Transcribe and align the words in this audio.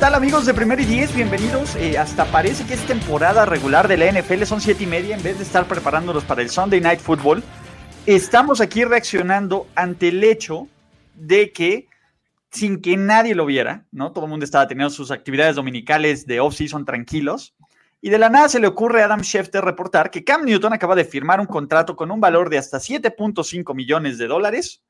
Tal 0.00 0.14
amigos 0.14 0.46
de 0.46 0.54
Primer 0.54 0.80
y 0.80 0.86
Diez? 0.86 1.14
Bienvenidos. 1.14 1.76
Eh, 1.76 1.98
hasta 1.98 2.24
parece 2.24 2.64
que 2.64 2.72
es 2.72 2.80
temporada 2.86 3.44
regular 3.44 3.86
de 3.86 3.98
la 3.98 4.10
NFL, 4.10 4.44
son 4.44 4.62
siete 4.62 4.84
y 4.84 4.86
media 4.86 5.14
en 5.14 5.22
vez 5.22 5.36
de 5.36 5.44
estar 5.44 5.66
preparándolos 5.66 6.24
para 6.24 6.40
el 6.40 6.48
Sunday 6.48 6.80
Night 6.80 7.00
Football. 7.00 7.42
Estamos 8.06 8.62
aquí 8.62 8.82
reaccionando 8.84 9.66
ante 9.74 10.08
el 10.08 10.24
hecho 10.24 10.68
de 11.14 11.52
que 11.52 11.86
sin 12.50 12.80
que 12.80 12.96
nadie 12.96 13.34
lo 13.34 13.44
viera, 13.44 13.84
¿no? 13.92 14.12
Todo 14.12 14.24
el 14.24 14.30
mundo 14.30 14.44
estaba 14.44 14.66
teniendo 14.66 14.88
sus 14.88 15.10
actividades 15.10 15.56
dominicales 15.56 16.26
de 16.26 16.40
off-season 16.40 16.86
tranquilos. 16.86 17.54
Y 18.00 18.08
de 18.08 18.16
la 18.16 18.30
nada 18.30 18.48
se 18.48 18.58
le 18.58 18.68
ocurre 18.68 19.02
a 19.02 19.04
Adam 19.04 19.20
Schefter 19.20 19.62
reportar 19.62 20.10
que 20.10 20.24
Cam 20.24 20.46
Newton 20.46 20.72
acaba 20.72 20.94
de 20.94 21.04
firmar 21.04 21.40
un 21.40 21.46
contrato 21.46 21.94
con 21.94 22.10
un 22.10 22.20
valor 22.20 22.48
de 22.48 22.56
hasta 22.56 22.78
7.5 22.78 23.74
millones 23.74 24.16
de 24.16 24.28
dólares 24.28 24.82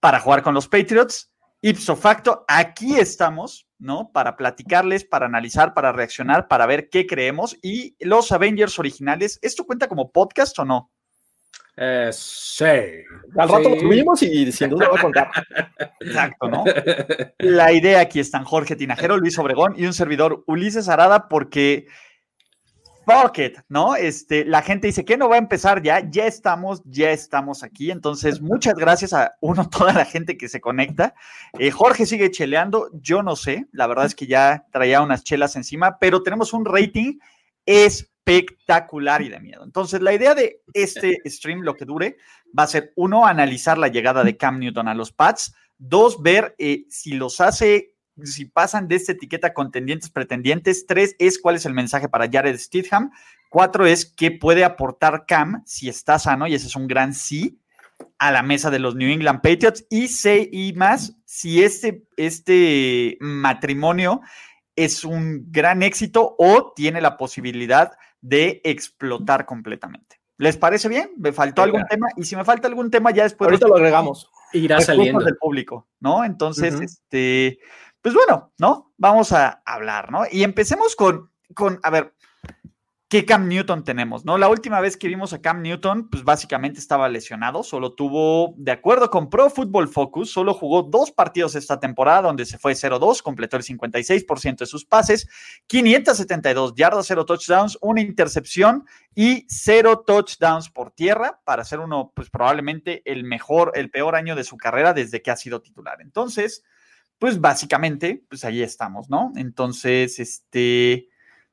para 0.00 0.18
jugar 0.18 0.42
con 0.42 0.52
los 0.52 0.66
Patriots. 0.66 1.30
Ipso 1.62 1.96
facto, 1.96 2.44
aquí 2.46 2.96
estamos, 2.96 3.66
¿no? 3.78 4.10
Para 4.12 4.36
platicarles, 4.36 5.04
para 5.04 5.26
analizar, 5.26 5.74
para 5.74 5.92
reaccionar, 5.92 6.48
para 6.48 6.66
ver 6.66 6.88
qué 6.90 7.06
creemos. 7.06 7.56
Y 7.62 7.96
los 8.00 8.30
Avengers 8.32 8.78
originales, 8.78 9.38
¿esto 9.42 9.64
cuenta 9.64 9.88
como 9.88 10.12
podcast 10.12 10.58
o 10.58 10.64
no? 10.64 10.90
Eh, 11.78 12.10
sí. 12.12 12.64
Al 12.64 13.48
rato 13.48 13.68
lo 13.68 13.78
subimos 13.78 14.22
y 14.22 14.50
sin 14.50 14.70
duda 14.70 14.88
va 14.88 14.98
a 14.98 15.02
contar. 15.02 15.30
Exacto, 16.00 16.48
¿no? 16.48 16.64
La 17.38 17.72
idea 17.72 18.00
aquí 18.00 18.20
están 18.20 18.44
Jorge 18.44 18.76
Tinajero, 18.76 19.18
Luis 19.18 19.38
Obregón 19.38 19.74
y 19.76 19.84
un 19.86 19.92
servidor 19.92 20.42
Ulises 20.46 20.88
Arada, 20.88 21.28
porque 21.28 21.86
fuck 23.06 23.38
it, 23.38 23.58
¿no? 23.68 23.94
Este, 23.94 24.44
la 24.44 24.62
gente 24.62 24.88
dice 24.88 25.04
que 25.04 25.16
no 25.16 25.28
va 25.28 25.36
a 25.36 25.38
empezar 25.38 25.80
ya, 25.80 26.10
ya 26.10 26.26
estamos, 26.26 26.82
ya 26.84 27.12
estamos 27.12 27.62
aquí. 27.62 27.90
Entonces, 27.90 28.40
muchas 28.42 28.74
gracias 28.74 29.12
a 29.12 29.32
uno, 29.40 29.68
toda 29.70 29.92
la 29.92 30.04
gente 30.04 30.36
que 30.36 30.48
se 30.48 30.60
conecta. 30.60 31.14
Eh, 31.58 31.70
Jorge 31.70 32.04
sigue 32.04 32.30
cheleando, 32.30 32.90
yo 32.92 33.22
no 33.22 33.36
sé, 33.36 33.68
la 33.72 33.86
verdad 33.86 34.06
es 34.06 34.14
que 34.14 34.26
ya 34.26 34.66
traía 34.72 35.00
unas 35.00 35.22
chelas 35.22 35.54
encima, 35.56 35.98
pero 35.98 36.22
tenemos 36.22 36.52
un 36.52 36.64
rating 36.64 37.18
espectacular 37.64 39.22
y 39.22 39.28
de 39.28 39.40
miedo. 39.40 39.62
Entonces, 39.62 40.02
la 40.02 40.12
idea 40.12 40.34
de 40.34 40.62
este 40.74 41.18
stream, 41.26 41.60
lo 41.60 41.74
que 41.74 41.84
dure, 41.84 42.16
va 42.58 42.64
a 42.64 42.68
ser 42.68 42.92
uno, 42.96 43.24
analizar 43.24 43.78
la 43.78 43.88
llegada 43.88 44.24
de 44.24 44.36
Cam 44.36 44.58
Newton 44.58 44.88
a 44.88 44.94
los 44.94 45.12
Pats, 45.12 45.54
dos, 45.78 46.20
ver 46.22 46.56
eh, 46.58 46.86
si 46.88 47.12
los 47.12 47.40
hace 47.40 47.95
si 48.22 48.46
pasan 48.46 48.88
de 48.88 48.96
esta 48.96 49.12
etiqueta 49.12 49.52
contendientes, 49.52 50.10
pretendientes. 50.10 50.86
Tres 50.86 51.16
es 51.18 51.38
cuál 51.38 51.56
es 51.56 51.66
el 51.66 51.74
mensaje 51.74 52.08
para 52.08 52.28
Jared 52.30 52.58
Stidham. 52.58 53.10
Cuatro 53.48 53.86
es 53.86 54.04
qué 54.06 54.30
puede 54.30 54.64
aportar 54.64 55.24
Cam 55.26 55.62
si 55.66 55.88
está 55.88 56.18
sano, 56.18 56.46
y 56.46 56.54
ese 56.54 56.66
es 56.66 56.76
un 56.76 56.88
gran 56.88 57.14
sí, 57.14 57.60
a 58.18 58.30
la 58.30 58.42
mesa 58.42 58.70
de 58.70 58.78
los 58.78 58.94
New 58.94 59.10
England 59.10 59.40
Patriots. 59.40 59.86
Y 59.90 60.08
C 60.08 60.48
y 60.50 60.72
más, 60.72 61.16
si 61.24 61.62
este, 61.62 62.06
este 62.16 63.18
matrimonio 63.20 64.20
es 64.74 65.04
un 65.04 65.50
gran 65.50 65.82
éxito 65.82 66.34
o 66.38 66.72
tiene 66.74 67.00
la 67.00 67.16
posibilidad 67.16 67.92
de 68.20 68.60
explotar 68.64 69.46
completamente. 69.46 70.20
¿Les 70.38 70.56
parece 70.56 70.88
bien? 70.88 71.10
¿Me 71.16 71.32
faltó 71.32 71.62
algún 71.62 71.84
tema? 71.86 72.08
Y 72.16 72.24
si 72.24 72.36
me 72.36 72.44
falta 72.44 72.68
algún 72.68 72.90
tema, 72.90 73.10
ya 73.10 73.22
después. 73.22 73.48
Ahorita 73.48 73.68
lo 73.68 73.76
agregamos. 73.76 74.30
Irá 74.52 74.80
saliendo. 74.80 75.24
del 75.24 75.36
público, 75.36 75.88
¿no? 75.98 76.24
Entonces, 76.24 76.74
este 76.80 77.58
pues 78.06 78.14
bueno, 78.14 78.52
¿no? 78.58 78.92
Vamos 78.98 79.32
a 79.32 79.64
hablar, 79.66 80.12
¿no? 80.12 80.26
Y 80.30 80.44
empecemos 80.44 80.94
con, 80.94 81.32
con, 81.56 81.80
a 81.82 81.90
ver, 81.90 82.14
¿qué 83.08 83.26
Cam 83.26 83.48
Newton 83.48 83.82
tenemos, 83.82 84.24
no? 84.24 84.38
La 84.38 84.48
última 84.48 84.80
vez 84.80 84.96
que 84.96 85.08
vimos 85.08 85.32
a 85.32 85.42
Cam 85.42 85.60
Newton, 85.60 86.08
pues 86.08 86.22
básicamente 86.22 86.78
estaba 86.78 87.08
lesionado, 87.08 87.64
solo 87.64 87.94
tuvo, 87.94 88.54
de 88.58 88.70
acuerdo 88.70 89.10
con 89.10 89.28
Pro 89.28 89.50
Football 89.50 89.88
Focus, 89.88 90.30
solo 90.30 90.54
jugó 90.54 90.84
dos 90.84 91.10
partidos 91.10 91.56
esta 91.56 91.80
temporada 91.80 92.22
donde 92.22 92.46
se 92.46 92.58
fue 92.58 92.74
0-2, 92.74 93.22
completó 93.22 93.56
el 93.56 93.64
56% 93.64 94.58
de 94.58 94.66
sus 94.66 94.84
pases, 94.84 95.28
572 95.66 96.76
yardas, 96.76 97.06
0 97.08 97.26
touchdowns, 97.26 97.76
una 97.80 98.02
intercepción 98.02 98.84
y 99.16 99.46
0 99.48 100.04
touchdowns 100.06 100.70
por 100.70 100.92
tierra 100.92 101.40
para 101.42 101.64
ser 101.64 101.80
uno, 101.80 102.12
pues 102.14 102.30
probablemente 102.30 103.02
el 103.04 103.24
mejor, 103.24 103.72
el 103.74 103.90
peor 103.90 104.14
año 104.14 104.36
de 104.36 104.44
su 104.44 104.56
carrera 104.56 104.92
desde 104.92 105.22
que 105.22 105.32
ha 105.32 105.36
sido 105.36 105.60
titular. 105.60 106.00
Entonces, 106.00 106.62
pues 107.18 107.40
básicamente, 107.40 108.24
pues 108.28 108.44
ahí 108.44 108.62
estamos, 108.62 109.08
¿no? 109.08 109.32
Entonces, 109.36 110.18
este, 110.18 111.08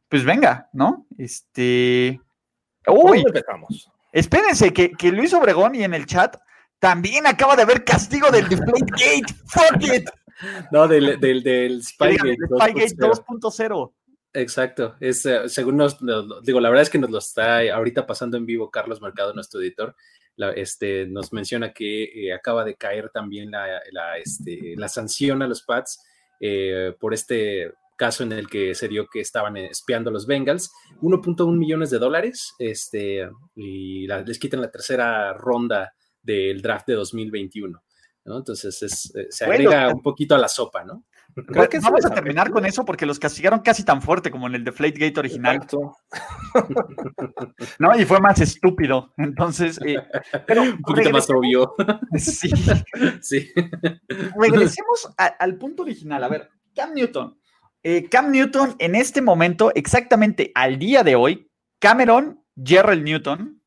pues 0.09 0.23
venga, 0.25 0.69
¿no? 0.73 1.07
Este, 1.17 2.19
uy, 2.87 3.23
empezamos? 3.25 3.89
Espérense, 4.11 4.71
que, 4.73 4.91
que, 4.91 5.11
Luis 5.11 5.33
Obregón 5.33 5.75
y 5.75 5.83
en 5.83 5.93
el 5.93 6.05
chat 6.05 6.37
también 6.79 7.25
acaba 7.25 7.55
de 7.55 7.63
haber 7.63 7.83
castigo 7.83 8.29
del 8.29 8.47
Deflate 8.47 8.91
Gate, 8.91 9.33
fuck 9.45 9.83
it. 9.83 10.09
No, 10.71 10.87
del, 10.87 11.19
del, 11.19 11.41
del 11.41 11.83
Spygate 11.83 12.35
2.0. 12.35 13.93
Exacto, 14.33 14.95
es 14.99 15.25
uh, 15.25 15.47
según 15.47 15.77
nos, 15.77 16.01
nos, 16.01 16.43
digo, 16.43 16.59
la 16.59 16.69
verdad 16.69 16.81
es 16.81 16.89
que 16.89 16.97
nos 16.97 17.11
lo 17.11 17.19
está 17.19 17.59
ahorita 17.73 18.07
pasando 18.07 18.35
en 18.35 18.45
vivo 18.45 18.71
Carlos 18.71 18.99
Mercado, 18.99 19.33
nuestro 19.33 19.61
editor, 19.61 19.95
la, 20.35 20.51
este, 20.51 21.05
nos 21.07 21.33
menciona 21.33 21.73
que 21.73 22.03
eh, 22.03 22.33
acaba 22.33 22.65
de 22.65 22.75
caer 22.75 23.09
también 23.09 23.51
la, 23.51 23.81
la, 23.91 24.17
este, 24.17 24.75
la 24.77 24.87
sanción 24.87 25.41
a 25.41 25.47
los 25.47 25.63
Pats 25.63 25.99
eh, 26.39 26.93
por 26.99 27.13
este 27.13 27.71
caso 27.95 28.23
en 28.23 28.33
el 28.33 28.49
que 28.49 28.75
se 28.75 28.87
dio 28.87 29.07
que 29.07 29.21
estaban 29.21 29.55
espiando 29.55 30.09
a 30.09 30.13
los 30.13 30.27
Bengals, 30.27 30.71
1.1 31.01 31.57
millones 31.57 31.89
de 31.89 31.99
dólares, 31.99 32.53
este, 32.59 33.29
y 33.55 34.07
les 34.07 34.39
quitan 34.39 34.61
la 34.61 34.71
tercera 34.71 35.31
ronda 35.33 35.93
del 36.21 36.61
draft 36.61 36.87
de 36.87 36.95
2021. 36.95 37.81
¿no? 38.25 38.37
Entonces 38.37 38.81
es, 38.81 39.15
eh, 39.15 39.27
se 39.29 39.45
agrega 39.45 39.89
un 39.93 40.01
poquito 40.01 40.35
a 40.35 40.37
la 40.37 40.47
sopa, 40.47 40.83
¿no? 40.83 41.05
Creo 41.47 41.69
que 41.69 41.79
vamos 41.79 42.05
a 42.05 42.13
terminar 42.13 42.51
con 42.51 42.65
eso 42.65 42.85
porque 42.85 43.05
los 43.05 43.19
castigaron 43.19 43.61
casi 43.61 43.83
tan 43.83 44.01
fuerte 44.01 44.29
como 44.29 44.47
en 44.47 44.55
el 44.55 44.63
Deflategate 44.63 45.19
original. 45.19 45.65
no, 47.79 47.99
y 47.99 48.05
fue 48.05 48.19
más 48.19 48.39
estúpido. 48.39 49.11
Entonces, 49.17 49.79
eh, 49.85 49.97
pero 50.45 50.61
un 50.63 50.81
poquito 50.81 51.09
más 51.11 51.29
obvio. 51.29 51.73
sí. 52.17 52.49
sí. 53.21 53.49
Regresemos 54.39 55.13
a, 55.17 55.25
al 55.25 55.57
punto 55.57 55.83
original. 55.83 56.23
A 56.23 56.27
ver, 56.27 56.49
Cam 56.75 56.93
Newton. 56.93 57.37
Eh, 57.83 58.07
Cam 58.09 58.31
Newton 58.31 58.75
en 58.79 58.95
este 58.95 59.21
momento, 59.21 59.71
exactamente 59.75 60.51
al 60.55 60.79
día 60.79 61.03
de 61.03 61.15
hoy, 61.15 61.49
Cameron 61.79 62.41
Gerald 62.55 63.03
Newton, 63.03 63.61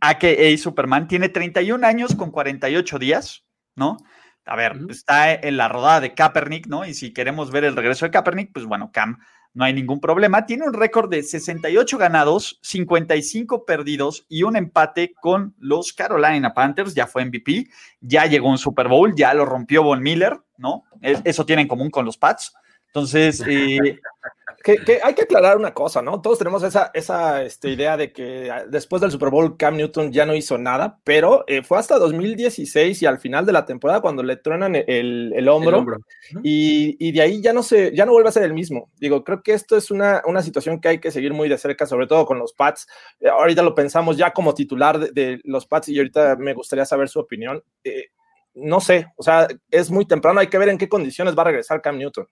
a.k.a. 0.00 0.56
Superman, 0.56 1.06
tiene 1.06 1.28
31 1.28 1.86
años 1.86 2.14
con 2.14 2.30
48 2.30 2.98
días, 2.98 3.44
¿no? 3.76 3.98
A 4.44 4.56
ver, 4.56 4.78
está 4.90 5.34
en 5.34 5.56
la 5.56 5.68
rodada 5.68 6.00
de 6.00 6.14
Kaepernick, 6.14 6.66
¿no? 6.66 6.84
Y 6.84 6.94
si 6.94 7.12
queremos 7.12 7.50
ver 7.50 7.64
el 7.64 7.76
regreso 7.76 8.04
de 8.04 8.10
Kaepernick, 8.10 8.52
pues 8.52 8.66
bueno, 8.66 8.90
Cam, 8.92 9.18
no 9.54 9.64
hay 9.64 9.72
ningún 9.72 10.00
problema. 10.00 10.46
Tiene 10.46 10.66
un 10.66 10.72
récord 10.72 11.10
de 11.10 11.22
68 11.22 11.98
ganados, 11.98 12.58
55 12.62 13.64
perdidos 13.64 14.24
y 14.28 14.42
un 14.42 14.56
empate 14.56 15.14
con 15.20 15.54
los 15.58 15.92
Carolina 15.92 16.54
Panthers. 16.54 16.94
Ya 16.94 17.06
fue 17.06 17.24
MVP, 17.24 17.68
ya 18.00 18.26
llegó 18.26 18.48
un 18.48 18.58
Super 18.58 18.88
Bowl, 18.88 19.14
ya 19.14 19.34
lo 19.34 19.44
rompió 19.44 19.82
Von 19.82 20.02
Miller, 20.02 20.38
¿no? 20.56 20.84
Eso 21.00 21.44
tiene 21.46 21.62
en 21.62 21.68
común 21.68 21.90
con 21.90 22.04
los 22.04 22.16
Pats. 22.16 22.54
Entonces, 22.86 23.42
eh, 23.46 23.78
que, 24.62 24.76
que, 24.78 25.00
hay 25.02 25.14
que 25.14 25.22
aclarar 25.22 25.56
una 25.56 25.74
cosa, 25.74 26.02
¿no? 26.02 26.20
Todos 26.20 26.38
tenemos 26.38 26.62
esa, 26.62 26.90
esa 26.94 27.42
este, 27.42 27.70
idea 27.70 27.96
de 27.96 28.12
que 28.12 28.50
ah, 28.50 28.64
después 28.68 29.02
del 29.02 29.10
Super 29.10 29.30
Bowl 29.30 29.56
Cam 29.56 29.76
Newton 29.76 30.12
ya 30.12 30.26
no 30.26 30.34
hizo 30.34 30.58
nada, 30.58 31.00
pero 31.04 31.44
eh, 31.46 31.62
fue 31.62 31.78
hasta 31.78 31.98
2016 31.98 33.02
y 33.02 33.06
al 33.06 33.18
final 33.18 33.44
de 33.46 33.52
la 33.52 33.64
temporada 33.66 34.00
cuando 34.00 34.22
le 34.22 34.36
truenan 34.36 34.74
el, 34.76 35.32
el 35.34 35.48
hombro, 35.48 35.70
el 35.70 35.74
hombro. 35.74 35.96
Y, 36.42 36.96
y, 36.98 37.12
de 37.12 37.22
ahí 37.22 37.42
ya 37.42 37.52
no, 37.52 37.62
se, 37.62 37.94
ya 37.94 38.06
no 38.06 38.12
vuelve 38.12 38.28
a 38.28 38.32
ser 38.32 38.44
el 38.44 38.54
mismo. 38.54 38.90
Digo, 38.98 39.24
creo 39.24 39.42
que 39.42 39.52
esto 39.52 39.76
es 39.76 39.90
una, 39.90 40.22
una 40.26 40.42
situación 40.42 40.80
que 40.80 40.88
hay 40.88 40.98
que 40.98 41.10
seguir 41.10 41.32
muy 41.32 41.48
de 41.48 41.58
cerca, 41.58 41.86
sobre 41.86 42.06
todo 42.06 42.24
con 42.24 42.38
los 42.38 42.52
Pats. 42.52 42.86
Eh, 43.20 43.28
ahorita 43.28 43.62
lo 43.62 43.74
pensamos 43.74 44.16
ya 44.16 44.32
como 44.32 44.54
titular 44.54 44.98
de, 44.98 45.10
de, 45.12 45.40
los 45.44 45.66
Pats 45.66 45.88
y 45.88 45.98
ahorita 45.98 46.36
me 46.36 46.54
gustaría 46.54 46.84
saber 46.84 47.08
su 47.08 47.20
opinión. 47.20 47.62
Eh, 47.84 48.06
no 48.54 48.80
sé, 48.80 49.06
o 49.16 49.22
sea, 49.22 49.48
es 49.70 49.90
muy 49.90 50.06
temprano, 50.06 50.40
hay 50.40 50.48
que 50.48 50.58
ver 50.58 50.68
en 50.68 50.78
qué 50.78 50.88
condiciones 50.88 51.36
va 51.36 51.42
a 51.42 51.46
regresar 51.46 51.80
Cam 51.80 51.98
Newton. 51.98 52.26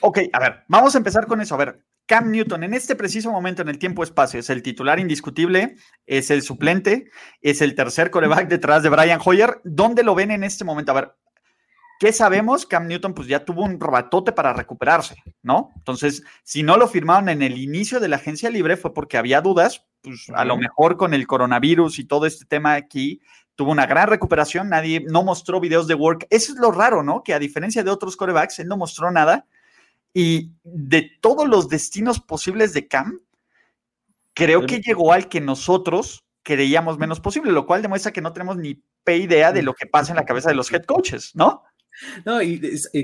Ok, 0.00 0.18
a 0.32 0.38
ver, 0.40 0.64
vamos 0.68 0.94
a 0.94 0.98
empezar 0.98 1.26
con 1.26 1.40
eso. 1.40 1.54
A 1.54 1.58
ver, 1.58 1.82
Cam 2.08 2.30
Newton 2.30 2.64
en 2.64 2.72
este 2.72 2.96
preciso 2.96 3.30
momento 3.30 3.60
en 3.60 3.68
el 3.68 3.78
tiempo-espacio 3.78 4.40
es 4.40 4.48
el 4.48 4.62
titular 4.62 4.98
indiscutible, 4.98 5.76
es 6.06 6.30
el 6.30 6.40
suplente, 6.40 7.10
es 7.42 7.60
el 7.60 7.74
tercer 7.74 8.10
coreback 8.10 8.48
detrás 8.48 8.82
de 8.82 8.88
Brian 8.88 9.20
Hoyer. 9.22 9.60
¿Dónde 9.62 10.02
lo 10.02 10.14
ven 10.14 10.30
en 10.30 10.42
este 10.42 10.64
momento? 10.64 10.92
A 10.92 10.94
ver, 10.94 11.14
¿qué 12.00 12.10
sabemos? 12.12 12.64
Cam 12.64 12.86
Newton 12.86 13.12
pues 13.12 13.28
ya 13.28 13.44
tuvo 13.44 13.62
un 13.62 13.78
robatote 13.78 14.32
para 14.32 14.54
recuperarse, 14.54 15.16
¿no? 15.42 15.70
Entonces, 15.76 16.22
si 16.44 16.62
no 16.62 16.78
lo 16.78 16.88
firmaron 16.88 17.28
en 17.28 17.42
el 17.42 17.58
inicio 17.58 18.00
de 18.00 18.08
la 18.08 18.16
agencia 18.16 18.48
libre 18.48 18.78
fue 18.78 18.94
porque 18.94 19.18
había 19.18 19.42
dudas, 19.42 19.86
pues 20.00 20.30
a 20.34 20.46
lo 20.46 20.56
mejor 20.56 20.96
con 20.96 21.12
el 21.12 21.26
coronavirus 21.26 21.98
y 21.98 22.06
todo 22.06 22.24
este 22.24 22.46
tema 22.46 22.72
aquí, 22.72 23.20
tuvo 23.54 23.70
una 23.70 23.84
gran 23.84 24.08
recuperación, 24.08 24.70
nadie 24.70 25.04
no 25.06 25.24
mostró 25.24 25.60
videos 25.60 25.86
de 25.88 25.94
work. 25.94 26.26
Eso 26.30 26.52
es 26.54 26.58
lo 26.58 26.70
raro, 26.70 27.02
¿no? 27.02 27.22
Que 27.22 27.34
a 27.34 27.38
diferencia 27.38 27.84
de 27.84 27.90
otros 27.90 28.16
corebacks, 28.16 28.60
él 28.60 28.68
no 28.68 28.78
mostró 28.78 29.10
nada 29.10 29.46
y 30.12 30.52
de 30.62 31.10
todos 31.20 31.48
los 31.48 31.68
destinos 31.68 32.20
posibles 32.20 32.72
de 32.72 32.88
Cam, 32.88 33.20
creo 34.34 34.66
que 34.66 34.80
llegó 34.80 35.12
al 35.12 35.28
que 35.28 35.40
nosotros 35.40 36.24
creíamos 36.42 36.98
menos 36.98 37.20
posible, 37.20 37.52
lo 37.52 37.66
cual 37.66 37.82
demuestra 37.82 38.12
que 38.12 38.20
no 38.20 38.32
tenemos 38.32 38.56
ni 38.56 38.82
idea 39.06 39.52
de 39.52 39.62
lo 39.62 39.74
que 39.74 39.86
pasa 39.86 40.12
en 40.12 40.16
la 40.16 40.24
cabeza 40.24 40.50
de 40.50 40.54
los 40.54 40.72
head 40.72 40.84
coaches, 40.84 41.34
¿no? 41.34 41.62
No, 42.24 42.40
y, 42.42 42.60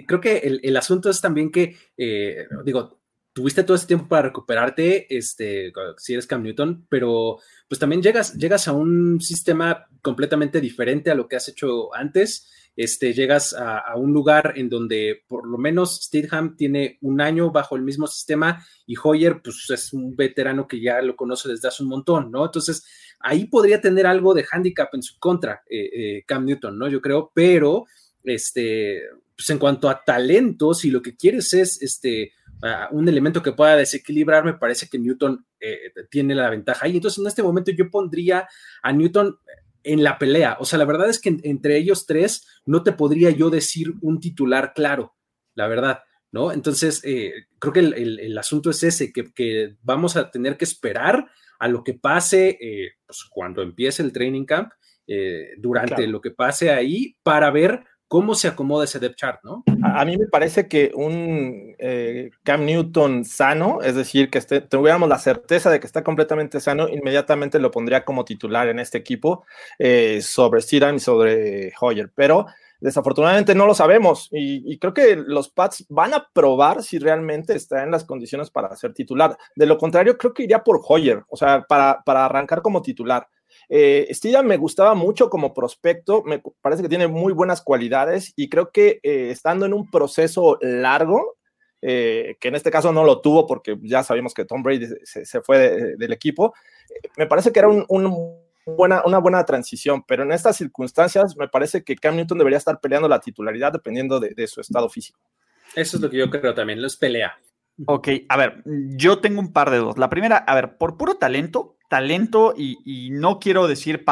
creo 0.07 0.21
que 0.21 0.61
el, 0.63 0.77
asunto 0.77 1.11
es 1.11 1.21
también 1.21 1.51
que, 1.51 1.77
eh, 1.97 2.47
digo, 2.65 3.01
tuviste 3.33 3.65
todo 3.65 3.77
ese 3.77 3.89
tiempo 3.89 4.07
para 4.07 4.29
recuperarte, 4.29 5.15
este, 5.15 5.73
si 5.97 6.13
eres 6.13 6.27
Cam 6.27 6.43
Newton, 6.43 6.87
pero 6.89 7.39
pues 7.69 7.81
también 7.81 8.03
llegas, 8.03 8.35
llegas 8.35 8.69
a 8.69 8.73
un 8.73 9.21
sistema 9.21 9.89
completamente 10.01 10.61
diferente 10.61 11.11
a 11.11 11.17
lo 11.17 11.27
que 11.27 11.37
has 11.37 11.49
hecho 11.49 11.93
antes 11.95 12.49
este, 12.77 13.13
llegas 13.13 13.55
a, 13.55 13.95
un 13.97 14.13
lugar 14.13 14.55
en 14.57 14.69
donde 14.69 15.23
por 15.29 15.47
lo 15.49 15.59
menos 15.59 16.03
Stidham 16.03 16.57
tiene 16.57 16.99
un 17.03 17.21
año 17.21 17.51
bajo 17.51 17.77
el 17.77 17.83
mismo 17.83 18.07
sistema 18.07 18.65
y 18.87 18.95
Hoyer, 19.03 19.41
pues 19.43 19.71
es 19.71 19.93
un 19.93 20.17
veterano 20.17 20.67
que 20.67 20.81
ya 20.81 21.01
lo 21.01 21.15
conoce 21.17 21.49
desde 21.49 21.69
hace 21.69 21.83
un 21.83 21.89
montón, 21.89 22.31
¿no? 22.31 22.45
Entonces, 22.45 22.85
ahí 23.21 23.47
podría 23.47 23.81
tener 23.81 24.07
algo 24.07 24.35
de 24.35 24.45
handicap 24.51 24.93
en 24.95 25.03
su 25.03 25.19
contra, 25.19 25.63
eh, 25.69 25.91
eh, 25.93 26.25
Cam 26.27 26.45
Newton, 26.45 26.79
¿no? 26.79 26.89
Yo 26.89 27.01
creo, 27.01 27.31
pero, 27.33 27.85
este, 28.25 29.03
pues 29.37 29.49
en 29.51 29.59
cuanto 29.59 29.89
a 29.89 30.03
talento, 30.05 30.75
si 30.75 30.91
lo 30.91 31.01
que 31.01 31.17
quieres 31.17 31.53
es, 31.55 31.81
este, 31.81 32.33
un 32.93 33.09
elemento 33.09 33.43
que 33.43 33.53
pueda 33.53 33.77
desequilibrar, 33.77 34.45
me 34.45 34.55
parece 34.55 34.89
que 34.89 34.99
Newton 34.99 35.45
eh, 35.61 35.93
tiene 36.11 36.35
la 36.35 36.51
ventaja. 36.51 36.89
Y 36.89 36.97
entonces 36.97 37.19
en 37.19 37.27
este 37.27 37.43
momento 37.43 37.71
yo 37.73 37.91
pondría 37.91 38.49
a 38.83 38.93
Newton 38.93 39.39
en 39.85 40.03
la 40.03 40.19
pelea. 40.19 40.57
O 40.59 40.65
sea, 40.65 40.79
la 40.79 40.85
verdad 40.85 41.09
es 41.09 41.21
que 41.21 41.37
entre 41.43 41.77
ellos 41.77 42.07
tres 42.07 42.47
no 42.67 42.83
te 42.83 42.93
podría 42.93 43.31
yo 43.31 43.51
decir 43.51 43.93
un 44.01 44.19
titular 44.19 44.73
claro, 44.75 45.15
la 45.55 45.69
verdad, 45.69 46.01
¿no? 46.33 46.51
Entonces, 46.51 47.01
eh, 47.05 47.33
creo 47.59 47.73
que 47.73 47.81
el, 47.81 48.39
asunto 48.39 48.71
es 48.71 48.83
ese, 48.83 49.13
que, 49.13 49.77
vamos 49.83 50.17
a 50.17 50.31
tener 50.31 50.57
que 50.57 50.65
esperar 50.65 51.27
a 51.59 51.69
lo 51.69 51.85
que 51.85 51.95
pase 51.95 52.59
eh, 52.61 52.93
pues, 53.07 53.25
cuando 53.31 53.63
empiece 53.63 54.03
el 54.03 54.13
training 54.13 54.45
camp, 54.45 54.73
eh, 55.07 55.51
durante 55.59 56.07
lo 56.07 56.21
que 56.21 56.31
pase 56.31 56.71
ahí, 56.71 57.17
para 57.23 57.51
ver 57.51 57.85
cómo 58.15 58.37
se 58.37 58.47
acomoda 58.47 58.85
ese 58.85 59.01
depth 59.01 59.17
chart, 59.17 59.41
¿no? 59.43 59.65
A, 59.83 60.05
mí 60.05 60.17
me 60.17 60.29
parece 60.29 60.69
que 60.69 60.93
un 60.95 61.75
eh, 61.81 62.31
Cam 62.45 62.65
Newton 62.65 63.25
sano, 63.25 63.81
es 63.83 63.97
decir, 63.97 64.31
que 64.31 64.41
tuviéramos 64.41 65.09
la 65.09 65.19
certeza 65.19 65.69
de 65.69 65.81
que 65.81 65.87
está 65.89 66.05
completamente 66.05 66.61
sano, 66.61 66.89
inmediatamente 66.89 67.59
lo 67.59 67.73
pondría 67.73 68.05
como 68.05 68.25
titular 68.25 68.69
en 68.69 68.79
este 68.79 68.99
equipo 68.99 69.45
eh, 69.81 70.21
sobre 70.23 70.61
Steedham 70.61 70.95
y 70.95 71.01
sobre 71.01 71.73
Hoyer, 71.81 72.09
pero 72.15 72.47
desafortunadamente 72.79 73.57
no 73.57 73.67
lo 73.67 73.75
sabemos 73.75 74.29
y, 74.31 74.79
creo 74.79 74.95
que 74.95 75.17
los 75.17 75.49
Pats 75.49 75.85
van 75.89 76.15
a 76.15 76.29
probar 76.33 76.85
si 76.85 77.01
realmente 77.01 77.57
está 77.57 77.83
en 77.83 77.91
las 77.91 78.05
condiciones 78.05 78.49
para 78.49 78.77
ser 78.77 78.95
titular. 78.95 79.37
De 79.57 79.67
lo 79.67 79.77
contrario, 79.77 80.17
creo 80.17 80.33
que 80.33 80.45
iría 80.45 80.63
por 80.63 80.81
Hoyer, 80.87 81.25
o 81.29 81.37
sea, 81.37 81.63
para, 81.63 82.01
para 82.05 82.27
arrancar 82.27 82.63
como 82.63 82.81
titular. 82.81 83.27
Eh, 83.69 84.09
me 84.45 84.57
gustaba 84.57 84.95
mucho 84.95 85.31
como 85.31 85.55
prospecto, 85.55 86.23
me 86.23 86.43
parece 86.61 86.83
que 86.83 86.89
tiene 86.89 87.09
muy 87.09 87.33
buenas 87.33 87.63
cualidades 87.63 88.33
y 88.37 88.49
creo 88.49 88.71
que 88.71 89.01
eh, 89.03 89.31
estando 89.31 89.67
en 89.67 89.75
un 89.75 89.91
proceso 89.91 90.59
largo, 90.61 91.37
eh, 91.87 92.39
que 92.41 92.49
en 92.49 92.55
este 92.55 92.71
caso 92.71 92.95
no 92.95 93.05
lo 93.05 93.21
tuvo 93.21 93.47
porque 93.47 93.77
ya 93.83 94.03
sabíamos 94.03 94.33
que 94.33 94.47
Tom 94.47 94.63
Brady 94.63 94.87
se, 95.03 95.43
fue 95.43 95.97
del 95.99 96.13
equipo, 96.15 96.55
eh, 96.89 97.09
me 97.19 97.27
parece 97.27 97.53
que 97.53 97.59
era 97.59 97.69
buena, 98.65 99.03
una 99.05 99.19
buena 99.19 99.45
transición, 99.45 100.03
pero 100.09 100.23
en 100.23 100.33
estas 100.33 100.57
circunstancias 100.57 101.37
me 101.37 101.47
parece 101.47 101.85
que 101.85 101.95
Cam 101.97 102.17
Newton 102.17 102.39
debería 102.39 102.57
estar 102.57 102.81
peleando 102.81 103.07
la 103.07 103.21
titularidad 103.21 103.71
dependiendo 103.71 104.19
de, 104.19 104.47
su 104.47 104.63
estado 104.63 104.89
físico. 104.89 105.21
Eso 105.75 105.99
es 105.99 106.03
lo 106.03 106.09
que 106.09 106.17
yo 106.17 106.31
creo 106.31 106.55
también, 106.55 106.81
los 106.81 106.97
pelea. 106.97 107.39
Ok, 107.85 108.09
a 108.31 108.37
ver, 108.39 108.63
yo 108.65 109.21
tengo 109.21 109.41
un 109.41 109.53
par 109.53 109.71
de 109.71 109.77
dos. 109.77 109.99
La 109.99 110.09
primera, 110.09 110.39
a 110.39 110.55
ver, 110.55 110.79
por 110.79 110.97
puro 110.97 111.17
talento, 111.17 111.77
talento, 111.89 112.55
y, 112.57 113.11
no 113.11 113.39
quiero 113.39 113.67
decir 113.67 114.05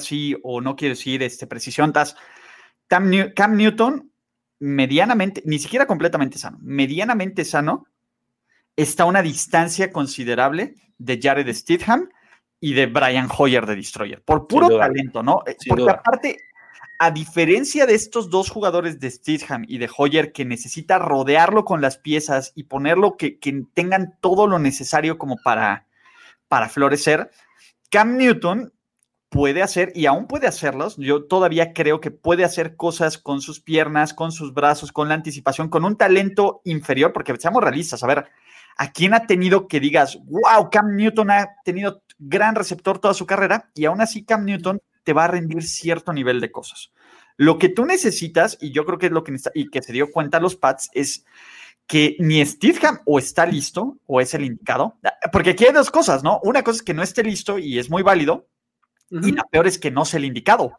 sí 0.00 0.36
o 0.42 0.60
no 0.60 0.76
quiero 0.76 0.94
decir 0.94 1.22
este, 1.22 1.46
precisión, 1.46 1.92
Cam, 2.86 3.10
Cam 3.34 3.56
Newton, 3.56 4.10
medianamente, 4.58 5.42
ni 5.44 5.58
siquiera 5.58 5.86
completamente 5.86 6.38
sano, 6.38 6.58
medianamente 6.60 7.44
sano, 7.44 7.86
está 8.76 9.04
a 9.04 9.06
una 9.06 9.22
distancia 9.22 9.90
considerable 9.90 10.74
de 10.98 11.18
Jared 11.20 11.52
Stidham 11.52 12.08
y 12.60 12.74
de 12.74 12.86
Brian 12.86 13.28
Hoyer 13.36 13.66
de 13.66 13.76
Destroyer, 13.76 14.22
por 14.22 14.46
puro 14.46 14.78
talento, 14.78 15.22
¿no? 15.22 15.42
Eh, 15.46 15.56
porque 15.68 15.90
aparte, 15.90 16.38
a 16.98 17.10
diferencia 17.10 17.86
de 17.86 17.94
estos 17.94 18.30
dos 18.30 18.50
jugadores 18.50 18.98
de 18.98 19.10
Stidham 19.10 19.64
y 19.68 19.78
de 19.78 19.90
Hoyer, 19.94 20.32
que 20.32 20.44
necesita 20.44 20.98
rodearlo 20.98 21.64
con 21.64 21.80
las 21.80 21.98
piezas 21.98 22.52
y 22.54 22.64
ponerlo 22.64 23.16
que, 23.16 23.38
que 23.38 23.64
tengan 23.74 24.16
todo 24.20 24.46
lo 24.46 24.58
necesario 24.58 25.18
como 25.18 25.36
para, 25.44 25.85
para 26.48 26.68
florecer, 26.68 27.30
Cam 27.90 28.16
Newton 28.16 28.72
puede 29.28 29.62
hacer, 29.62 29.92
y 29.94 30.06
aún 30.06 30.26
puede 30.26 30.46
hacerlos, 30.46 30.96
yo 30.96 31.24
todavía 31.24 31.72
creo 31.72 32.00
que 32.00 32.10
puede 32.10 32.44
hacer 32.44 32.76
cosas 32.76 33.18
con 33.18 33.40
sus 33.40 33.60
piernas, 33.60 34.14
con 34.14 34.32
sus 34.32 34.54
brazos, 34.54 34.92
con 34.92 35.08
la 35.08 35.14
anticipación, 35.14 35.68
con 35.68 35.84
un 35.84 35.96
talento 35.96 36.60
inferior, 36.64 37.12
porque 37.12 37.34
seamos 37.36 37.62
realistas, 37.62 38.02
a 38.02 38.06
ver, 38.06 38.26
¿a 38.76 38.92
quién 38.92 39.14
ha 39.14 39.26
tenido 39.26 39.68
que 39.68 39.80
digas, 39.80 40.18
wow, 40.26 40.70
Cam 40.70 40.94
Newton 40.96 41.30
ha 41.30 41.48
tenido 41.64 42.02
gran 42.18 42.54
receptor 42.54 42.98
toda 42.98 43.14
su 43.14 43.26
carrera 43.26 43.70
y 43.74 43.84
aún 43.84 44.00
así 44.00 44.24
Cam 44.24 44.44
Newton 44.44 44.80
te 45.02 45.12
va 45.12 45.24
a 45.24 45.28
rendir 45.28 45.62
cierto 45.62 46.12
nivel 46.12 46.40
de 46.40 46.52
cosas? 46.52 46.92
Lo 47.36 47.58
que 47.58 47.68
tú 47.68 47.84
necesitas, 47.84 48.56
y 48.60 48.72
yo 48.72 48.86
creo 48.86 48.98
que 48.98 49.06
es 49.06 49.12
lo 49.12 49.22
que 49.22 49.36
y 49.54 49.68
que 49.68 49.82
se 49.82 49.92
dio 49.92 50.10
cuenta 50.10 50.40
los 50.40 50.56
Pats, 50.56 50.88
es 50.94 51.24
que 51.86 52.16
ni 52.18 52.44
Stidham 52.44 53.00
o 53.04 53.18
está 53.18 53.46
listo 53.46 53.98
o 54.06 54.20
es 54.20 54.34
el 54.34 54.44
indicado, 54.44 54.98
porque 55.32 55.50
aquí 55.50 55.64
hay 55.64 55.72
dos 55.72 55.90
cosas, 55.90 56.22
¿no? 56.22 56.40
Una 56.42 56.62
cosa 56.62 56.78
es 56.78 56.82
que 56.82 56.94
no 56.94 57.02
esté 57.02 57.22
listo 57.22 57.58
y 57.58 57.78
es 57.78 57.90
muy 57.90 58.02
válido, 58.02 58.48
y 59.10 59.32
la 59.32 59.44
peor 59.44 59.66
es 59.66 59.78
que 59.78 59.92
no 59.92 60.04
sea 60.04 60.18
el 60.18 60.24
indicado, 60.24 60.78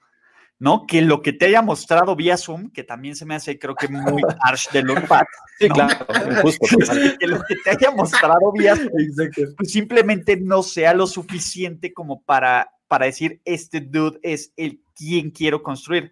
¿no? 0.59 0.85
Que 0.85 1.01
lo 1.01 1.21
que 1.21 1.31
te 1.31 1.45
haya 1.45 1.61
mostrado 1.61 2.15
vía 2.15 2.35
Zoom, 2.35 2.71
que 2.71 2.83
también 2.83 3.15
se 3.15 3.25
me 3.25 3.35
hace, 3.35 3.57
creo 3.57 3.75
que 3.75 3.87
muy 3.87 4.21
harsh 4.41 4.69
de 4.71 4.83
los 4.83 4.99
Pats. 5.01 5.29
Sí, 5.59 5.69
claro, 5.69 6.05
justo. 6.41 6.67
que 7.19 7.27
lo 7.27 7.41
que 7.43 7.55
te 7.63 7.69
haya 7.69 7.91
mostrado 7.91 8.51
vía 8.51 8.75
Zoom, 8.75 8.89
pues 9.55 9.71
simplemente 9.71 10.35
no 10.35 10.61
sea 10.61 10.93
lo 10.93 11.07
suficiente 11.07 11.93
como 11.93 12.21
para, 12.23 12.69
para 12.89 13.05
decir, 13.05 13.41
este 13.45 13.79
dude 13.79 14.19
es 14.23 14.51
el 14.57 14.81
quien 14.93 15.31
quiero 15.31 15.63
construir. 15.63 16.11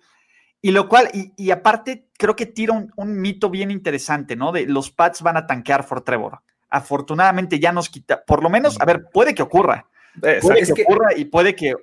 Y 0.61 0.71
lo 0.71 0.89
cual, 0.89 1.11
y, 1.13 1.51
aparte, 1.51 2.04
creo 2.17 2.35
que 2.35 2.45
tira 2.45 2.73
un, 2.95 3.21
mito 3.21 3.49
bien 3.49 3.71
interesante, 3.71 4.35
¿no? 4.35 4.51
De 4.51 4.65
los 4.65 4.91
Pats 4.91 5.21
van 5.21 5.37
a 5.37 5.47
tanquear 5.47 5.87
por 5.87 6.01
Trevor. 6.01 6.39
Afortunadamente 6.69 7.59
ya 7.59 7.71
nos 7.71 7.89
quita, 7.89 8.23
por 8.23 8.43
lo 8.43 8.49
menos, 8.49 8.79
a 8.79 8.85
ver, 8.85 9.05
puede 9.11 9.33
que 9.33 9.41
ocurra. 9.41 9.87
Puede 10.19 10.73
que, 10.73 10.83
ocurra 10.83 11.09
y 11.15 11.25
puede 11.25 11.55
que, 11.55 11.73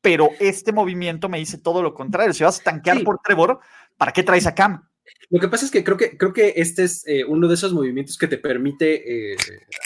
pero 0.00 0.30
este 0.38 0.72
movimiento 0.72 1.28
me 1.28 1.38
dice 1.38 1.58
todo 1.58 1.82
lo 1.82 1.94
contrario. 1.94 2.32
Si 2.32 2.44
vas 2.44 2.60
a 2.60 2.64
tanquear 2.64 3.02
por 3.02 3.18
Trevor, 3.18 3.58
¿para 3.96 4.12
qué 4.12 4.22
traes 4.22 4.46
a 4.46 4.54
Cam? 4.54 4.88
Lo 5.30 5.40
que 5.40 5.48
pasa 5.48 5.64
es 5.64 5.70
que 5.70 5.82
creo 5.82 5.96
que, 5.96 6.16
creo 6.16 6.32
que 6.32 6.54
este 6.56 6.84
es 6.84 7.06
eh, 7.06 7.24
uno 7.24 7.48
de 7.48 7.54
esos 7.54 7.72
movimientos 7.72 8.16
que 8.16 8.28
te 8.28 8.38
permite 8.38 9.32
eh, 9.32 9.36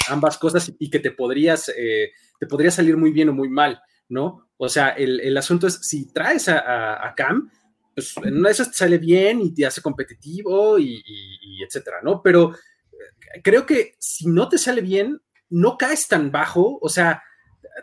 ambas 0.09 0.37
cosas 0.37 0.73
y 0.79 0.91
que 0.91 0.99
te 0.99 1.11
podrías, 1.11 1.71
eh, 1.77 2.11
te 2.39 2.47
podría 2.47 2.71
salir 2.71 2.97
muy 2.97 3.13
bien 3.13 3.29
o 3.31 3.33
muy 3.33 3.49
mal, 3.49 3.81
¿no? 4.09 4.49
O 4.59 4.69
sea, 4.69 4.91
el, 4.91 5.37
asunto 5.37 5.67
es 5.67 5.75
si 5.83 6.13
traes 6.13 6.49
a 6.49 7.13
Cam, 7.17 7.51
pues 7.97 8.15
en 8.23 8.37
una 8.37 8.51
de 8.51 8.53
esas 8.53 8.77
sale 8.77 8.99
bien 8.99 9.41
y 9.41 9.55
te 9.55 9.65
hace 9.65 9.81
competitivo 9.81 10.79
y, 10.79 11.03
etcétera, 11.67 11.97
¿no? 12.03 12.21
Pero 12.23 12.53
eh, 12.53 13.41
creo 13.43 13.65
que 13.65 13.95
si 13.99 14.29
no 14.29 14.51
te 14.51 14.59
sale 14.59 14.83
bien, 14.83 15.19
no 15.49 15.79
caes 15.79 16.07
tan 16.07 16.31
bajo, 16.31 16.79
o 16.83 16.91
sea, 16.91 17.23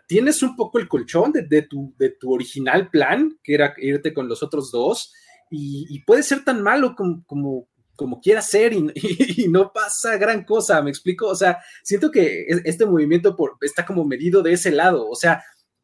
tienes 0.08 0.44
un 0.44 0.56
poco 0.56 0.78
el 0.78 0.88
colchón 0.88 1.32
de, 1.32 1.62
tu, 1.64 1.96
de 1.98 2.12
tu 2.12 2.32
original 2.32 2.92
plan, 2.92 3.40
que 3.44 3.56
era 3.56 3.74
irte 3.78 4.14
con 4.14 4.30
los 4.30 4.44
otros 4.44 4.72
dos, 4.72 5.12
y, 5.50 6.00
puede 6.06 6.22
ser 6.22 6.44
tan 6.44 6.62
malo 6.62 6.96
como, 6.96 7.24
como, 7.26 7.68
como 7.96 8.22
quiera 8.22 8.42
ser 8.44 8.74
y, 8.74 9.48
no 9.50 9.74
pasa 9.74 10.18
gran 10.18 10.44
cosa, 10.44 10.80
¿me 10.84 10.92
explico? 10.92 11.28
O 11.28 11.36
sea, 11.36 11.58
siento 11.82 12.12
que 12.12 12.46
este 12.66 12.86
movimiento 12.86 13.36
por, 13.36 13.58
está 13.62 13.84
como 13.84 14.06
medido 14.06 14.44
de 14.44 14.54
ese 14.54 14.72
lado, 14.72 15.10
o 15.10 15.16
sea, 15.16 15.44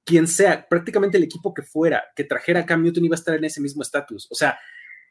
quien 0.10 0.28
sea, 0.28 0.68
prácticamente 0.68 1.18
el 1.18 1.24
equipo 1.24 1.54
que 1.54 1.62
fuera, 1.62 2.04
que 2.16 2.24
trajera 2.24 2.62
a 2.62 2.66
Cam 2.66 2.82
Newton 2.82 3.06
iba 3.06 3.13
a 3.13 3.20
estar 3.20 3.36
en 3.36 3.44
ese 3.44 3.62
mismo 3.62 3.84
estatus. 3.84 4.28
O 4.32 4.34
sea, 4.34 4.58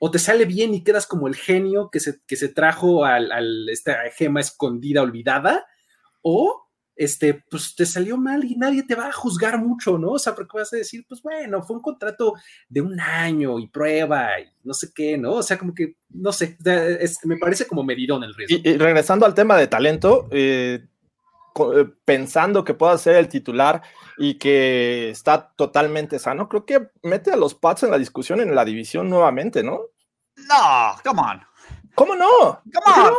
o 0.00 0.10
te 0.10 0.18
sale 0.18 0.44
bien 0.44 0.74
y 0.74 0.82
quedas 0.82 1.06
como 1.06 1.28
el 1.28 1.36
genio 1.36 1.88
que 1.88 2.00
se, 2.00 2.20
que 2.26 2.34
se 2.34 2.48
trajo 2.48 3.04
a 3.04 3.20
esta 3.70 3.96
gema 4.16 4.40
escondida, 4.40 5.02
olvidada, 5.02 5.64
o 6.20 6.64
este, 6.96 7.44
pues 7.48 7.76
te 7.76 7.86
salió 7.86 8.16
mal 8.16 8.42
y 8.42 8.56
nadie 8.56 8.82
te 8.82 8.96
va 8.96 9.06
a 9.06 9.12
juzgar 9.12 9.56
mucho, 9.56 9.98
¿no? 9.98 10.10
O 10.10 10.18
sea, 10.18 10.34
porque 10.34 10.58
vas 10.58 10.72
a 10.72 10.78
decir, 10.78 11.06
pues 11.08 11.22
bueno, 11.22 11.62
fue 11.62 11.76
un 11.76 11.82
contrato 11.82 12.34
de 12.68 12.80
un 12.80 12.98
año 12.98 13.60
y 13.60 13.68
prueba 13.68 14.40
y 14.40 14.48
no 14.64 14.74
sé 14.74 14.88
qué, 14.92 15.16
¿no? 15.16 15.34
O 15.34 15.42
sea, 15.44 15.58
como 15.58 15.72
que, 15.72 15.94
no 16.08 16.32
sé, 16.32 16.58
me 17.22 17.36
parece 17.36 17.68
como 17.68 17.84
medidón 17.84 18.24
el 18.24 18.34
riesgo. 18.34 18.58
Y, 18.64 18.76
regresando 18.76 19.26
al 19.26 19.34
tema 19.34 19.56
de 19.56 19.68
talento, 19.68 20.26
eh, 20.32 20.88
pensando 22.04 22.64
que 22.64 22.74
pueda 22.74 22.96
ser 22.98 23.16
el 23.16 23.28
titular 23.28 23.82
y 24.16 24.38
que 24.38 25.10
está 25.10 25.52
totalmente 25.54 26.18
sano, 26.18 26.48
creo 26.48 26.64
que 26.64 26.90
mete 27.02 27.32
a 27.32 27.36
los 27.36 27.54
Pats 27.54 27.84
en 27.84 27.90
la 27.90 27.98
discusión 27.98 28.40
en 28.40 28.54
la 28.54 28.64
división 28.64 29.08
nuevamente, 29.08 29.62
¿no? 29.62 29.80
No, 30.36 30.96
come 31.04 31.20
on. 31.20 31.48
¿Cómo 31.94 32.14
no? 32.14 32.62
¿Cómo? 32.72 33.16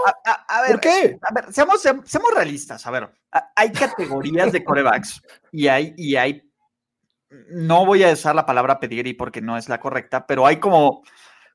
A, 0.47 0.61
ver, 0.61 0.71
¿Por 0.71 0.79
qué? 0.79 1.19
A 1.21 1.33
ver, 1.33 1.51
seamos, 1.51 1.81
seamos 1.81 2.33
realistas. 2.33 2.87
A 2.87 2.91
ver, 2.91 3.11
hay 3.55 3.73
categorías 3.73 4.53
de 4.53 4.63
corebacks 4.63 5.21
y 5.51 5.67
hay, 5.67 5.93
y 5.97 6.15
hay, 6.15 6.49
no 7.49 7.85
voy 7.85 8.03
a 8.03 8.13
usar 8.13 8.35
la 8.35 8.45
palabra 8.45 8.79
pedir 8.79 9.17
porque 9.17 9.41
no 9.41 9.57
es 9.57 9.67
la 9.67 9.81
correcta, 9.81 10.25
pero 10.25 10.45
hay 10.45 10.61
como, 10.61 11.03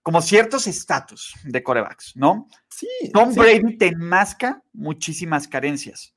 como 0.02 0.20
ciertos 0.20 0.66
estatus 0.66 1.34
de 1.44 1.62
corebacks, 1.62 2.14
¿no? 2.14 2.46
Sí. 2.68 2.88
Tom 3.14 3.32
Brady 3.32 3.78
te 3.78 3.86
enmasca 3.86 4.62
muchísimas 4.74 5.48
carencias. 5.48 6.14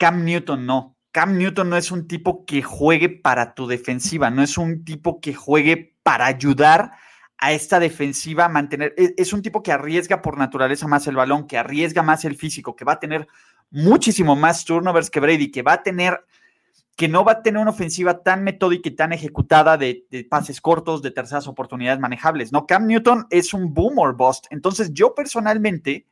Cam 0.00 0.24
Newton 0.24 0.64
no. 0.64 0.96
Cam 1.12 1.36
Newton 1.36 1.68
no 1.68 1.76
es 1.76 1.90
un 1.90 2.08
tipo 2.08 2.46
que 2.46 2.62
juegue 2.62 3.10
para 3.10 3.54
tu 3.54 3.66
defensiva, 3.66 4.30
no 4.30 4.42
es 4.42 4.56
un 4.56 4.82
tipo 4.82 5.20
que 5.20 5.34
juegue 5.34 5.94
para 6.02 6.24
ayudar 6.24 6.92
a 7.36 7.52
esta 7.52 7.78
defensiva 7.78 8.48
mantener. 8.48 8.94
E, 8.96 9.12
es, 9.18 9.34
un 9.34 9.42
tipo 9.42 9.62
que 9.62 9.72
arriesga 9.72 10.22
por 10.22 10.38
naturaleza 10.38 10.88
más 10.88 11.06
el 11.06 11.16
balón, 11.16 11.46
que 11.46 11.58
arriesga 11.58 12.02
más 12.02 12.24
el 12.24 12.34
físico, 12.34 12.74
que 12.74 12.86
va 12.86 12.94
a 12.94 12.98
tener 12.98 13.28
muchísimo 13.70 14.36
más 14.36 14.64
turnovers 14.64 15.10
que 15.10 15.20
Brady, 15.20 15.50
que 15.50 15.60
va 15.60 15.74
a 15.74 15.82
tener, 15.82 16.24
que 16.96 17.06
no 17.06 17.22
va 17.22 17.32
a 17.32 17.42
tener 17.42 17.60
una 17.60 17.72
ofensiva 17.72 18.22
tan 18.22 18.42
metódica 18.42 18.88
y 18.88 18.96
tan 18.96 19.12
ejecutada 19.12 19.76
de, 19.76 20.06
de 20.10 20.24
pases 20.24 20.62
cortos, 20.62 21.02
de 21.02 21.10
terceras 21.10 21.46
oportunidades 21.46 22.00
manejables. 22.00 22.52
No, 22.52 22.66
Cam 22.66 22.86
Newton 22.86 23.26
es 23.28 23.52
un 23.52 23.74
boom 23.74 23.98
or 23.98 24.16
bust. 24.16 24.46
Entonces, 24.48 24.94
yo 24.94 25.14
personalmente 25.14 26.06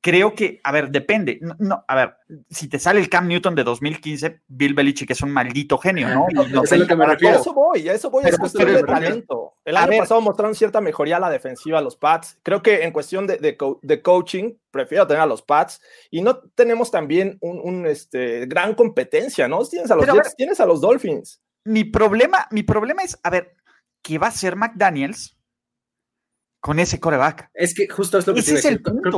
creo 0.00 0.34
que, 0.34 0.60
a 0.64 0.72
ver, 0.72 0.90
depende. 0.90 1.40
No, 1.58 1.84
a 1.86 1.94
ver, 1.94 2.16
si 2.48 2.68
te 2.68 2.78
sale 2.78 3.00
el 3.00 3.08
Cam 3.08 3.28
Newton 3.28 3.54
de 3.54 3.64
2015, 3.64 4.42
Bill 4.48 4.74
Belichick 4.74 5.10
es 5.10 5.22
un 5.22 5.30
maldito 5.30 5.78
genio, 5.78 6.08
¿no? 6.08 6.26
no 6.50 6.64
sé 6.64 6.78
lo 6.78 6.86
que 6.86 6.96
me 6.96 7.06
refiero. 7.06 7.36
A 7.36 7.40
eso 7.40 7.52
voy, 7.52 7.88
a 7.88 7.92
eso 7.92 8.10
voy, 8.10 8.24
es 8.24 8.38
cuestión 8.38 8.72
de 8.72 8.82
talento. 8.82 9.54
El 9.64 9.76
año 9.76 9.98
pasado 9.98 10.20
mostraron 10.20 10.54
cierta 10.54 10.80
mejoría 10.80 11.18
a 11.18 11.20
la 11.20 11.30
defensiva 11.30 11.78
a 11.78 11.82
los 11.82 11.96
Pats. 11.96 12.38
Creo 12.42 12.62
que 12.62 12.82
en 12.82 12.92
cuestión 12.92 13.26
de, 13.26 13.38
de, 13.38 14.02
coaching, 14.02 14.54
prefiero 14.70 15.06
tener 15.06 15.22
a 15.22 15.26
los 15.26 15.42
Pats. 15.42 15.80
Y 16.10 16.22
no 16.22 16.38
tenemos 16.54 16.90
también 16.90 17.38
un, 17.40 17.86
este, 17.86 18.46
gran 18.46 18.74
competencia, 18.74 19.48
¿no? 19.48 19.64
Tienes 19.64 19.90
a 19.90 19.96
los 19.96 20.06
Jets, 20.06 20.36
tienes 20.36 20.60
a 20.60 20.66
los 20.66 20.80
Dolphins. 20.80 21.42
Mi 21.64 21.84
problema, 21.84 22.46
mi 22.50 22.62
problema 22.62 23.02
es, 23.02 23.18
a 23.22 23.30
ver, 23.30 23.54
¿qué 24.02 24.18
va 24.18 24.26
a 24.26 24.30
hacer 24.30 24.56
McDaniels? 24.56 25.36
con 26.60 26.78
ese 26.78 27.00
coreback. 27.00 27.50
Es 27.54 27.74
que 27.74 27.88
justo 27.88 28.18
es 28.18 28.26
lo 28.26 28.34
que 28.34 28.40
ese 28.40 28.56
es 28.56 28.64
el 28.66 28.82
punto. 28.82 29.16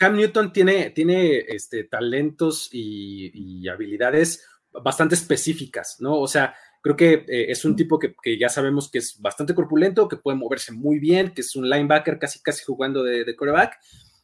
Cam 0.00 0.16
Newton 0.16 0.50
tiene, 0.50 0.88
tiene 0.92 1.40
este, 1.40 1.84
talentos 1.84 2.70
y, 2.72 3.68
habilidades 3.68 4.42
bastante 4.72 5.14
específicas, 5.14 5.98
¿no? 6.00 6.18
O 6.18 6.26
sea, 6.26 6.54
creo 6.80 6.96
que 6.96 7.26
eh, 7.28 7.50
es 7.50 7.66
un 7.66 7.76
tipo 7.76 7.98
que, 7.98 8.14
ya 8.38 8.48
sabemos 8.48 8.90
que 8.90 8.96
es 8.96 9.20
bastante 9.20 9.54
corpulento, 9.54 10.08
que 10.08 10.16
puede 10.16 10.38
moverse 10.38 10.72
muy 10.72 10.98
bien, 10.98 11.34
que 11.34 11.42
es 11.42 11.54
un 11.54 11.68
linebacker 11.68 12.18
casi 12.18 12.40
casi 12.40 12.64
jugando 12.64 13.02
de, 13.02 13.26
de 13.26 13.36
coreback, 13.36 13.78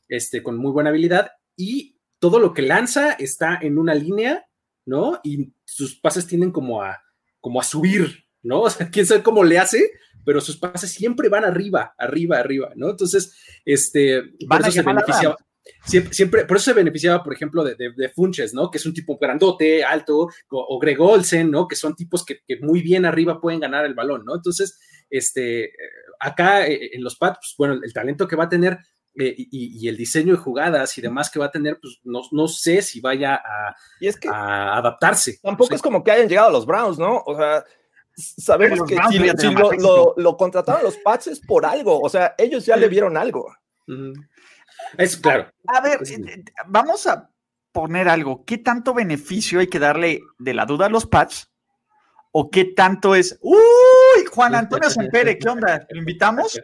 este, 0.08 0.42
con 0.42 0.56
muy 0.56 0.72
buena 0.72 0.88
habilidad 0.88 1.32
y 1.56 1.98
todo 2.20 2.38
lo 2.38 2.54
que 2.54 2.62
lanza 2.62 3.12
está 3.12 3.58
en 3.60 3.76
una 3.76 3.92
línea, 3.92 4.46
¿no? 4.86 5.20
Y 5.22 5.52
sus 5.66 6.00
pases 6.00 6.26
tienden 6.26 6.52
como 6.52 6.82
a, 6.82 7.02
como 7.38 7.60
a 7.60 7.64
subir, 7.64 8.24
¿no? 8.42 8.62
O 8.62 8.70
sea, 8.70 8.88
quién 8.88 9.04
sabe 9.04 9.22
cómo 9.22 9.44
le 9.44 9.58
hace, 9.58 9.90
pero 10.24 10.40
sus 10.40 10.56
pases 10.56 10.90
siempre 10.90 11.28
van 11.28 11.44
arriba, 11.44 11.94
arriba, 11.98 12.38
arriba, 12.38 12.72
¿no? 12.76 12.88
Entonces, 12.88 13.36
este, 13.66 14.22
por 14.48 14.62
eso 14.62 14.70
se 14.70 14.80
beneficia, 14.80 15.36
Siempre, 15.84 16.44
por 16.44 16.56
eso 16.56 16.66
se 16.66 16.72
beneficiaba, 16.72 17.22
por 17.22 17.32
ejemplo, 17.32 17.64
de, 17.64 18.08
Funches, 18.14 18.54
¿no? 18.54 18.70
Que 18.70 18.78
es 18.78 18.86
un 18.86 18.94
tipo 18.94 19.18
grandote, 19.18 19.84
alto, 19.84 20.28
o, 20.50 20.78
Greg 20.78 21.00
Olsen, 21.00 21.50
¿no? 21.50 21.66
Que 21.68 21.76
son 21.76 21.94
tipos 21.94 22.24
que, 22.24 22.40
muy 22.60 22.82
bien 22.82 23.04
arriba 23.04 23.40
pueden 23.40 23.60
ganar 23.60 23.84
el 23.84 23.94
balón, 23.94 24.24
¿no? 24.24 24.34
Entonces, 24.34 24.78
este, 25.10 25.72
acá 26.20 26.66
eh, 26.66 26.90
en 26.92 27.02
los 27.04 27.16
Pats, 27.16 27.38
pues, 27.40 27.54
bueno, 27.58 27.80
el 27.82 27.92
talento 27.92 28.26
que 28.26 28.36
va 28.36 28.44
a 28.44 28.48
tener 28.48 28.78
eh, 29.18 29.34
y, 29.36 29.88
el 29.88 29.96
diseño 29.96 30.32
de 30.32 30.40
jugadas 30.40 30.96
y 30.98 31.00
demás 31.00 31.30
que 31.30 31.38
va 31.38 31.46
a 31.46 31.50
tener, 31.50 31.78
pues 31.80 32.00
no, 32.04 32.48
sé 32.48 32.82
si 32.82 33.00
vaya 33.00 33.36
a, 33.36 33.74
y 34.00 34.08
es 34.08 34.18
que 34.18 34.28
a 34.28 34.76
adaptarse. 34.76 35.38
Tampoco 35.42 35.74
es 35.74 35.82
como 35.82 36.04
que 36.04 36.10
hayan 36.10 36.28
llegado 36.28 36.48
a 36.48 36.52
los 36.52 36.66
Browns, 36.66 36.98
¿no? 36.98 37.22
O 37.24 37.36
sea, 37.36 37.64
sabemos 38.14 38.82
que 38.86 38.98
si, 39.10 39.18
lo, 39.78 40.14
lo, 40.16 40.36
contrataron 40.36 40.82
los 40.82 40.98
Pats 40.98 41.28
es 41.28 41.40
por 41.40 41.64
algo, 41.64 42.00
o 42.00 42.08
sea, 42.08 42.34
ellos 42.36 42.66
ya 42.66 42.76
le 42.76 42.88
vieron 42.88 43.16
algo. 43.16 43.50
Es 44.98 45.16
claro. 45.16 45.50
A 45.68 45.80
ver, 45.80 46.00
eh, 46.08 46.44
vamos 46.66 47.06
a 47.06 47.30
poner 47.72 48.08
algo. 48.08 48.44
¿Qué 48.44 48.58
tanto 48.58 48.94
beneficio 48.94 49.60
hay 49.60 49.66
que 49.66 49.78
darle 49.78 50.20
de 50.38 50.54
la 50.54 50.66
duda 50.66 50.86
a 50.86 50.90
los 50.90 51.06
Pats? 51.06 51.50
¿O 52.32 52.50
qué 52.50 52.66
tanto 52.66 53.14
es? 53.14 53.38
¡Uy! 53.40 54.24
Juan 54.30 54.54
Antonio 54.54 54.90
Sempere, 54.90 55.38
¿qué 55.38 55.48
onda? 55.48 55.86
¿Lo 55.88 55.98
invitamos? 55.98 56.60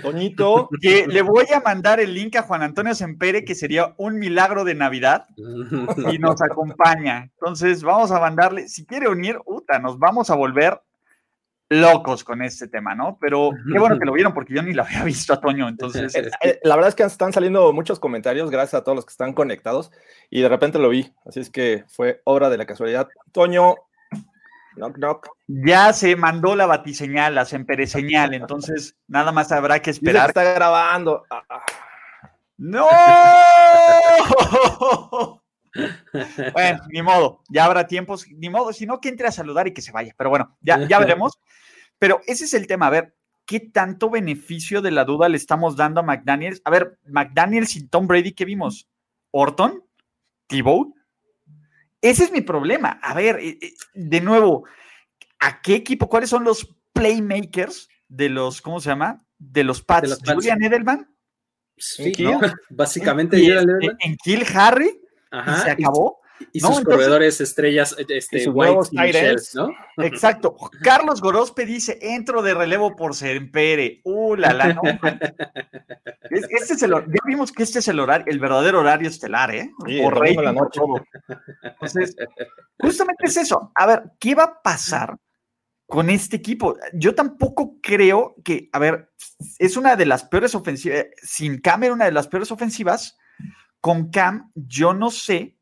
Toñito. 0.00 0.70
Que 0.80 1.06
le 1.06 1.20
voy 1.20 1.44
a 1.54 1.60
mandar 1.60 2.00
el 2.00 2.14
link 2.14 2.36
a 2.36 2.42
Juan 2.42 2.62
Antonio 2.62 2.94
Sempere, 2.94 3.44
que 3.44 3.54
sería 3.54 3.94
un 3.98 4.18
milagro 4.18 4.64
de 4.64 4.74
Navidad, 4.74 5.26
y 5.36 6.18
nos 6.18 6.40
acompaña. 6.40 7.30
Entonces, 7.38 7.82
vamos 7.82 8.10
a 8.10 8.20
mandarle, 8.20 8.68
si 8.68 8.86
quiere 8.86 9.08
unir, 9.08 9.38
Uta, 9.44 9.78
nos 9.78 9.98
vamos 9.98 10.30
a 10.30 10.34
volver 10.34 10.80
locos 11.72 12.24
con 12.24 12.42
este 12.42 12.68
tema, 12.68 12.94
¿no? 12.94 13.18
Pero 13.20 13.50
qué 13.72 13.78
bueno 13.78 13.98
que 13.98 14.04
lo 14.04 14.12
vieron 14.12 14.34
porque 14.34 14.54
yo 14.54 14.62
ni 14.62 14.72
lo 14.72 14.82
había 14.84 15.04
visto 15.04 15.32
a 15.32 15.40
Toño, 15.40 15.68
entonces... 15.68 16.14
Eh, 16.14 16.30
eh, 16.42 16.60
la 16.62 16.76
verdad 16.76 16.90
es 16.90 16.94
que 16.94 17.02
están 17.02 17.32
saliendo 17.32 17.72
muchos 17.72 17.98
comentarios 17.98 18.50
gracias 18.50 18.80
a 18.80 18.84
todos 18.84 18.96
los 18.96 19.04
que 19.04 19.12
están 19.12 19.32
conectados 19.32 19.90
y 20.30 20.42
de 20.42 20.48
repente 20.48 20.78
lo 20.78 20.88
vi, 20.88 21.12
así 21.26 21.40
es 21.40 21.50
que 21.50 21.84
fue 21.88 22.20
obra 22.24 22.50
de 22.50 22.58
la 22.58 22.66
casualidad. 22.66 23.08
Toño, 23.32 23.74
knock, 24.76 24.96
knock. 24.96 25.28
Ya 25.46 25.92
se 25.92 26.16
mandó 26.16 26.56
la 26.56 26.66
batiseñal, 26.66 27.34
la 27.34 27.44
sempereseñal, 27.44 28.34
entonces 28.34 28.96
nada 29.08 29.32
más 29.32 29.52
habrá 29.52 29.80
que 29.80 29.90
esperar. 29.90 30.28
está 30.28 30.44
grabando. 30.44 31.24
Ah, 31.30 31.42
ah. 31.48 31.64
¡No! 32.58 32.88
bueno, 36.52 36.80
ni 36.90 37.02
modo, 37.02 37.42
ya 37.48 37.64
habrá 37.64 37.86
tiempos, 37.86 38.26
ni 38.28 38.50
modo, 38.50 38.72
sino 38.72 39.00
que 39.00 39.08
entre 39.08 39.28
a 39.28 39.32
saludar 39.32 39.66
y 39.66 39.72
que 39.72 39.82
se 39.82 39.92
vaya, 39.92 40.14
pero 40.16 40.30
bueno, 40.30 40.56
ya, 40.60 40.86
ya 40.86 40.98
veremos. 40.98 41.38
Pero 41.98 42.20
ese 42.26 42.44
es 42.44 42.54
el 42.54 42.66
tema, 42.66 42.88
a 42.88 42.90
ver, 42.90 43.14
¿qué 43.46 43.60
tanto 43.60 44.10
beneficio 44.10 44.82
de 44.82 44.90
la 44.90 45.04
duda 45.04 45.28
le 45.28 45.36
estamos 45.36 45.76
dando 45.76 46.00
a 46.00 46.02
McDaniels? 46.02 46.60
A 46.64 46.70
ver, 46.70 46.98
McDaniels 47.06 47.76
y 47.76 47.86
Tom 47.86 48.06
Brady, 48.06 48.32
¿qué 48.32 48.44
vimos? 48.44 48.88
¿Orton? 49.30 49.84
¿Thibaut? 50.46 50.94
Ese 52.00 52.24
es 52.24 52.32
mi 52.32 52.40
problema. 52.40 52.98
A 53.02 53.14
ver, 53.14 53.38
eh, 53.38 53.58
eh, 53.60 53.74
de 53.94 54.20
nuevo, 54.20 54.64
¿a 55.38 55.62
qué 55.62 55.76
equipo? 55.76 56.08
¿Cuáles 56.08 56.28
son 56.28 56.44
los 56.44 56.74
playmakers 56.92 57.88
de 58.08 58.28
los, 58.28 58.60
¿cómo 58.60 58.80
se 58.80 58.90
llama? 58.90 59.24
De 59.38 59.62
los 59.62 59.82
Pats. 59.82 60.20
¿De 60.20 60.34
Julian 60.34 60.62
Edelman? 60.62 61.08
Sí, 61.76 62.12
básicamente. 62.70 63.36
En, 63.46 63.68
en 64.00 64.16
Kill 64.16 64.44
Harry 64.54 65.01
y 65.32 65.60
se 65.62 65.70
acabó. 65.70 66.22
Y, 66.52 66.60
sus 66.60 66.80
corredores 66.80 67.40
estrellas, 67.40 67.94
este, 68.08 68.48
White 68.48 68.90
¿no? 69.54 69.70
Exacto. 69.98 70.56
Carlos 70.82 71.20
Gorospe 71.20 71.64
dice, 71.64 71.98
entro 72.00 72.42
de 72.42 72.54
relevo 72.54 72.96
por 72.96 73.14
Sempere. 73.14 74.00
Uh, 74.04 74.34
la, 74.36 74.52
la, 74.52 74.72
no. 74.72 74.82
este 76.30 76.74
es 76.74 76.82
el, 76.82 76.90
ya 76.90 77.20
vimos 77.26 77.52
que 77.52 77.62
este 77.62 77.78
es 77.78 77.88
el 77.88 78.00
horario, 78.00 78.26
el 78.28 78.40
verdadero 78.40 78.80
horario 78.80 79.08
estelar, 79.08 79.54
¿eh? 79.54 79.70
por 80.02 80.18
rey, 80.18 80.34
la 80.34 80.52
noche. 80.52 80.80
Entonces, 81.62 82.16
justamente 82.78 83.26
es 83.26 83.36
eso. 83.36 83.70
A 83.74 83.86
ver, 83.86 84.02
¿qué 84.18 84.34
va 84.34 84.44
a 84.44 84.62
pasar 84.62 85.16
con 85.86 86.10
este 86.10 86.36
equipo? 86.36 86.76
Yo 86.92 87.14
tampoco 87.14 87.76
creo 87.80 88.34
que, 88.44 88.68
a 88.72 88.78
ver, 88.78 89.12
es 89.58 89.76
una 89.76 89.96
de 89.96 90.06
las 90.06 90.24
peores 90.24 90.54
ofensivas, 90.54 91.06
sin 91.22 91.60
Cam 91.60 91.82
una 91.84 92.06
de 92.06 92.12
las 92.12 92.28
peores 92.28 92.50
ofensivas, 92.50 93.18
con 93.82 94.10
Cam, 94.10 94.52
yo 94.54 94.94
no 94.94 95.10
sé 95.10 95.56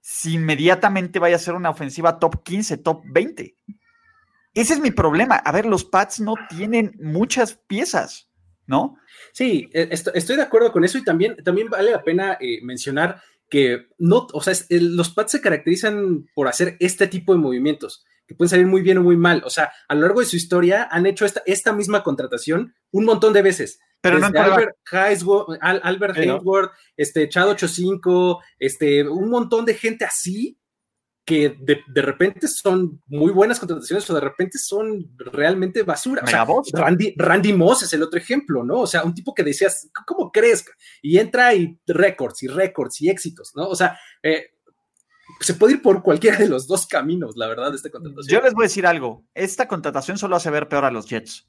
si 0.00 0.34
inmediatamente 0.34 1.20
vaya 1.20 1.36
a 1.36 1.38
ser 1.38 1.54
una 1.54 1.70
ofensiva 1.70 2.18
top 2.18 2.42
15, 2.42 2.78
top 2.78 3.02
20. 3.06 3.56
Ese 4.52 4.74
es 4.74 4.80
mi 4.80 4.90
problema. 4.90 5.36
A 5.36 5.52
ver, 5.52 5.64
los 5.64 5.84
Pats 5.84 6.18
no 6.18 6.34
tienen 6.48 6.96
muchas 7.00 7.54
piezas, 7.54 8.28
¿no? 8.66 8.98
Sí, 9.32 9.70
e, 9.72 9.88
estoy 9.90 10.36
de 10.36 10.42
acuerdo 10.42 10.72
con 10.72 10.84
eso 10.84 10.98
y 10.98 11.04
también, 11.04 11.36
también 11.44 11.68
vale 11.70 11.92
la 11.92 12.02
pena 12.02 12.36
eh, 12.40 12.58
mencionar 12.62 13.22
que 13.48 13.86
no, 13.98 14.26
o 14.32 14.40
sea, 14.40 14.52
los 14.70 15.10
Pats 15.10 15.32
se 15.32 15.40
caracterizan 15.40 16.28
por 16.34 16.48
hacer 16.48 16.76
este 16.80 17.06
tipo 17.06 17.32
de 17.32 17.38
movimientos 17.38 18.04
que 18.26 18.34
pueden 18.34 18.50
salir 18.50 18.66
muy 18.66 18.82
bien 18.82 18.98
o 18.98 19.02
muy 19.04 19.16
mal. 19.16 19.42
O 19.44 19.50
sea, 19.50 19.70
a 19.86 19.94
lo 19.94 20.00
largo 20.00 20.18
de 20.18 20.26
su 20.26 20.34
historia 20.34 20.88
han 20.90 21.06
hecho 21.06 21.24
esta, 21.24 21.44
esta 21.46 21.72
misma 21.72 22.02
contratación 22.02 22.74
un 22.90 23.04
montón 23.04 23.32
de 23.32 23.42
veces 23.42 23.78
Pero 24.06 24.18
no 24.18 24.26
Albert 24.26 24.76
Haysworth, 24.90 25.58
Albert 25.60 26.16
Hayward, 26.18 26.70
este, 26.96 27.28
Chad 27.28 27.48
85, 27.50 28.40
este, 28.58 29.08
un 29.08 29.30
montón 29.30 29.64
de 29.64 29.74
gente 29.74 30.04
así 30.04 30.58
que 31.26 31.56
de, 31.58 32.02
repente 32.02 32.46
son 32.46 33.02
muy 33.08 33.32
buenas 33.32 33.58
contrataciones 33.58 34.08
o 34.08 34.14
de 34.14 34.20
repente 34.20 34.58
son 34.58 35.12
realmente 35.18 35.82
basura. 35.82 36.22
Randy, 36.72 37.14
Randy 37.16 37.52
Moss 37.52 37.82
es 37.82 37.92
el 37.94 38.04
otro 38.04 38.16
ejemplo, 38.16 38.62
¿no? 38.62 38.82
O 38.82 38.86
sea, 38.86 39.02
un 39.02 39.12
tipo 39.12 39.34
que 39.34 39.42
decías, 39.42 39.90
¿cómo 40.06 40.30
crees? 40.30 40.64
Y 41.02 41.18
entra 41.18 41.52
y 41.52 41.80
récords 41.84 42.44
y 42.44 42.46
récords 42.46 43.00
y 43.00 43.08
éxitos, 43.10 43.50
¿no? 43.56 43.66
O 43.66 43.74
sea, 43.74 43.98
eh, 44.22 44.50
se 45.40 45.54
puede 45.54 45.74
ir 45.74 45.82
por 45.82 46.00
cualquiera 46.00 46.38
de 46.38 46.48
los 46.48 46.68
dos 46.68 46.86
caminos, 46.86 47.36
la 47.36 47.48
verdad, 47.48 47.70
de 47.70 47.76
esta 47.76 47.90
contratación. 47.90 48.32
Yo 48.32 48.44
les 48.44 48.54
voy 48.54 48.62
a 48.62 48.68
decir 48.68 48.86
algo. 48.86 49.24
Esta 49.34 49.66
contratación 49.66 50.18
solo 50.18 50.36
hace 50.36 50.50
ver 50.50 50.68
peor 50.68 50.84
a 50.84 50.92
los 50.92 51.06
Jets. 51.06 51.48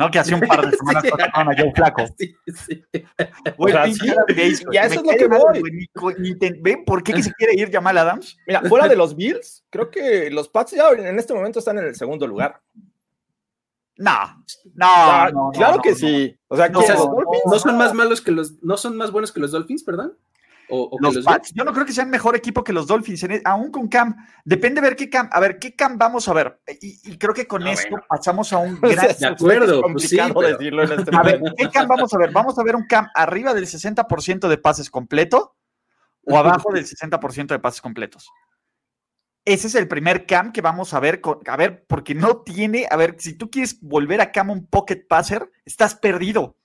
¿No? 0.00 0.10
Que 0.10 0.18
hace 0.18 0.34
un 0.34 0.40
par 0.40 0.68
de 0.68 0.76
semanas 0.76 1.02
sí. 1.02 1.10
a 1.12 1.44
Joe 1.44 1.72
Flaco. 1.74 2.06
Sí, 2.18 2.34
sí. 2.46 2.82
ya 4.72 4.84
eso 4.84 5.00
es 5.00 5.06
lo 5.06 5.12
que 5.16 5.26
voy. 5.28 5.62
¿Ven 6.62 6.84
por 6.84 7.02
qué 7.02 7.22
se 7.22 7.32
quiere 7.34 7.54
ir 7.54 7.70
Jamal 7.70 7.98
Adams? 7.98 8.38
Mira, 8.46 8.62
fuera 8.62 8.88
de 8.88 8.96
los 8.96 9.14
Bills, 9.14 9.64
creo 9.68 9.90
que 9.90 10.30
los 10.30 10.48
Pats 10.48 10.72
ya 10.72 10.88
en 10.88 11.18
este 11.18 11.34
momento 11.34 11.58
están 11.58 11.78
en 11.78 11.84
el 11.84 11.94
segundo 11.94 12.26
lugar. 12.26 12.60
No, 13.96 14.42
no, 14.74 15.30
no, 15.30 15.50
claro 15.52 15.82
que 15.82 15.94
sí. 15.94 16.34
O 16.48 16.56
sea, 16.56 16.70
no, 16.70 16.80
no, 16.80 17.58
son 17.58 17.76
más 17.76 17.92
malos 17.92 18.22
que 18.22 18.30
los, 18.30 18.62
no 18.62 18.78
son 18.78 18.96
más 18.96 19.12
buenos 19.12 19.30
que 19.30 19.40
los 19.40 19.50
Dolphins, 19.50 19.84
perdón 19.84 20.16
los, 21.00 21.24
Pats, 21.24 21.52
yo 21.54 21.64
no 21.64 21.72
creo 21.72 21.84
que 21.84 21.92
sean 21.92 22.10
mejor 22.10 22.36
equipo 22.36 22.62
que 22.64 22.72
los 22.72 22.86
Dolphins, 22.86 23.22
e, 23.24 23.42
aún 23.44 23.70
con 23.70 23.88
Cam. 23.88 24.16
Depende 24.44 24.80
de 24.80 24.88
ver 24.88 24.96
qué 24.96 25.10
Cam, 25.10 25.28
a 25.32 25.40
ver, 25.40 25.58
qué 25.58 25.74
Cam 25.74 25.98
vamos 25.98 26.28
a 26.28 26.32
ver. 26.32 26.60
Y, 26.80 27.18
creo 27.18 27.34
que 27.34 27.46
con 27.46 27.66
esto 27.66 27.96
pasamos 28.08 28.52
a 28.52 28.58
un 28.58 28.78
gran. 28.80 29.08
de 29.18 29.26
acuerdo, 29.26 29.82
pues 29.82 30.04
complicado 30.04 30.40
decirlo 30.40 30.84
en 30.84 30.92
este 30.98 31.16
A 31.16 31.22
ver, 31.22 31.40
¿qué 31.56 31.68
Cam 31.70 31.88
vamos 31.88 32.12
a 32.14 32.18
ver? 32.18 32.30
¿Vamos 32.32 32.58
a 32.58 32.62
ver 32.62 32.76
un 32.76 32.86
Cam 32.86 33.08
arriba 33.14 33.54
del 33.54 33.66
60% 33.66 34.48
de 34.48 34.58
pases 34.58 34.90
completo 34.90 35.56
o 36.24 36.38
abajo 36.38 36.72
del 36.72 36.86
60% 36.86 37.46
de 37.46 37.58
pases 37.58 37.80
completos? 37.80 38.30
Ese 39.44 39.68
es 39.68 39.74
el 39.74 39.88
primer 39.88 40.26
Cam 40.26 40.52
que 40.52 40.60
vamos 40.60 40.94
a 40.94 41.00
ver. 41.00 41.20
a 41.46 41.56
ver, 41.56 41.84
porque 41.86 42.14
no 42.14 42.42
tiene. 42.42 42.86
A 42.90 42.96
ver, 42.96 43.16
si 43.18 43.34
tú 43.34 43.50
quieres 43.50 43.80
volver 43.80 44.20
a 44.20 44.32
Cam 44.32 44.50
un 44.50 44.66
pocket 44.66 45.06
passer, 45.08 45.50
estás 45.64 45.94
perdido. 45.94 46.56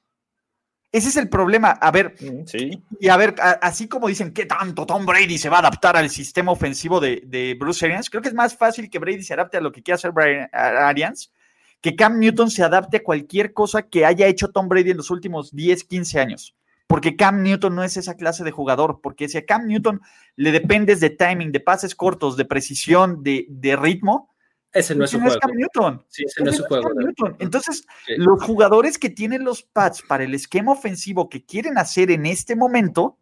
Ese 0.96 1.10
es 1.10 1.18
el 1.18 1.28
problema. 1.28 1.72
A 1.72 1.92
ver, 1.92 2.16
mm, 2.22 2.46
sí. 2.46 2.82
y 3.02 3.10
a 3.10 3.18
ver, 3.18 3.36
así 3.62 3.90
como 3.90 4.08
dicen 4.08 4.32
que 4.32 4.46
tanto 4.46 4.86
Tom 4.86 5.06
Brady 5.06 5.38
se 5.38 5.50
va 5.50 5.58
a 5.58 5.60
adaptar 5.60 5.98
al 5.98 6.10
sistema 6.10 6.54
ofensivo 6.54 7.02
de, 7.02 7.58
Bruce 7.60 7.86
Arians, 7.86 8.10
creo 8.10 8.22
que 8.22 8.30
es 8.30 8.34
más 8.34 8.56
fácil 8.56 8.90
que 8.90 8.98
Brady 8.98 9.22
se 9.22 9.34
adapte 9.34 9.58
a 9.58 9.60
lo 9.60 9.74
que 9.74 9.84
quiera 9.84 9.96
hacer 9.96 10.14
Brian 10.14 10.48
Arians, 10.54 11.34
que 11.82 11.98
Cam 11.98 12.18
Newton 12.18 12.50
se 12.50 12.64
adapte 12.64 12.98
a 12.98 13.04
cualquier 13.04 13.52
cosa 13.52 13.82
que 13.82 14.06
haya 14.06 14.28
hecho 14.28 14.52
Tom 14.52 14.70
Brady 14.70 14.92
en 14.92 14.98
los 14.98 15.12
últimos 15.12 15.54
10, 15.54 15.84
15 15.84 16.18
años. 16.22 16.56
Porque 16.88 17.18
Cam 17.18 17.44
Newton 17.44 17.76
no 17.76 17.84
es 17.84 17.98
esa 17.98 18.16
clase 18.16 18.46
de 18.46 18.52
jugador, 18.52 19.02
porque 19.04 19.28
si 19.28 19.38
a 19.38 19.46
Cam 19.46 19.68
Newton 19.68 20.00
le 20.38 20.54
dependes 20.54 21.02
de 21.02 21.10
timing, 21.10 21.52
de 21.52 21.60
pases 21.60 21.94
cortos, 21.94 22.38
de 22.38 22.46
precisión, 22.46 23.22
de, 23.22 23.48
de 23.50 23.76
ritmo, 23.76 24.34
ese 24.76 24.94
no 24.94 25.06
es 25.06 25.12
su 25.12 25.20
juego. 25.22 25.40
Newton. 25.54 26.04
Sí, 26.10 26.26
ese 26.26 26.44
no 26.44 26.52
es 26.52 26.58
su 26.58 26.66
juego. 26.66 26.90
Entonces, 27.40 27.88
los 28.18 28.44
jugadores 28.44 28.98
que 28.98 29.10
tienen 29.10 29.46
los 29.46 29.64
pads 29.64 30.02
para 30.02 30.26
el 30.26 30.34
esquema 30.36 30.74
ofensivo 30.74 31.30
que 31.30 31.46
quieren 31.46 31.78
hacer 31.78 32.12
en 32.12 32.26
este 32.26 32.58
momento, 32.58 33.18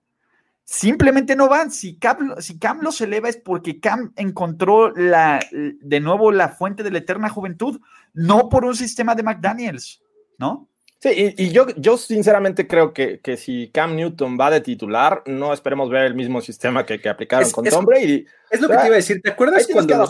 simplemente 0.64 1.36
no 1.36 1.48
van. 1.48 1.70
Si 1.70 2.00
Cam, 2.00 2.36
si 2.40 2.58
Cam 2.58 2.82
los 2.82 3.00
eleva 3.02 3.30
es 3.30 3.38
porque 3.38 3.80
Cam 3.80 4.14
encontró 4.16 4.92
la, 4.96 5.46
de 5.52 6.00
nuevo 6.00 6.32
la 6.32 6.50
fuente 6.50 6.82
de 6.82 6.90
la 6.90 6.98
eterna 6.98 7.30
juventud, 7.30 7.80
no 8.14 8.50
por 8.50 8.66
un 8.66 8.76
sistema 8.76 9.14
de 9.14 9.22
McDaniels, 9.22 10.02
¿no? 10.40 10.68
Sí, 11.00 11.36
y, 11.38 11.52
yo, 11.52 11.68
yo 11.76 11.98
sinceramente 11.98 12.66
creo 12.66 12.94
que, 12.94 13.20
que, 13.20 13.36
si 13.38 13.70
Cam 13.74 13.96
Newton 13.96 14.38
va 14.40 14.50
de 14.50 14.62
titular, 14.62 15.22
no 15.26 15.54
esperemos 15.54 15.90
ver 15.90 16.06
el 16.06 16.16
mismo 16.16 16.40
sistema 16.40 16.86
que, 16.86 17.00
que 17.00 17.10
aplicaron 17.10 17.52
con 17.52 17.66
Tom 17.66 17.86
Brady. 17.86 18.26
Es 18.50 18.62
lo 18.62 18.70
que 18.70 18.78
te 18.78 18.86
iba 18.86 18.96
a 18.96 18.98
decir. 18.98 19.22
¿Te 19.22 19.32
acuerdas 19.32 19.68
cuando 19.72 20.08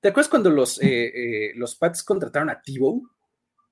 ¿Te 0.00 0.08
acuerdas 0.08 0.28
cuando 0.28 0.50
los, 0.50 0.80
eh, 0.80 1.06
eh, 1.06 1.52
los 1.56 1.74
Pats 1.76 2.02
contrataron 2.04 2.50
a 2.50 2.60
Tivo? 2.60 3.02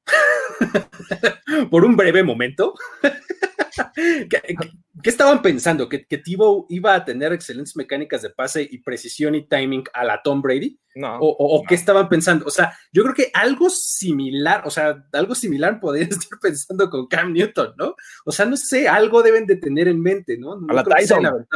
Por 1.71 1.85
un 1.85 1.97
breve 1.97 2.23
momento. 2.25 2.75
¿Qué, 3.95 4.57
estaban 5.05 5.43
pensando? 5.43 5.89
¿Que, 5.89 6.07
que 6.07 6.23
iba 6.69 6.95
a 6.95 7.05
tener 7.05 7.33
excelentes 7.33 7.77
mecánicas 7.77 8.23
de 8.23 8.31
pase 8.31 8.67
y 8.69 8.79
precisión 8.79 9.35
y 9.35 9.47
timing 9.47 9.85
a 9.93 10.05
la 10.05 10.23
Tom 10.23 10.43
Brady? 10.43 10.79
No. 10.97 11.19
¿O, 11.21 11.63
qué 11.69 11.75
estaban 11.75 12.09
pensando? 12.09 12.47
O 12.47 12.51
sea, 12.51 12.77
yo 12.93 13.03
creo 13.03 13.15
que 13.15 13.31
algo 13.35 13.69
similar, 13.71 14.63
o 14.67 14.71
sea, 14.71 15.05
algo 15.13 15.35
similar 15.35 15.79
podrían 15.79 16.11
estar 16.11 16.39
pensando 16.41 16.91
con 16.91 17.07
Cam 17.07 17.33
Newton, 17.33 17.75
¿no? 17.77 17.95
O 18.25 18.33
sea, 18.33 18.47
no 18.47 18.57
sé, 18.57 18.89
algo 18.89 19.23
deben 19.23 19.47
de 19.47 19.57
tener 19.57 19.89
en 19.89 20.01
mente, 20.01 20.39
¿no? 20.39 20.59
a 20.69 20.73
la 20.73 20.83
Tyson. 20.83 21.47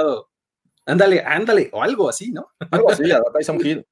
Ándale, 0.86 1.20
ándale, 1.20 1.70
o 1.72 1.82
algo 1.82 2.08
así, 2.08 2.32
¿no? 2.32 2.48
Algo 2.70 2.90
así, 2.90 3.04
a 3.10 3.18
la 3.18 3.32
Tyson 3.32 3.64
Hill. 3.64 3.86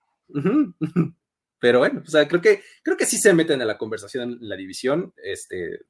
Pero 1.60 1.80
bueno, 1.80 2.02
o 2.06 2.10
sea, 2.10 2.28
creo 2.28 2.40
que, 2.40 2.62
creo 2.82 2.96
que 2.96 3.06
sí 3.06 3.18
se 3.18 3.34
meten 3.34 3.60
a 3.62 3.64
la 3.64 3.78
conversación 3.78 4.38
en 4.40 4.48
la 4.48 4.56
división. 4.56 5.12
Este, 5.16 5.80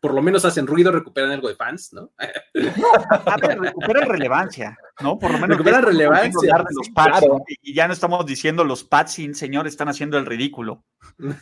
por 0.00 0.14
lo 0.14 0.22
menos 0.22 0.44
hacen 0.44 0.66
ruido, 0.66 0.92
recuperan 0.92 1.32
algo 1.32 1.48
de 1.48 1.56
fans, 1.56 1.92
¿no? 1.92 2.12
recuperan 2.54 4.08
relevancia, 4.08 4.78
¿no? 5.00 5.18
Por 5.18 5.32
lo 5.32 5.38
menos 5.38 5.58
recuperan 5.58 5.82
relevancia. 5.82 6.64
Y 7.62 7.74
ya 7.74 7.88
no 7.88 7.92
estamos 7.92 8.24
diciendo 8.24 8.64
los 8.64 8.84
Pats 8.84 9.14
sin 9.14 9.34
señor 9.34 9.66
están 9.66 9.88
haciendo 9.88 10.16
el 10.18 10.26
ridículo. 10.26 10.84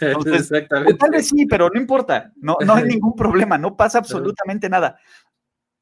Exactamente. 0.01 0.95
Tal 0.95 1.11
vez 1.11 1.29
sí, 1.29 1.47
pero 1.47 1.69
no 1.69 1.79
importa, 1.79 2.33
no, 2.37 2.57
no 2.65 2.75
hay 2.75 2.85
ningún 2.89 3.15
problema, 3.15 3.59
no 3.59 3.77
pasa 3.77 3.99
absolutamente 3.99 4.69
nada. 4.69 4.99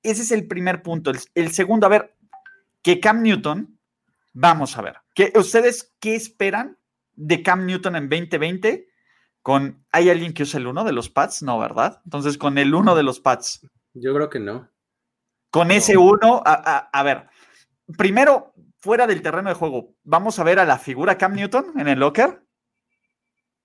Ese 0.03 0.23
es 0.23 0.33
el 0.33 0.47
primer 0.47 0.83
punto. 0.83 1.13
el 1.35 1.53
segundo, 1.53 1.87
a 1.87 1.91
ver, 1.91 2.15
que 2.83 3.01
Cam 3.01 3.23
Newton 3.23 3.77
Vamos 4.39 4.77
a 4.77 4.83
ver. 4.83 4.97
¿Qué, 5.17 5.33
¿Ustedes 5.35 5.97
qué 5.99 6.15
esperan 6.15 6.79
de 7.15 7.43
Cam 7.43 7.67
Newton 7.67 7.97
en 7.97 8.09
2020? 8.09 8.87
Con, 9.43 9.85
¿Hay 9.91 10.11
alguien 10.11 10.33
que 10.33 10.45
use 10.45 10.59
el 10.59 10.67
1 10.67 10.85
de 10.85 10.93
los 10.93 11.09
pads? 11.09 11.43
No, 11.43 11.59
¿verdad? 11.59 12.01
Entonces, 12.05 12.39
con 12.39 12.59
el 12.59 12.75
1 12.75 12.95
de 12.95 13.03
los 13.03 13.19
pads. 13.21 13.67
Yo 13.95 14.15
creo 14.15 14.31
que 14.31 14.39
no. 14.39 14.71
Con 15.51 15.71
ese 15.71 15.97
1, 15.97 16.43
a, 16.45 17.03
ver, 17.03 17.29
primero, 17.97 18.53
fuera 18.79 19.07
del 19.07 19.23
terreno 19.23 19.49
de 19.49 19.55
juego, 19.55 19.95
vamos 20.05 20.39
a 20.39 20.45
ver 20.45 20.59
a 20.59 20.65
la 20.65 20.79
figura 20.79 21.17
Cam 21.17 21.35
Newton 21.35 21.73
en 21.79 21.89
el 21.89 21.99
locker. 21.99 22.43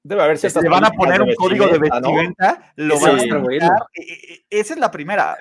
Debe 0.04 0.24
haber 0.24 0.38
si 0.38 0.48
Le 0.48 0.70
van 0.70 0.86
a 0.86 0.92
poner 0.92 1.22
un 1.22 1.36
código 1.36 1.68
de 1.68 1.78
vestimenta, 1.78 2.74
lo 2.78 3.00
van 3.00 3.20
a 3.20 3.38
bueno. 3.40 3.76
E, 3.94 4.02
e, 4.02 4.46
Esa 4.50 4.74
es 4.74 4.80
la 4.80 4.90
primera. 4.90 5.38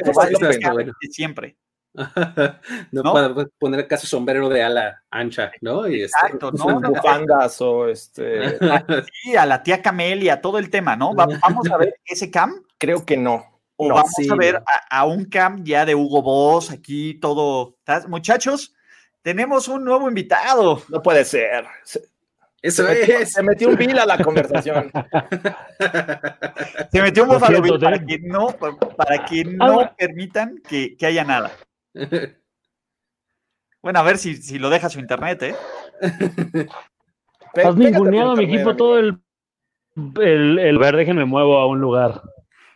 siempre. 1.11 1.57
no, 2.93 3.03
puede 3.13 3.47
poner 3.59 3.89
casi 3.89 4.07
sombrero 4.07 4.49
de 4.49 4.63
ala 4.63 5.03
ancha, 5.11 5.51
¿no? 5.61 5.89
Y 5.89 6.03
este, 6.03 6.17
Exacto, 6.19 6.53
¿no? 6.57 6.81
Bufandas 6.81 7.61
o 7.61 7.89
este. 7.89 8.59
Sí, 9.23 9.37
a 9.37 9.47
la 9.47 9.63
tía 9.63 9.83
Camelia, 9.83 10.41
todo 10.41 10.59
el 10.59 10.71
tema, 10.71 10.97
¿no? 10.97 11.15
Vamos 11.15 11.71
a 11.71 11.77
ver 11.77 12.01
ese 12.05 12.31
cam. 12.31 12.63
Creo 12.79 13.05
que 13.05 13.17
no. 13.17 13.45
O 13.77 13.89
vamos 13.89 14.13
a 14.31 14.35
ver 14.37 14.63
a, 14.91 15.07
un 15.07 15.25
cam 15.25 15.65
ya 15.65 15.87
de 15.87 15.95
Hugo 15.95 16.23
Boss, 16.23 16.71
aquí 16.71 17.15
todo. 17.15 17.77
Muchachos, 18.09 18.75
tenemos 19.23 19.69
un 19.69 19.85
nuevo 19.85 20.07
invitado. 20.07 20.83
No 20.89 21.03
puede 21.03 21.25
ser. 21.25 21.65
Eso 22.63 22.87
se 22.87 22.95
metió, 22.95 23.27
Se 23.27 23.43
metió 23.43 23.69
un 23.71 23.77
bill 23.77 23.99
a 23.99 24.05
la 24.05 24.19
conversación. 24.19 24.93
se 26.93 27.03
metió 27.03 27.23
un 27.23 27.31
búfalo 27.31 27.81
para 27.81 28.05
que 28.05 28.19
no, 28.19 28.49
para 28.49 29.25
que 29.25 29.45
no 29.45 29.91
permitan 29.97 30.61
que, 30.69 30.95
que 30.95 31.07
haya 31.07 31.25
nada. 31.25 31.51
Bueno, 33.83 34.01
a 34.01 34.03
ver 34.03 34.19
si, 34.19 34.37
si 34.37 34.59
lo 34.59 34.69
deja 34.69 34.91
su 34.91 35.01
internet, 35.01 35.43
¿eh? 35.43 35.55
Has 37.65 37.77
ninguneado 37.77 38.33
a 38.33 38.37
mi 38.37 38.45
equipo 38.45 38.77
todo 38.77 38.99
el, 38.99 39.19
el, 40.21 40.59
el 40.59 40.79
ver, 40.79 40.97
déjenme 40.97 41.25
muevo 41.25 41.59
a 41.59 41.67
un 41.67 41.81
lugar. 41.81 42.23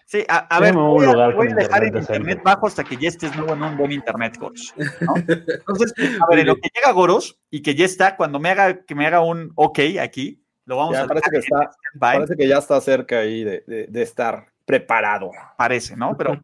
Sí, 0.07 0.24
a, 0.29 0.61
ver, 0.61 0.74
voy, 0.74 1.07
a, 1.07 1.29
voy 1.31 1.48
a 1.48 1.55
dejar 1.55 1.85
el 1.85 1.96
internet 1.96 2.40
bajo 2.42 2.66
hasta 2.66 2.85
que 2.85 2.96
ya 2.96 3.09
estés 3.09 3.35
nuevo 3.37 3.55
en 3.55 3.62
un 3.62 3.77
buen 3.77 3.92
internet, 3.92 4.37
Goros. 4.38 4.74
Entonces, 5.16 5.94
a 6.20 6.27
ver, 6.29 6.40
en 6.40 6.46
lo 6.46 6.57
que 6.57 6.68
llega 6.74 6.92
Goros 6.92 7.40
y 7.50 7.62
que 7.62 7.74
ya 7.74 7.85
está, 7.85 8.16
cuando 8.16 8.38
me 8.38 8.50
haga, 8.50 8.85
que 8.85 8.94
me 8.94 9.07
haga 9.07 9.20
un 9.20 9.53
OK 9.55 9.79
aquí, 10.00 10.44
lo 10.66 10.77
vamos 10.77 10.96
a 10.96 11.07
parece 11.07 11.31
que 11.31 11.38
está, 11.38 11.70
Parece 11.98 12.37
que 12.37 12.48
ya 12.48 12.59
está 12.59 12.81
cerca 12.81 13.20
ahí 13.20 13.44
de, 13.44 13.64
de, 13.66 13.87
de 13.87 14.03
estar 14.03 14.46
preparado. 14.66 15.31
Parece, 15.57 15.96
¿no? 15.96 16.16
Pero 16.16 16.40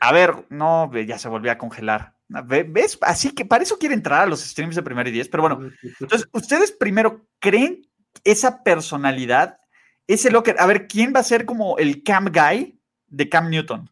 a 0.00 0.12
ver, 0.12 0.46
no, 0.50 0.92
ya 0.94 1.18
se 1.18 1.28
volvió 1.28 1.50
a 1.52 1.58
congelar. 1.58 2.14
¿Ves? 2.28 2.98
Así 3.00 3.34
que 3.34 3.44
para 3.44 3.64
eso 3.64 3.78
quiere 3.78 3.94
entrar 3.94 4.22
a 4.22 4.26
los 4.26 4.40
streams 4.40 4.76
de 4.76 4.82
primer 4.82 5.08
y 5.08 5.10
diez, 5.10 5.28
pero 5.28 5.42
bueno. 5.42 5.70
Entonces, 6.00 6.28
ustedes 6.32 6.70
primero 6.70 7.26
creen 7.40 7.82
esa 8.22 8.62
personalidad, 8.62 9.58
ese 10.06 10.30
locker. 10.30 10.56
A 10.60 10.66
ver, 10.66 10.86
¿quién 10.86 11.12
va 11.14 11.20
a 11.20 11.24
ser 11.24 11.44
como 11.44 11.78
el 11.78 12.04
Cam 12.04 12.26
Guy 12.32 12.80
de 13.08 13.28
Cam 13.28 13.50
Newton? 13.50 13.90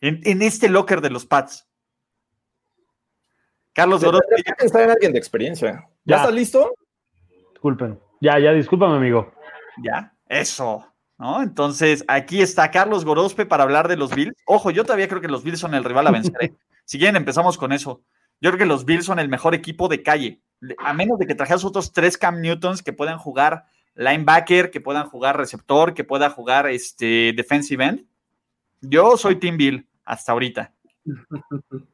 En, 0.00 0.42
este 0.42 0.68
locker 0.68 1.00
de 1.00 1.10
los 1.10 1.24
Pats. 1.24 1.66
Carlos 3.72 4.02
Dorothy. 4.02 4.42
pensar 4.58 4.82
en 4.82 4.90
alguien 4.90 5.12
de 5.12 5.18
experiencia. 5.18 5.88
¿Ya, 6.04 6.16
estás 6.16 6.34
listo? 6.34 6.74
Disculpen. 7.52 7.98
Ya, 8.20 8.38
ya, 8.38 8.52
discúlpame, 8.52 8.96
amigo. 8.96 9.32
Ya, 9.82 10.14
eso. 10.28 10.93
¿No? 11.18 11.42
Entonces, 11.42 12.04
aquí 12.08 12.42
está 12.42 12.70
Carlos 12.70 13.04
Gorospe 13.04 13.46
para 13.46 13.64
hablar 13.64 13.88
de 13.88 13.96
los 13.96 14.14
Bills. 14.14 14.34
Ojo, 14.46 14.70
yo 14.70 14.84
todavía 14.84 15.08
creo 15.08 15.20
que 15.20 15.28
los 15.28 15.44
Bills 15.44 15.60
son 15.60 15.74
el 15.74 15.84
rival 15.84 16.06
a 16.06 16.10
vencer. 16.10 16.34
¿eh? 16.40 16.52
si 16.84 16.98
quieren, 16.98 17.16
empezamos 17.16 17.56
con 17.58 17.72
eso. 17.72 18.02
Yo 18.40 18.50
creo 18.50 18.58
que 18.58 18.66
los 18.66 18.84
Bills 18.84 19.04
son 19.04 19.18
el 19.18 19.28
mejor 19.28 19.54
equipo 19.54 19.88
de 19.88 20.02
calle. 20.02 20.40
A 20.78 20.92
menos 20.92 21.18
de 21.18 21.26
que 21.26 21.34
trajeras 21.34 21.64
otros 21.64 21.92
tres 21.92 22.18
Cam 22.18 22.40
Newtons 22.40 22.82
que 22.82 22.92
puedan 22.92 23.18
jugar 23.18 23.64
linebacker, 23.94 24.70
que 24.70 24.80
puedan 24.80 25.06
jugar 25.06 25.36
receptor, 25.36 25.94
que 25.94 26.04
pueda 26.04 26.30
jugar 26.30 26.66
este 26.68 27.32
defensive 27.36 27.84
end. 27.84 28.04
Yo 28.80 29.16
soy 29.16 29.36
Team 29.36 29.56
Bill 29.56 29.88
hasta 30.04 30.32
ahorita. 30.32 30.72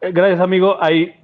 Eh, 0.00 0.12
gracias, 0.12 0.40
amigo. 0.40 0.83
Hay 0.83 1.14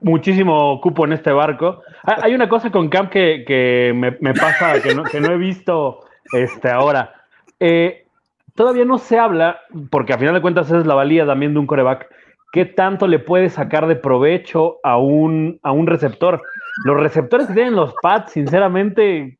muchísimo 0.00 0.80
cupo 0.80 1.04
en 1.04 1.12
este 1.12 1.32
barco. 1.32 1.82
Ah, 2.04 2.18
hay 2.22 2.34
una 2.34 2.48
cosa 2.48 2.70
con 2.70 2.88
Cam 2.88 3.10
que, 3.10 3.92
me, 3.94 4.34
pasa, 4.34 4.80
que 4.82 4.94
no, 4.94 5.04
que 5.04 5.20
no 5.20 5.32
he 5.32 5.36
visto 5.38 6.00
este, 6.32 6.70
ahora. 6.70 7.17
Eh, 7.60 8.06
todavía 8.54 8.84
no 8.84 8.98
se 8.98 9.18
habla, 9.18 9.60
porque 9.90 10.12
a 10.12 10.18
final 10.18 10.34
de 10.34 10.42
cuentas 10.42 10.70
es 10.70 10.86
la 10.86 10.94
valía 10.94 11.26
también 11.26 11.52
de 11.54 11.60
un 11.60 11.66
coreback, 11.66 12.08
qué 12.52 12.64
tanto 12.64 13.06
le 13.06 13.18
puede 13.18 13.50
sacar 13.50 13.86
de 13.86 13.96
provecho 13.96 14.78
a 14.82 14.98
un, 14.98 15.58
a 15.62 15.72
un 15.72 15.86
receptor. 15.86 16.42
Los 16.84 16.98
receptores 16.98 17.46
que 17.46 17.54
tienen 17.54 17.76
los 17.76 17.94
pads, 18.02 18.32
sinceramente, 18.32 19.38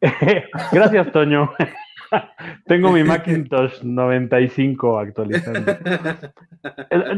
gracias 0.72 1.12
Toño. 1.12 1.52
Tengo 2.66 2.90
mi 2.90 3.04
Macintosh 3.04 3.82
95 3.82 4.98
actualizando. 4.98 5.76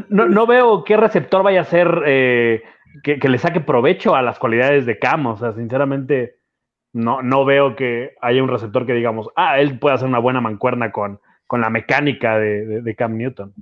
No, 0.09 0.47
veo 0.47 0.85
qué 0.85 0.97
receptor 0.97 1.43
vaya 1.43 1.63
a 1.63 1.65
ser 1.65 2.03
eh, 2.07 2.63
que, 3.03 3.19
que, 3.19 3.29
le 3.29 3.39
saque 3.39 3.61
provecho 3.61 4.15
a 4.15 4.23
las 4.23 4.39
cualidades 4.39 4.85
de 4.85 4.99
Cam. 4.99 5.27
O 5.27 5.37
sea, 5.37 5.53
sinceramente, 5.55 6.37
no, 6.93 7.23
no 7.23 7.45
veo 7.45 7.75
que 7.75 8.15
haya 8.21 8.43
un 8.43 8.49
receptor 8.49 8.87
que 8.87 8.93
digamos, 8.93 9.29
ah, 9.37 9.61
él 9.61 9.79
puede 9.79 9.95
hacer 9.95 10.09
una 10.09 10.19
buena 10.19 10.41
mancuerna 10.41 10.93
con, 10.93 11.21
con 11.47 11.61
la 11.61 11.71
mecánica 11.71 12.39
de, 12.39 12.95
Cam 12.97 13.17
Newton. 13.17 13.55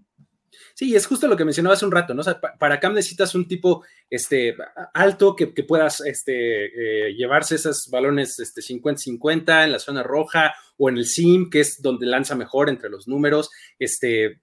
Sí, 0.74 0.94
es 0.94 1.06
justo 1.06 1.28
lo 1.28 1.36
que 1.36 1.44
mencionaba 1.44 1.74
hace 1.74 1.84
un 1.84 1.92
rato, 1.92 2.14
¿no? 2.14 2.20
O 2.20 2.24
sea, 2.24 2.40
para 2.40 2.80
Cam 2.80 2.94
necesitas 2.94 3.34
un 3.34 3.46
tipo 3.46 3.84
este, 4.08 4.56
alto 4.94 5.36
que, 5.36 5.48
puedas 5.48 6.00
este, 6.00 7.08
eh, 7.08 7.14
llevarse 7.14 7.56
esos 7.56 7.88
balones 7.90 8.38
este, 8.38 8.60
50-50 8.62 9.64
en 9.64 9.72
la 9.72 9.78
zona 9.78 10.02
roja 10.02 10.54
o 10.78 10.88
en 10.88 10.96
el 10.96 11.04
sim, 11.04 11.50
que 11.50 11.60
es 11.60 11.82
donde 11.82 12.06
lanza 12.06 12.34
mejor 12.34 12.68
entre 12.68 12.88
los 12.88 13.06
números. 13.06 13.50
Este, 13.78 14.40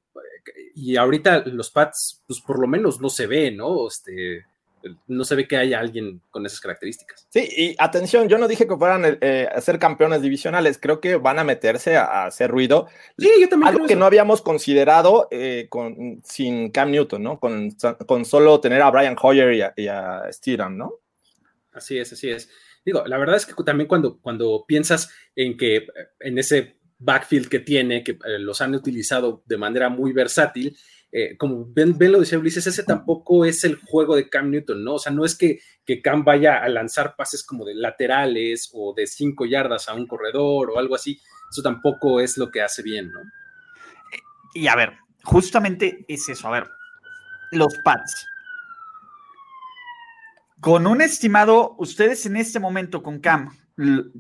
y 0.76 0.96
ahorita 0.96 1.46
los 1.46 1.72
pads, 1.72 2.24
pues 2.28 2.42
por 2.42 2.60
lo 2.60 2.68
menos 2.68 3.02
no 3.02 3.10
se 3.10 3.28
ve, 3.28 3.52
¿no? 3.52 3.88
Este, 3.88 4.46
no 5.08 5.24
se 5.24 5.36
ve 5.36 5.48
que 5.48 5.58
haya 5.58 5.80
alguien 5.80 6.22
con 6.30 6.46
esas 6.46 6.60
características. 6.60 7.28
Sí, 7.30 7.48
y 7.56 7.76
atención, 7.78 8.30
yo 8.30 8.38
no 8.38 8.48
dije 8.48 8.68
que 8.68 8.78
fueran 8.78 9.18
eh, 9.22 9.48
a 9.54 9.62
ser 9.62 9.80
campeones 9.80 10.22
divisionales, 10.22 10.78
creo 10.80 11.02
que 11.02 11.16
van 11.16 11.40
a 11.40 11.44
meterse 11.44 11.98
a, 11.98 12.26
hacer 12.26 12.52
ruido. 12.52 12.88
Sí, 13.18 13.30
yo 13.40 13.50
también. 13.50 13.74
Algo 13.74 13.88
que 13.88 13.96
no 13.96 14.06
habíamos 14.06 14.42
considerado 14.42 15.28
eh, 15.32 15.68
con, 15.70 16.22
sin 16.24 16.72
Cam 16.72 16.92
Newton, 16.92 17.24
¿no? 17.24 17.40
Con, 17.40 17.72
con, 18.06 18.26
solo 18.26 18.60
tener 18.60 18.82
a 18.82 18.92
Brian 18.92 19.16
Hoyer 19.22 19.74
y 19.76 19.88
a, 19.88 20.24
a 20.24 20.70
¿no? 20.70 20.94
Así 21.74 21.98
es, 21.98 22.14
así 22.14 22.30
es. 22.30 22.50
Digo, 22.86 23.06
la 23.06 23.18
verdad 23.18 23.36
es 23.36 23.46
que 23.46 23.54
también 23.64 23.88
cuando, 23.88 24.18
cuando 24.20 24.64
piensas 24.68 25.12
en 25.36 25.58
que 25.58 25.88
en 26.20 26.38
ese 26.38 26.78
backfield 27.00 27.48
que 27.48 27.60
tiene, 27.60 28.04
que 28.04 28.12
eh, 28.12 28.40
los 28.40 28.62
han 28.62 28.74
utilizado 28.76 29.44
de 29.46 29.58
manera 29.58 29.90
muy 29.90 30.14
versátil, 30.14 30.78
eh, 31.20 31.36
como 31.36 31.66
Ben, 31.70 31.98
lo 32.12 32.20
decía 32.20 32.38
Ulises, 32.38 32.68
ese 32.68 32.84
tampoco 32.84 33.44
es 33.44 33.64
el 33.64 33.76
juego 33.76 34.16
de 34.16 34.30
Cam 34.30 34.52
Newton, 34.52 34.84
¿no? 34.84 34.94
O 34.94 35.00
sea, 35.00 35.12
no 35.12 35.26
es 35.26 35.36
que, 35.36 35.60
que 35.84 36.00
Cam 36.00 36.24
vaya 36.24 36.62
a 36.62 36.70
lanzar 36.70 37.16
pases 37.16 37.44
como 37.44 37.66
de 37.66 37.74
laterales 37.74 38.70
o 38.72 38.94
de 38.96 39.08
cinco 39.08 39.48
yardas 39.48 39.90
a 39.90 39.96
un 39.96 40.06
corredor 40.06 40.70
o 40.70 40.78
algo 40.78 40.94
así. 40.94 41.20
Eso 41.50 41.64
tampoco 41.64 42.20
es 42.20 42.38
lo 42.38 42.52
que 42.52 42.62
hace 42.62 42.84
bien, 42.84 43.12
¿no? 43.12 43.22
Y 44.54 44.68
a 44.68 44.76
ver, 44.76 44.94
justamente 45.24 46.06
es 46.08 46.30
eso. 46.30 46.50
A 46.50 46.52
ver, 46.52 46.70
los 47.52 47.76
pads. 47.84 48.28
Con 50.60 50.86
un 50.86 51.02
estimado, 51.02 51.74
ustedes 51.80 52.28
en 52.28 52.38
este 52.38 52.60
momento 52.60 53.02
con 53.02 53.22
Cam, 53.22 53.58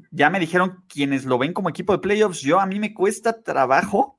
ya 0.09 0.31
me 0.31 0.39
dijeron 0.39 0.83
quienes 0.89 1.25
lo 1.25 1.37
ven 1.37 1.53
como 1.53 1.69
equipo 1.69 1.93
de 1.93 1.99
playoffs, 1.99 2.41
yo 2.41 2.59
a 2.59 2.65
mí 2.65 2.79
me 2.79 2.95
cuesta 2.95 3.43
trabajo 3.43 4.17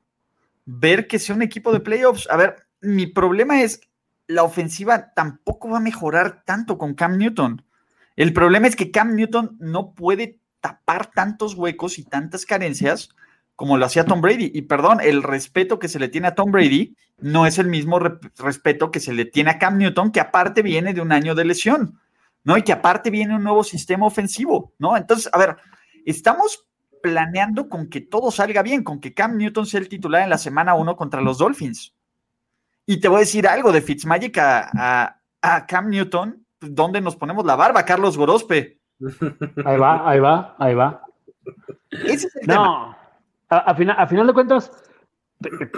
ver 0.65 1.09
que 1.09 1.19
sea 1.19 1.35
un 1.35 1.43
equipo 1.43 1.73
de 1.73 1.81
playoffs. 1.81 2.29
A 2.31 2.37
ver, 2.37 2.68
mi 2.81 3.07
problema 3.07 3.63
es 3.63 3.81
la 4.27 4.43
ofensiva 4.43 5.13
tampoco 5.15 5.71
va 5.71 5.79
a 5.79 5.81
mejorar 5.81 6.43
tanto 6.45 6.79
con 6.79 6.95
Cam 6.95 7.17
Newton. 7.17 7.65
El 8.17 8.33
problema 8.33 8.67
es 8.67 8.77
que 8.77 8.91
Cam 8.91 9.15
Newton 9.15 9.57
no 9.59 9.95
puede 9.95 10.39
tapar 10.61 11.11
tantos 11.11 11.55
huecos 11.55 11.99
y 11.99 12.05
tantas 12.05 12.45
carencias 12.45 13.11
como 13.57 13.77
lo 13.77 13.87
hacía 13.87 14.05
Tom 14.05 14.21
Brady. 14.21 14.53
Y 14.55 14.63
perdón, 14.63 15.01
el 15.01 15.23
respeto 15.23 15.79
que 15.79 15.89
se 15.89 15.99
le 15.99 16.09
tiene 16.09 16.29
a 16.29 16.35
Tom 16.35 16.53
Brady 16.53 16.95
no 17.19 17.47
es 17.47 17.59
el 17.59 17.67
mismo 17.67 17.99
respeto 17.99 18.91
que 18.91 19.01
se 19.01 19.13
le 19.13 19.25
tiene 19.25 19.51
a 19.51 19.59
Cam 19.59 19.79
Newton, 19.79 20.13
que 20.13 20.21
aparte 20.21 20.63
viene 20.63 20.95
de 20.95 21.01
un 21.01 21.11
año 21.11 21.35
de 21.35 21.45
lesión, 21.45 21.99
¿no? 22.45 22.57
Y 22.57 22.63
que 22.63 22.73
aparte 22.73 23.11
viene 23.11 23.35
un 23.35 23.43
nuevo 23.43 23.65
sistema 23.65 24.07
ofensivo, 24.07 24.75
¿no? 24.79 24.97
Entonces, 24.97 25.29
a 25.33 25.39
ver, 25.39 25.57
estamos 26.05 26.69
planeando 27.03 27.69
con 27.69 27.89
que 27.89 28.01
todo 28.01 28.31
salga 28.31 28.63
bien, 28.63 28.85
con 28.85 29.01
que 29.01 29.15
Cam 29.15 29.37
Newton 29.37 29.67
sea 29.67 29.81
el 29.81 29.89
titular 29.89 30.23
en 30.23 30.31
la 30.31 30.39
semana 30.39 30.75
1 30.75 30.97
contra 30.97 31.21
los 31.21 31.39
Dolphins. 31.39 31.95
Y 32.91 33.01
te 33.01 33.09
voy 33.09 33.17
a 33.17 33.21
decir 33.21 33.47
algo 33.47 33.71
de 33.71 33.83
Fitzmagic 33.83 34.39
a, 34.39 35.21
a, 35.43 35.67
Cam 35.67 35.91
Newton, 35.91 36.43
¿dónde 36.59 37.03
nos 37.03 37.17
ponemos 37.17 37.45
la 37.45 37.55
barba, 37.55 37.85
Carlos 37.85 38.17
Gorospe? 38.17 38.79
Ahí 39.67 39.77
va, 39.77 40.09
ahí 40.09 40.19
va, 40.21 40.57
ahí 40.59 40.75
va. 40.75 41.03
no, 42.47 42.97
A, 43.51 43.75
final, 43.75 44.09
final 44.09 44.27
de 44.27 44.33
cuentas, 44.33 44.73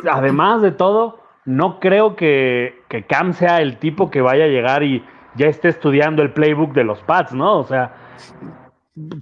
además 0.08 0.62
de 0.62 0.70
todo, 0.70 1.18
no 1.44 1.80
creo 1.80 2.14
que, 2.14 2.76
que 2.88 3.04
Cam 3.04 3.32
sea 3.32 3.60
el 3.60 3.78
tipo 3.78 4.08
que 4.08 4.20
vaya 4.20 4.44
a 4.44 4.48
llegar 4.48 4.84
y 4.84 5.04
ya 5.34 5.48
esté 5.48 5.66
estudiando 5.66 6.22
el 6.22 6.32
playbook 6.32 6.72
de 6.74 6.84
los 6.84 7.02
Pats, 7.02 7.32
¿no? 7.32 7.58
O 7.58 7.64
sea, 7.64 7.92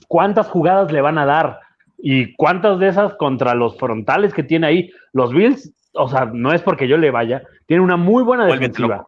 ¿cuántas 0.08 0.46
jugadas 0.48 0.92
le 0.92 1.00
van 1.00 1.16
a 1.16 1.24
dar? 1.24 1.60
¿Y 1.96 2.34
cuántas 2.34 2.80
de 2.80 2.88
esas 2.88 3.14
contra 3.14 3.54
los 3.54 3.78
frontales 3.78 4.34
que 4.34 4.42
tiene 4.42 4.66
ahí? 4.66 4.90
Los 5.14 5.32
Bills, 5.32 5.72
o 5.92 6.08
sea, 6.08 6.26
no 6.26 6.52
es 6.52 6.62
porque 6.62 6.88
yo 6.88 6.96
le 6.96 7.10
vaya, 7.10 7.42
tiene 7.66 7.82
una 7.82 7.96
muy 7.96 8.22
buena 8.22 8.46
defensiva. 8.46 9.06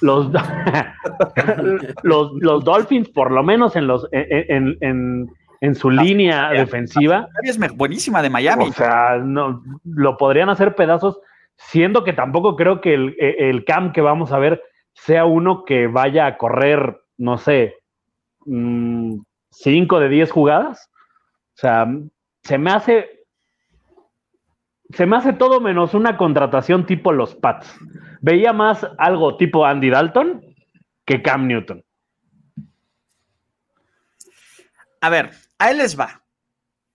Los, 0.00 0.30
los, 2.02 2.32
los, 2.34 2.64
Dolphins, 2.64 3.08
por 3.08 3.32
lo 3.32 3.42
menos 3.42 3.74
en, 3.74 3.88
los, 3.88 4.06
en, 4.12 4.76
en, 4.80 5.28
en 5.60 5.74
su 5.74 5.90
línea 5.90 6.50
defensiva. 6.50 7.28
Es 7.42 7.58
buenísima 7.76 8.22
de 8.22 8.30
Miami. 8.30 8.68
O 8.68 8.72
sea, 8.72 9.18
no, 9.22 9.62
lo 9.84 10.16
podrían 10.16 10.50
hacer 10.50 10.74
pedazos, 10.74 11.20
siendo 11.56 12.04
que 12.04 12.12
tampoco 12.12 12.56
creo 12.56 12.80
que 12.80 12.94
el, 12.94 13.16
el 13.18 13.64
camp 13.64 13.94
que 13.94 14.00
vamos 14.00 14.32
a 14.32 14.38
ver 14.38 14.62
sea 14.94 15.24
uno 15.24 15.64
que 15.64 15.86
vaya 15.86 16.26
a 16.26 16.36
correr, 16.36 17.00
no 17.16 17.38
sé, 17.38 17.76
5 18.44 18.50
mm, 18.50 19.98
de 20.00 20.08
10 20.08 20.30
jugadas. 20.30 20.90
O 21.56 21.60
sea, 21.60 21.86
se 22.42 22.58
me 22.58 22.70
hace. 22.72 23.21
Se 24.94 25.06
me 25.06 25.16
hace 25.16 25.32
todo 25.32 25.60
menos 25.60 25.94
una 25.94 26.16
contratación 26.16 26.86
tipo 26.86 27.12
los 27.12 27.34
Pats. 27.34 27.74
Veía 28.20 28.52
más 28.52 28.86
algo 28.98 29.36
tipo 29.36 29.64
Andy 29.64 29.90
Dalton 29.90 30.44
que 31.04 31.22
Cam 31.22 31.46
Newton. 31.46 31.84
A 35.00 35.10
ver, 35.10 35.30
a 35.58 35.70
él 35.70 35.78
les 35.78 35.98
va. 35.98 36.22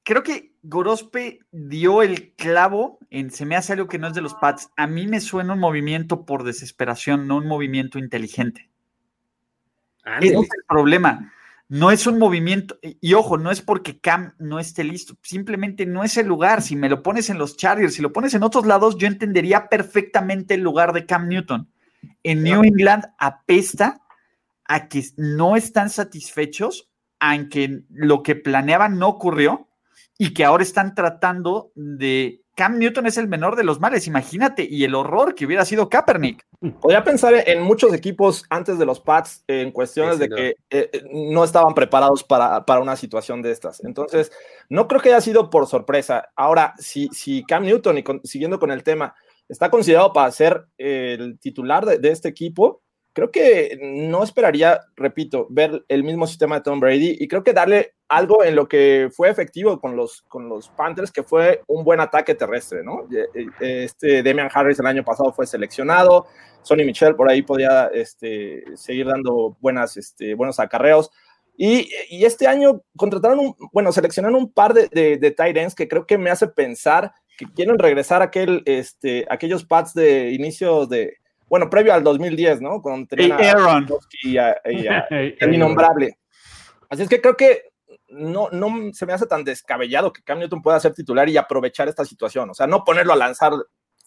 Creo 0.03 0.23
que 0.23 0.53
Gorospe 0.63 1.39
dio 1.51 2.01
el 2.01 2.33
clavo 2.35 2.99
en 3.09 3.31
se 3.31 3.45
me 3.45 3.55
hace 3.55 3.73
algo 3.73 3.87
que 3.87 3.99
no 3.99 4.07
es 4.07 4.13
de 4.13 4.21
los 4.21 4.35
Pats. 4.35 4.69
A 4.77 4.87
mí 4.87 5.07
me 5.07 5.19
suena 5.19 5.53
un 5.53 5.59
movimiento 5.59 6.25
por 6.25 6.43
desesperación, 6.43 7.27
no 7.27 7.37
un 7.37 7.47
movimiento 7.47 7.99
inteligente. 7.99 8.69
Ese 10.21 10.33
es 10.33 10.33
el 10.35 10.63
problema. 10.67 11.33
No 11.69 11.91
es 11.91 12.07
un 12.07 12.17
movimiento, 12.17 12.79
y, 12.81 13.13
ojo, 13.13 13.37
no 13.37 13.51
es 13.51 13.61
porque 13.61 13.99
Cam 13.99 14.33
no 14.39 14.57
esté 14.57 14.85
listo, 14.85 15.17
simplemente 15.21 15.85
no 15.85 16.03
es 16.03 16.15
el 16.17 16.25
lugar. 16.25 16.61
Si 16.61 16.77
me 16.77 16.87
lo 16.87 17.03
pones 17.03 17.29
en 17.29 17.37
los 17.37 17.57
Chargers, 17.57 17.95
si 17.95 18.01
lo 18.01 18.13
pones 18.13 18.33
en 18.33 18.43
otros 18.43 18.65
lados, 18.65 18.97
yo 18.97 19.07
entendería 19.07 19.67
perfectamente 19.67 20.53
el 20.53 20.61
lugar 20.61 20.93
de 20.93 21.05
Cam 21.05 21.27
Newton. 21.27 21.69
En 22.23 22.43
New 22.43 22.63
England 22.63 23.05
apesta 23.17 24.01
a 24.63 24.87
que 24.87 25.03
no 25.17 25.57
están 25.57 25.89
satisfechos, 25.89 26.89
aunque 27.19 27.83
lo 27.89 28.23
que 28.23 28.35
planeaban 28.35 28.97
no 28.97 29.09
ocurrió 29.09 29.66
y 30.17 30.33
que 30.33 30.43
ahora 30.45 30.63
están 30.63 30.95
tratando 30.95 31.71
de 31.75 32.41
Cam 32.57 32.79
Newton 32.79 33.05
es 33.05 33.19
el 33.19 33.27
menor 33.27 33.55
de 33.55 33.63
los 33.63 33.79
males, 33.79 34.07
imagínate, 34.07 34.67
y 34.67 34.83
el 34.83 34.95
horror 34.95 35.35
que 35.35 35.45
hubiera 35.45 35.63
sido 35.63 35.89
Kaepernick. 35.89 36.43
Podría 36.81 37.03
pensar 37.03 37.35
en 37.45 37.61
muchos 37.61 37.93
equipos 37.93 38.45
antes 38.49 38.79
de 38.79 38.85
los 38.87 38.99
Pats 38.99 39.43
en 39.45 39.71
cuestiones 39.71 40.17
de 40.17 40.27
que 40.27 40.47
eh, 40.49 40.55
eh, 40.91 41.03
no 41.13 41.43
estaban 41.43 41.75
preparados 41.75 42.23
para, 42.23 42.63
una 42.81 42.95
situación 42.95 43.43
de 43.43 43.51
estas. 43.51 43.83
Entonces, 43.83 44.31
no 44.69 44.87
creo 44.87 45.01
que 45.01 45.09
haya 45.09 45.21
sido 45.21 45.51
por 45.51 45.67
sorpresa. 45.67 46.29
Ahora, 46.35 46.73
si, 46.79 47.09
si 47.09 47.43
Cam 47.43 47.63
Newton, 47.63 47.99
y 47.99 48.03
siguiendo 48.23 48.57
con 48.57 48.71
el 48.71 48.81
tema, 48.81 49.13
está 49.47 49.69
considerado 49.69 50.11
para 50.11 50.31
ser 50.31 50.65
el 50.79 51.37
titular 51.39 51.85
de, 51.85 52.09
este 52.09 52.27
equipo, 52.27 52.81
creo 53.17 53.31
que 53.31 53.79
no 53.81 54.21
esperaría, 54.21 54.79
repito, 54.95 55.47
ver 55.49 55.83
el 55.87 56.03
mismo 56.03 56.27
sistema 56.27 56.57
de 56.57 56.61
Tom 56.61 56.79
Brady 56.79 57.17
y 57.19 57.27
creo 57.27 57.43
que 57.43 57.51
darle 57.51 57.95
algo 58.07 58.43
en 58.43 58.55
lo 58.55 58.67
que 58.67 59.09
fue 59.11 59.27
efectivo 59.27 59.79
con 59.79 59.95
los, 59.95 60.21
con 60.27 60.47
los 60.47 60.69
Panthers, 60.69 61.11
que 61.11 61.23
fue 61.23 61.63
un 61.65 61.83
buen 61.83 61.99
ataque 61.99 62.35
terrestre, 62.35 62.83
¿no? 62.83 63.07
Este 63.59 64.21
Demian 64.21 64.51
Harris 64.53 64.77
el 64.77 64.85
año 64.85 65.03
pasado 65.03 65.33
fue 65.33 65.47
seleccionado, 65.47 66.27
Sonny 66.61 66.85
Michel 66.85 67.15
por 67.15 67.27
ahí 67.27 67.41
podía 67.41 67.87
este, 67.87 68.63
seguir 68.75 69.07
dando 69.07 69.57
buenas, 69.61 69.97
este, 69.97 70.35
buenos 70.35 70.59
acarreos. 70.59 71.09
Y, 71.57 71.89
y, 72.11 72.23
este 72.23 72.45
año 72.45 72.83
contrataron, 72.95 73.39
un, 73.39 73.55
bueno, 73.73 73.91
seleccionaron 73.91 74.37
un 74.37 74.53
par 74.53 74.75
de, 74.75 74.89
de, 74.89 75.17
de 75.17 75.31
tight 75.31 75.57
ends 75.57 75.73
que 75.73 75.87
creo 75.87 76.05
que 76.05 76.19
me 76.19 76.29
hace 76.29 76.47
pensar 76.49 77.13
que 77.35 77.47
quieren 77.51 77.79
regresar 77.79 78.21
a 78.21 78.25
aquel, 78.25 78.61
este, 78.67 79.25
aquellos 79.27 79.65
pads 79.65 79.95
de 79.95 80.33
inicio 80.33 80.85
de, 80.85 81.17
bueno, 81.47 81.69
previo 81.69 81.93
al 81.93 82.03
2010, 82.03 82.61
¿no? 82.61 82.81
Cuando 82.81 83.07
tenían 83.07 83.39
y 84.23 84.37
a, 84.37 84.51
el 84.65 85.53
innombrable. 85.53 86.17
Así 86.89 87.03
es 87.03 87.09
que 87.09 87.21
creo 87.21 87.35
que 87.35 87.63
no, 88.09 88.49
no 88.51 88.93
se 88.93 89.05
me 89.05 89.13
hace 89.13 89.25
tan 89.25 89.43
descabellado 89.43 90.13
que 90.13 90.23
Cam 90.23 90.39
Newton 90.39 90.61
pueda 90.61 90.79
ser 90.79 90.93
titular 90.93 91.27
y 91.29 91.37
aprovechar 91.37 91.87
esta 91.87 92.05
situación. 92.05 92.49
O 92.49 92.53
sea, 92.53 92.67
no 92.67 92.83
ponerlo 92.83 93.13
a 93.13 93.17
lanzar 93.17 93.53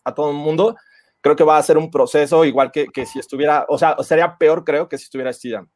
a 0.04 0.14
todo 0.14 0.30
el 0.30 0.36
mundo. 0.36 0.76
Creo 1.20 1.36
que 1.36 1.44
va 1.44 1.58
a 1.58 1.62
ser 1.62 1.76
un 1.76 1.90
proceso 1.90 2.44
igual 2.44 2.72
que, 2.72 2.86
que 2.86 3.04
si 3.04 3.18
estuviera, 3.18 3.66
o 3.68 3.78
sea, 3.78 3.96
sería 4.02 4.38
peor 4.38 4.64
creo 4.64 4.88
que 4.88 4.96
si 4.96 5.04
estuviera 5.04 5.32
Steedham. 5.32 5.68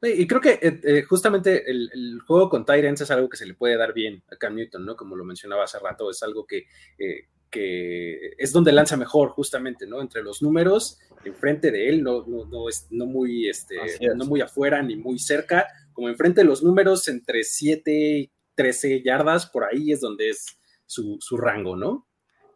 Y 0.00 0.28
creo 0.28 0.40
que 0.40 0.60
eh, 0.62 0.80
eh, 0.84 1.02
justamente 1.02 1.68
el, 1.68 2.20
juego 2.24 2.48
con 2.48 2.64
Tyrants 2.64 3.00
es 3.00 3.10
algo 3.10 3.28
que 3.28 3.36
se 3.36 3.46
le 3.46 3.54
puede 3.54 3.76
dar 3.76 3.92
bien 3.92 4.22
a 4.30 4.36
Cam 4.36 4.54
Newton, 4.54 4.86
¿no? 4.86 4.94
Como 4.94 5.16
lo 5.16 5.24
mencionaba 5.24 5.64
hace 5.64 5.78
rato, 5.80 6.08
es 6.08 6.22
algo 6.22 6.46
que, 6.46 6.66
eh, 6.98 7.26
que 7.50 8.34
es 8.38 8.52
donde 8.52 8.72
lanza 8.72 8.96
mejor, 8.96 9.30
justamente, 9.30 9.86
¿no? 9.86 10.00
Entre 10.00 10.22
los 10.22 10.42
números, 10.42 10.98
enfrente 11.24 11.70
de 11.70 11.88
él, 11.88 12.02
no, 12.02 12.26
no, 12.26 12.44
no, 12.46 12.68
es, 12.68 12.86
no, 12.90 13.06
muy, 13.06 13.48
este, 13.48 13.76
no 14.14 14.24
muy 14.26 14.40
afuera 14.40 14.82
ni 14.82 14.96
muy 14.96 15.18
cerca, 15.18 15.66
como 15.92 16.08
enfrente 16.08 16.42
de 16.42 16.46
los 16.46 16.62
números, 16.62 17.08
entre 17.08 17.44
7 17.44 17.90
y 17.92 18.32
13 18.54 19.02
yardas, 19.02 19.46
por 19.46 19.64
ahí 19.64 19.92
es 19.92 20.00
donde 20.00 20.30
es 20.30 20.58
su, 20.86 21.16
su 21.20 21.36
rango, 21.36 21.76
¿no? 21.76 22.06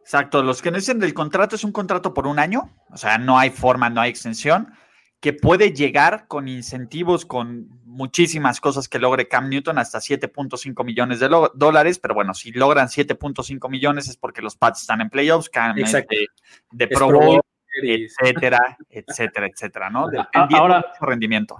Exacto, 0.00 0.42
los 0.42 0.62
que 0.62 0.70
no 0.70 0.78
dicen 0.78 0.98
del 0.98 1.14
contrato 1.14 1.55
es 1.55 1.64
un 1.64 1.72
contrato 1.72 2.12
por 2.12 2.26
un 2.26 2.38
año, 2.38 2.76
o 2.90 2.96
sea, 2.96 3.18
no 3.18 3.38
hay 3.38 3.50
forma, 3.50 3.88
no 3.88 4.00
hay 4.00 4.11
extensión 4.11 4.72
que 5.22 5.32
puede 5.32 5.72
llegar 5.72 6.26
con 6.26 6.48
incentivos, 6.48 7.24
con 7.24 7.68
muchísimas 7.85 8.61
cosas 8.61 8.88
que 8.88 8.98
logre 8.98 9.28
Cam 9.28 9.48
Newton, 9.48 9.78
hasta 9.78 9.98
7.5 9.98 10.85
millones 10.85 11.20
de 11.20 11.28
dólares, 11.54 12.00
pero 12.00 12.12
bueno, 12.12 12.35
si 12.35 12.50
logran 12.50 12.88
7.5 12.88 13.70
millones 13.70 14.08
es 14.08 14.16
porque 14.16 14.42
los 14.42 14.56
Pats 14.56 14.80
están 14.80 15.00
en 15.00 15.11
playoffs, 15.11 15.48
Cam 15.48 15.76
de, 15.76 16.06
de 16.72 16.88
Pro 16.88 17.12
Bowl, 17.12 17.40
etcétera, 17.85 18.76
etcétera, 18.90 19.46
etcétera, 19.46 19.90
¿no? 19.90 20.08
Ahora, 20.35 20.87
su 20.98 21.06
rendimiento. 21.06 21.56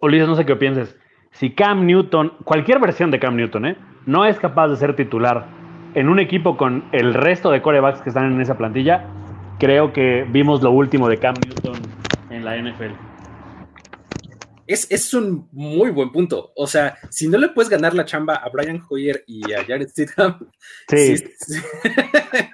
Ulises, 0.00 0.28
no 0.28 0.36
sé 0.36 0.46
qué 0.46 0.54
pienses. 0.54 0.96
Si 1.32 1.50
Cam 1.50 1.86
Newton, 1.86 2.34
cualquier 2.44 2.78
versión 2.78 3.10
de 3.10 3.18
Cam 3.18 3.34
Newton, 3.34 3.66
¿eh? 3.66 3.76
no 4.06 4.24
es 4.24 4.38
capaz 4.38 4.68
de 4.68 4.76
ser 4.76 4.94
titular 4.94 5.48
en 5.94 6.08
un 6.08 6.20
equipo 6.20 6.56
con 6.56 6.84
el 6.92 7.12
resto 7.12 7.50
de 7.50 7.60
corebacks 7.60 8.02
que 8.02 8.10
están 8.10 8.32
en 8.32 8.40
esa 8.40 8.56
plantilla, 8.56 9.04
creo 9.58 9.92
que 9.92 10.24
vimos 10.30 10.62
lo 10.62 10.70
último 10.70 11.08
de 11.08 11.18
Cam 11.18 11.34
Newton 11.44 11.83
en 12.34 12.44
la 12.44 12.56
NFL. 12.56 12.92
Es, 14.66 14.90
es, 14.90 15.12
un 15.12 15.48
muy 15.52 15.90
buen 15.90 16.10
punto. 16.10 16.52
O 16.56 16.66
sea, 16.66 16.96
si 17.10 17.28
no 17.28 17.36
le 17.36 17.50
puedes 17.50 17.68
ganar 17.68 17.92
la 17.92 18.06
chamba 18.06 18.36
a 18.36 18.48
Brian 18.48 18.82
Hoyer 18.88 19.22
y 19.26 19.52
a 19.52 19.62
Jared 19.64 19.88
Stidham. 19.88 20.50
Sí. 20.88 21.22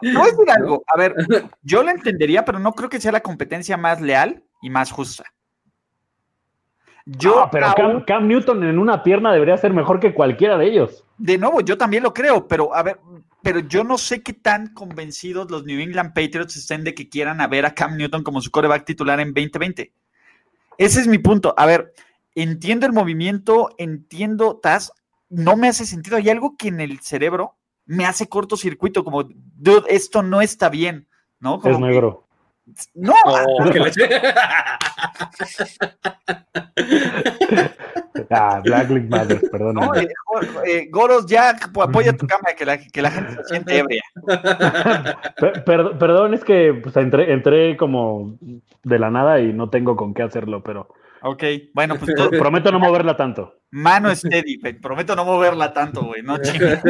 No 0.02 0.24
es 0.24 0.36
decir 0.36 0.50
algo. 0.50 0.82
A 0.92 0.98
ver, 0.98 1.14
yo 1.62 1.82
lo 1.82 1.90
entendería, 1.90 2.44
pero 2.44 2.58
no 2.58 2.72
creo 2.72 2.90
que 2.90 3.00
sea 3.00 3.12
la 3.12 3.20
competencia 3.20 3.76
más 3.76 4.00
leal 4.00 4.42
y 4.60 4.68
más 4.68 4.90
justa. 4.90 5.24
Yo, 7.06 7.48
pero 7.50 8.04
Cam, 8.06 8.28
Newton 8.28 8.62
en 8.64 8.78
una 8.78 9.02
pierna 9.02 9.32
debería 9.32 9.56
ser 9.56 9.72
mejor 9.72 10.00
que 10.00 10.14
cualquiera 10.14 10.58
de 10.58 10.66
ellos. 10.66 11.04
De 11.18 11.38
nuevo, 11.38 11.60
yo 11.60 11.76
también 11.76 12.02
lo 12.02 12.12
creo, 12.12 12.46
pero 12.46 12.74
a 12.74 12.82
ver, 12.82 12.98
pero 13.42 13.60
yo 13.60 13.84
no 13.84 13.98
sé 13.98 14.22
qué 14.22 14.32
tan 14.32 14.74
convencidos 14.74 15.50
los 15.50 15.64
New 15.64 15.80
England 15.80 16.12
Patriots 16.14 16.56
estén 16.56 16.84
de 16.84 16.94
que 16.94 17.08
quieran 17.08 17.40
a 17.40 17.46
ver 17.46 17.66
a 17.66 17.74
Cam 17.74 17.96
Newton 17.96 18.22
como 18.22 18.40
su 18.40 18.50
coreback 18.50 18.84
titular 18.84 19.20
en 19.20 19.34
2020. 19.34 19.92
Ese 20.78 21.00
es 21.00 21.06
mi 21.06 21.18
punto. 21.18 21.54
A 21.56 21.66
ver, 21.66 21.92
entiendo 22.34 22.86
el 22.86 22.92
movimiento, 22.92 23.70
entiendo 23.78 24.58
Taz, 24.62 24.92
no 25.28 25.56
me 25.56 25.68
hace 25.68 25.86
sentido. 25.86 26.16
Hay 26.16 26.28
algo 26.28 26.56
que 26.56 26.68
en 26.68 26.80
el 26.80 27.00
cerebro 27.00 27.56
me 27.86 28.06
hace 28.06 28.28
cortocircuito, 28.28 29.04
como, 29.04 29.24
dude, 29.24 29.84
esto 29.88 30.22
no 30.22 30.40
está 30.40 30.68
bien, 30.68 31.08
¿no? 31.40 31.60
es 31.64 31.78
negro. 31.78 32.28
No. 32.94 33.14
Oh, 33.24 33.58
ah, 38.30 38.60
Black 38.64 38.90
League 38.90 39.08
Matter, 39.08 39.40
perdón. 39.50 39.74
No, 39.74 39.94
eh, 39.94 40.08
eh, 40.66 40.88
Goros, 40.90 41.26
ya 41.26 41.50
apoya 41.50 42.16
tu 42.16 42.26
cámara, 42.26 42.54
que 42.54 42.64
la, 42.64 42.78
que 42.78 43.02
la 43.02 43.10
gente 43.10 43.34
se 43.34 43.44
siente 43.44 43.78
ebria. 43.78 44.02
perdón, 45.64 46.34
es 46.34 46.44
que 46.44 46.74
pues, 46.74 46.96
entré, 46.96 47.32
entré 47.32 47.76
como 47.76 48.38
de 48.82 48.98
la 48.98 49.10
nada 49.10 49.40
y 49.40 49.52
no 49.52 49.70
tengo 49.70 49.96
con 49.96 50.14
qué 50.14 50.22
hacerlo, 50.22 50.62
pero. 50.62 50.88
Ok, 51.22 51.44
bueno, 51.74 51.96
pues 51.96 52.14
prometo 52.38 52.72
no 52.72 52.78
moverla 52.78 53.16
tanto. 53.16 53.60
Mano 53.70 54.14
steady, 54.14 54.58
prometo 54.80 55.14
no 55.14 55.24
moverla 55.24 55.72
tanto, 55.72 56.04
güey, 56.04 56.22
no 56.22 56.38
chingues. 56.38 56.80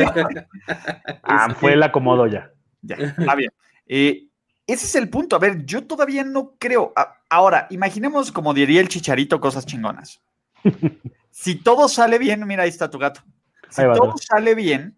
ah, 1.22 1.54
fue 1.54 1.74
el 1.74 1.82
acomodo 1.82 2.26
ya. 2.26 2.50
Ya, 2.82 2.96
está 2.96 3.34
bien. 3.34 3.50
Eh, 3.86 4.29
ese 4.72 4.86
es 4.86 4.94
el 4.94 5.08
punto. 5.08 5.36
A 5.36 5.38
ver, 5.38 5.64
yo 5.64 5.84
todavía 5.86 6.22
no 6.22 6.54
creo. 6.58 6.92
Ahora, 7.28 7.66
imaginemos, 7.70 8.30
como 8.30 8.54
diría 8.54 8.80
el 8.80 8.88
chicharito, 8.88 9.40
cosas 9.40 9.66
chingonas. 9.66 10.20
si 11.30 11.56
todo 11.56 11.88
sale 11.88 12.18
bien, 12.18 12.46
mira, 12.46 12.62
ahí 12.62 12.68
está 12.68 12.88
tu 12.88 12.98
gato. 12.98 13.22
Si 13.68 13.82
todo 13.82 14.14
sale 14.18 14.54
bien 14.54 14.96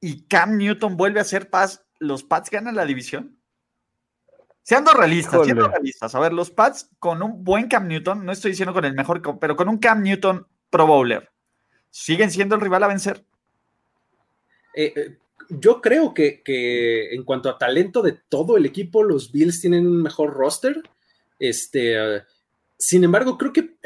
y 0.00 0.22
Cam 0.26 0.56
Newton 0.56 0.96
vuelve 0.96 1.20
a 1.20 1.24
ser 1.24 1.50
Paz, 1.50 1.84
¿los 1.98 2.24
Pats 2.24 2.50
ganan 2.50 2.76
la 2.76 2.84
división? 2.84 3.38
Siendo 4.62 4.92
realistas, 4.92 5.44
siendo 5.44 5.68
realistas. 5.68 6.14
A 6.14 6.20
ver, 6.20 6.32
los 6.32 6.50
Pats 6.50 6.90
con 6.98 7.22
un 7.22 7.44
buen 7.44 7.68
Cam 7.68 7.86
Newton, 7.86 8.24
no 8.24 8.32
estoy 8.32 8.52
diciendo 8.52 8.72
con 8.72 8.84
el 8.84 8.94
mejor, 8.94 9.22
pero 9.38 9.56
con 9.56 9.68
un 9.68 9.78
Cam 9.78 10.02
Newton 10.02 10.46
Pro 10.70 10.86
Bowler, 10.86 11.30
¿siguen 11.90 12.30
siendo 12.30 12.54
el 12.54 12.60
rival 12.60 12.82
a 12.82 12.88
vencer? 12.88 13.24
Eh, 14.74 14.92
eh 14.96 15.18
yo 15.48 15.80
creo 15.80 16.14
que, 16.14 16.42
en 17.12 17.24
cuanto 17.24 17.48
a 17.48 17.58
talento 17.58 18.02
de 18.02 18.18
todo 18.28 18.56
el 18.56 18.66
equipo, 18.66 19.02
los 19.02 19.32
Bills 19.32 19.60
tienen 19.60 19.86
un 19.86 20.02
mejor 20.02 20.34
roster. 20.34 20.82
Este, 21.38 21.96
sin 22.78 23.04
embargo, 23.04 23.38
creo 23.38 23.52
que 23.52 23.76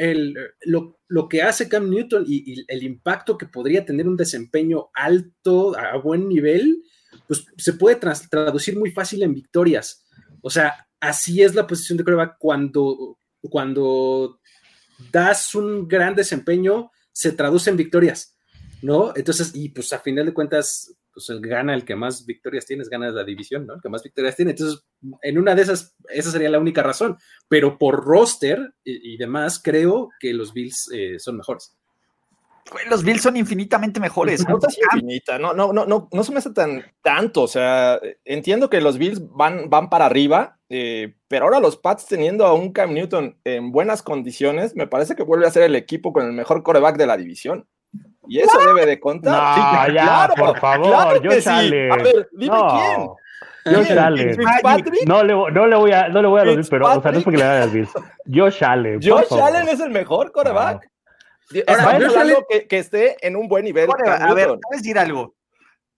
lo, 0.62 1.28
que 1.28 1.42
hace 1.42 1.68
Cam 1.68 1.90
Newton 1.90 2.24
y, 2.26 2.64
el 2.68 2.82
impacto 2.82 3.38
que 3.38 3.46
podría 3.46 3.84
tener 3.84 4.08
un 4.08 4.16
desempeño 4.16 4.88
alto, 4.94 5.76
a, 5.76 5.96
buen 5.98 6.28
nivel, 6.28 6.82
pues 7.26 7.46
se 7.56 7.74
puede 7.74 7.96
traducir 7.96 8.78
muy 8.78 8.90
fácil 8.90 9.22
en 9.22 9.34
victorias. 9.34 10.04
O 10.42 10.50
sea, 10.50 10.88
así 11.00 11.42
es 11.42 11.54
la 11.54 11.66
posición 11.66 11.98
de 11.98 12.04
prueba 12.04 12.36
cuando, 12.38 13.18
cuando 13.40 14.40
das 15.12 15.54
un 15.54 15.86
gran 15.86 16.14
desempeño, 16.14 16.90
se 17.12 17.32
traduce 17.32 17.70
en 17.70 17.76
victorias, 17.76 18.36
¿no? 18.82 19.12
Entonces, 19.16 19.52
y 19.54 19.68
pues 19.70 19.92
a 19.92 20.00
final 20.00 20.26
de 20.26 20.34
cuentas, 20.34 20.94
pues 21.26 21.40
gana 21.40 21.74
el 21.74 21.84
que 21.84 21.96
más 21.96 22.24
victorias 22.24 22.66
tienes, 22.66 22.88
gana 22.88 23.10
la 23.10 23.24
división, 23.24 23.66
¿no? 23.66 23.74
El 23.74 23.80
que 23.80 23.88
más 23.88 24.02
victorias 24.02 24.36
tiene. 24.36 24.52
Entonces, 24.52 24.84
en 25.22 25.38
una 25.38 25.54
de 25.54 25.62
esas, 25.62 25.96
esa 26.08 26.30
sería 26.30 26.50
la 26.50 26.58
única 26.58 26.82
razón. 26.82 27.16
Pero 27.48 27.78
por 27.78 28.04
roster 28.04 28.74
y, 28.84 29.16
demás, 29.16 29.60
creo 29.62 30.10
que 30.20 30.32
los 30.32 30.52
Bills 30.52 30.90
eh, 30.94 31.18
son 31.18 31.36
mejores. 31.36 31.76
Los 32.90 33.02
Bills 33.02 33.22
son 33.22 33.36
infinitamente 33.36 33.98
mejores. 33.98 34.46
No, 34.46 34.58
infinita. 34.92 35.38
no, 35.38 35.54
no, 35.54 35.72
no, 35.72 35.86
no, 35.86 36.08
no 36.12 36.22
se 36.22 36.32
me 36.32 36.38
hace 36.38 36.50
tan 36.50 36.84
tanto. 37.02 37.42
O 37.42 37.48
sea, 37.48 37.98
entiendo 38.24 38.68
que 38.68 38.80
los 38.80 38.98
Bills 38.98 39.20
van, 39.30 39.70
van 39.70 39.88
para 39.88 40.06
arriba, 40.06 40.58
eh, 40.68 41.14
pero 41.28 41.46
ahora 41.46 41.60
los 41.60 41.76
Pats 41.76 42.06
teniendo 42.06 42.46
a 42.46 42.52
un 42.52 42.72
Cam 42.72 42.92
Newton 42.92 43.38
en 43.44 43.72
buenas 43.72 44.02
condiciones, 44.02 44.76
me 44.76 44.86
parece 44.86 45.16
que 45.16 45.22
vuelve 45.22 45.46
a 45.46 45.50
ser 45.50 45.62
el 45.62 45.76
equipo 45.76 46.12
con 46.12 46.26
el 46.26 46.32
mejor 46.32 46.62
coreback 46.62 46.96
de 46.96 47.06
la 47.06 47.16
división. 47.16 47.66
Y 48.28 48.40
eso 48.40 48.58
debe 48.66 48.86
de 48.86 49.00
contar. 49.00 49.88
No, 49.88 49.94
ya, 49.94 50.30
por 50.36 50.58
favor, 50.58 51.22
yo 51.22 51.40
sale. 51.40 51.90
A 51.90 51.96
ver, 51.96 52.28
dime 52.32 52.56
quién. 52.70 53.08
Josh 53.74 53.92
Allen. 53.92 54.36
No 55.06 55.22
le, 55.22 55.34
no 55.34 55.66
le 55.66 55.76
voy 55.76 55.92
a, 55.92 56.08
no 56.08 56.22
le 56.22 56.28
voy 56.28 56.40
a 56.40 56.44
decir, 56.44 56.66
pero 56.70 56.86
o 56.86 57.02
sea, 57.02 57.12
no 57.12 57.18
es 57.18 57.24
porque 57.24 57.38
le 57.38 57.44
vaya 57.44 57.62
a 57.62 57.66
decir. 57.66 57.88
Josh 58.32 58.64
Allen. 58.64 59.00
Josh 59.02 59.32
Allen 59.32 59.68
es 59.68 59.80
el 59.80 59.90
mejor 59.90 60.32
coreback. 60.32 60.88
Ahora, 61.66 61.98
Josh 61.98 62.16
Allen 62.16 62.36
que, 62.48 62.66
que, 62.66 62.78
esté 62.78 63.16
en 63.26 63.36
un 63.36 63.48
buen 63.48 63.64
nivel. 63.64 63.88
a 64.06 64.34
ver, 64.34 64.48
voy 64.48 64.58
a 64.72 64.76
decir 64.76 64.98
algo. 64.98 65.34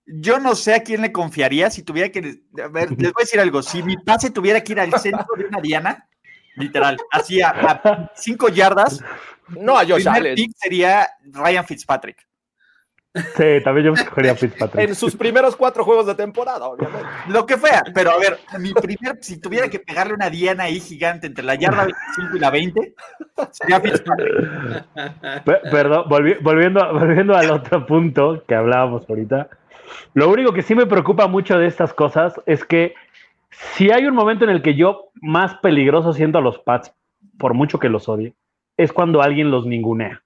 Yo 0.06 0.40
no 0.40 0.54
sé 0.54 0.74
a 0.74 0.82
quién 0.82 1.02
le 1.02 1.12
confiaría 1.12 1.70
si 1.70 1.82
tuviera 1.82 2.08
que. 2.08 2.40
A 2.62 2.68
ver, 2.68 2.90
les 2.90 3.12
voy 3.12 3.22
a 3.22 3.24
decir 3.24 3.40
algo. 3.40 3.62
Si 3.62 3.82
mi 3.82 3.96
pase 3.96 4.30
tuviera 4.30 4.60
que 4.60 4.72
ir 4.72 4.80
al 4.80 4.92
centro 4.98 5.26
de 5.36 5.44
una 5.44 5.60
diana, 5.60 6.08
literal, 6.56 6.96
así 7.12 7.40
a 7.40 8.10
cinco 8.14 8.48
yardas, 8.48 9.02
no 9.58 9.78
a 9.78 9.84
Josh 9.86 10.08
Allen. 10.08 10.36
sería 10.56 11.08
Ryan 11.32 11.64
Fitzpatrick. 11.64 12.26
Sí, 13.12 13.60
también 13.64 13.86
yo 13.86 13.92
escogería 13.92 14.36
Fitzpatrick. 14.36 14.88
En 14.88 14.94
sus 14.94 15.16
primeros 15.16 15.56
cuatro 15.56 15.84
juegos 15.84 16.06
de 16.06 16.14
temporada, 16.14 16.66
obviamente. 16.66 17.08
Lo 17.28 17.44
que 17.44 17.56
fuera, 17.56 17.82
pero 17.92 18.12
a 18.12 18.18
ver, 18.18 18.38
mi 18.60 18.72
primer, 18.72 19.18
si 19.20 19.40
tuviera 19.40 19.68
que 19.68 19.80
pegarle 19.80 20.14
una 20.14 20.30
diana 20.30 20.64
ahí 20.64 20.78
gigante 20.78 21.26
entre 21.26 21.44
la 21.44 21.56
yarda 21.56 21.86
25 21.86 22.36
y 22.36 22.38
la 22.38 22.50
20, 22.50 22.94
sería 23.50 23.80
Fitzpatrick. 23.80 24.84
Perdón, 25.44 26.04
volviendo, 26.08 26.92
volviendo 26.92 27.34
al 27.36 27.50
otro 27.50 27.84
punto 27.84 28.44
que 28.46 28.54
hablábamos 28.54 29.04
ahorita. 29.08 29.48
Lo 30.14 30.30
único 30.30 30.52
que 30.52 30.62
sí 30.62 30.76
me 30.76 30.86
preocupa 30.86 31.26
mucho 31.26 31.58
de 31.58 31.66
estas 31.66 31.92
cosas 31.92 32.40
es 32.46 32.64
que 32.64 32.94
si 33.50 33.90
hay 33.90 34.06
un 34.06 34.14
momento 34.14 34.44
en 34.44 34.50
el 34.50 34.62
que 34.62 34.76
yo 34.76 35.10
más 35.20 35.56
peligroso 35.56 36.12
siento 36.12 36.38
a 36.38 36.42
los 36.42 36.60
Pats, 36.60 36.94
por 37.38 37.54
mucho 37.54 37.80
que 37.80 37.88
los 37.88 38.08
odie, 38.08 38.34
es 38.80 38.94
cuando 38.94 39.20
alguien 39.20 39.50
los 39.50 39.66
ningunea. 39.66 40.22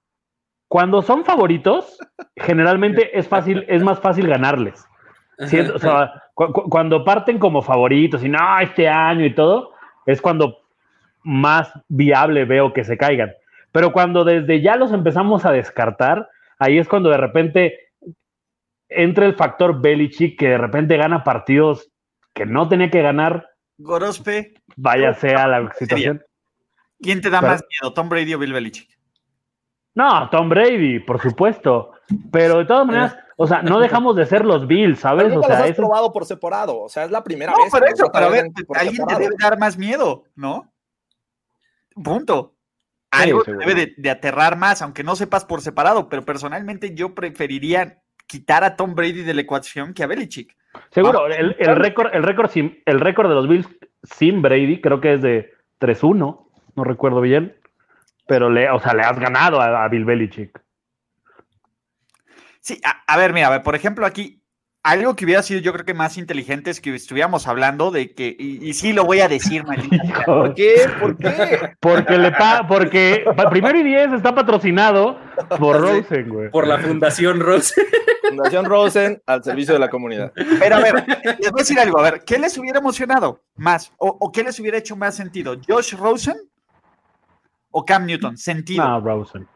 Cuando 0.68 1.02
son 1.02 1.24
favoritos, 1.24 1.98
generalmente 2.36 3.18
es 3.18 3.26
fácil, 3.26 3.64
es 3.68 3.82
más 3.82 3.98
fácil 3.98 4.28
ganarles. 4.28 4.86
cuando 6.34 7.04
parten 7.04 7.40
como 7.40 7.62
favoritos 7.62 8.22
y 8.22 8.28
no, 8.28 8.38
este 8.60 8.88
año 8.88 9.24
y 9.24 9.34
todo, 9.34 9.72
es 10.06 10.20
cuando 10.20 10.58
más 11.24 11.72
viable 11.88 12.44
veo 12.44 12.72
que 12.72 12.84
se 12.84 12.96
caigan. 12.96 13.32
Pero 13.72 13.92
cuando 13.92 14.22
desde 14.22 14.62
ya 14.62 14.76
los 14.76 14.92
empezamos 14.92 15.44
a 15.44 15.50
descartar, 15.50 16.28
ahí 16.60 16.78
es 16.78 16.88
cuando 16.88 17.10
de 17.10 17.16
repente 17.16 17.78
entra 18.88 19.26
el 19.26 19.34
factor 19.34 19.80
Belichick 19.80 20.38
que 20.38 20.50
de 20.50 20.58
repente 20.58 20.96
gana 20.96 21.24
partidos 21.24 21.90
que 22.32 22.46
no 22.46 22.68
tenía 22.68 22.90
que 22.90 23.02
ganar. 23.02 23.48
Gorospe. 23.78 24.54
Vaya 24.76 25.12
sea 25.14 25.48
la 25.48 25.72
situación. 25.72 26.22
¿Quién 27.00 27.20
te 27.20 27.30
da 27.30 27.40
más 27.40 27.62
miedo, 27.68 27.92
Tom 27.92 28.08
Brady 28.08 28.34
o 28.34 28.38
Bill 28.38 28.52
Belichick? 28.52 28.88
No, 29.94 30.28
Tom 30.30 30.48
Brady, 30.48 31.00
por 31.00 31.20
supuesto. 31.20 31.92
Pero 32.30 32.58
de 32.58 32.64
todas 32.64 32.86
maneras, 32.86 33.16
o 33.36 33.46
sea, 33.46 33.62
no 33.62 33.80
dejamos 33.80 34.16
de 34.16 34.26
ser 34.26 34.44
los 34.44 34.66
Bills, 34.66 35.00
¿sabes? 35.00 35.34
o 35.34 35.42
sea, 35.42 35.66
es 35.66 35.74
probado 35.74 36.12
por 36.12 36.26
separado. 36.26 36.80
O 36.80 36.88
sea, 36.88 37.04
es 37.04 37.10
la 37.10 37.22
primera 37.24 37.52
vez. 37.52 37.60
No, 37.64 37.78
pero 37.78 37.86
eso, 37.86 38.10
pero 38.12 38.26
a 38.26 38.28
ver, 38.28 38.46
alguien 38.74 39.06
te 39.06 39.14
debe 39.14 39.34
dar 39.38 39.58
más 39.58 39.78
miedo, 39.78 40.24
¿no? 40.34 40.72
Punto. 41.94 42.54
Algo 43.10 43.44
te 43.44 43.54
debe 43.54 43.94
de, 43.96 44.10
aterrar 44.10 44.56
más, 44.56 44.82
aunque 44.82 45.04
no 45.04 45.14
sepas 45.14 45.44
por 45.44 45.60
separado, 45.60 46.08
pero 46.08 46.24
personalmente 46.24 46.94
yo 46.94 47.14
preferiría 47.14 48.02
quitar 48.26 48.64
a 48.64 48.74
Tom 48.74 48.96
Brady 48.96 49.22
de 49.22 49.34
la 49.34 49.42
ecuación 49.42 49.94
que 49.94 50.02
a 50.02 50.08
Belichick. 50.08 50.56
Seguro, 50.90 51.28
el, 51.28 51.54
el 51.60 51.76
récord 51.76 52.12
el 52.12 52.24
récord 52.24 52.50
el 52.56 53.00
récord 53.00 53.28
de 53.28 53.34
los 53.36 53.48
Bills 53.48 53.68
sin 54.02 54.42
Brady 54.42 54.80
creo 54.80 55.00
que 55.00 55.14
es 55.14 55.22
de 55.22 55.52
3-1, 55.80 56.43
no 56.76 56.84
recuerdo 56.84 57.20
bien 57.20 57.54
pero 58.26 58.50
le, 58.50 58.70
o 58.70 58.80
sea, 58.80 58.94
le 58.94 59.02
has 59.02 59.18
ganado 59.18 59.60
a, 59.60 59.86
Bill 59.88 60.04
Belichick. 60.04 60.60
Sí, 62.60 62.80
a, 63.06 63.16
ver, 63.18 63.34
mira, 63.34 63.62
por 63.62 63.74
ejemplo, 63.74 64.06
aquí 64.06 64.40
algo 64.82 65.16
que 65.16 65.24
hubiera 65.24 65.42
sido 65.42 65.60
yo 65.60 65.72
creo 65.72 65.84
que 65.86 65.94
más 65.94 66.18
inteligente 66.18 66.70
es 66.70 66.80
que 66.80 66.94
estuviéramos 66.94 67.46
hablando 67.46 67.90
de 67.90 68.14
que, 68.14 68.34
y, 68.38 68.72
sí 68.72 68.92
lo 68.92 69.04
voy 69.04 69.20
a 69.20 69.28
decir, 69.28 69.64
maldita. 69.66 70.24
¿Por 70.24 70.54
qué? 70.54 70.88
¿Por 70.98 71.16
qué? 71.18 71.74
Porque 71.80 72.18
le 72.18 72.32
pa, 72.32 72.66
porque 72.66 73.24
primero 73.50 73.78
y 73.78 73.82
diez 73.82 74.12
está 74.12 74.34
patrocinado 74.34 75.18
por 75.58 75.80
Rosen, 75.80 76.28
güey. 76.28 76.50
Por 76.50 76.66
la 76.66 76.78
Fundación 76.78 77.40
Rosen. 77.40 77.84
Fundación 78.28 78.64
Rosen 78.64 79.22
al 79.26 79.44
servicio 79.44 79.74
de 79.74 79.80
la 79.80 79.90
comunidad. 79.90 80.32
Pero 80.34 80.76
a 80.76 80.80
ver, 80.80 80.94
les 81.38 81.50
voy 81.50 81.60
a 81.60 81.62
decir 81.62 81.78
algo, 81.78 81.98
a 81.98 82.10
ver, 82.10 82.22
¿qué 82.24 82.38
les 82.38 82.56
hubiera 82.56 82.78
emocionado 82.78 83.42
más? 83.56 83.92
¿O, 83.98 84.16
o 84.18 84.32
qué 84.32 84.42
les 84.42 84.58
hubiera 84.58 84.78
hecho 84.78 84.96
más 84.96 85.14
sentido? 85.14 85.56
¿Josh 85.68 85.94
Rosen 85.94 86.36
o 87.76 87.84
Cam 87.84 88.06
Newton, 88.06 88.36
sentido. 88.36 88.86
No, 88.86 89.00
Rosen. 89.00 89.48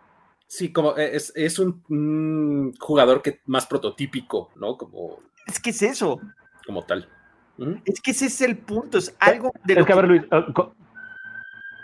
Sí, 0.49 0.73
como 0.73 0.97
es, 0.97 1.33
es 1.37 1.59
un, 1.61 2.75
jugador 2.81 3.23
que 3.23 3.41
más 3.47 3.67
prototípico, 3.67 4.51
¿no? 4.57 4.77
Como. 4.77 5.21
Es 5.47 5.61
que 5.61 5.71
es 5.71 5.81
eso. 5.83 6.21
Como 6.67 6.83
tal. 6.83 7.09
Es 7.85 8.01
que 8.01 8.11
ese 8.11 8.27
es 8.27 8.41
el 8.41 8.59
punto, 8.59 8.99
es 8.99 9.17
algo 9.21 9.53
de 9.65 9.75
es 9.75 9.87
que, 9.87 9.93
a 9.93 9.97
ver, 9.97 10.09
Luis. 10.09 10.23
Uh, 10.33 10.73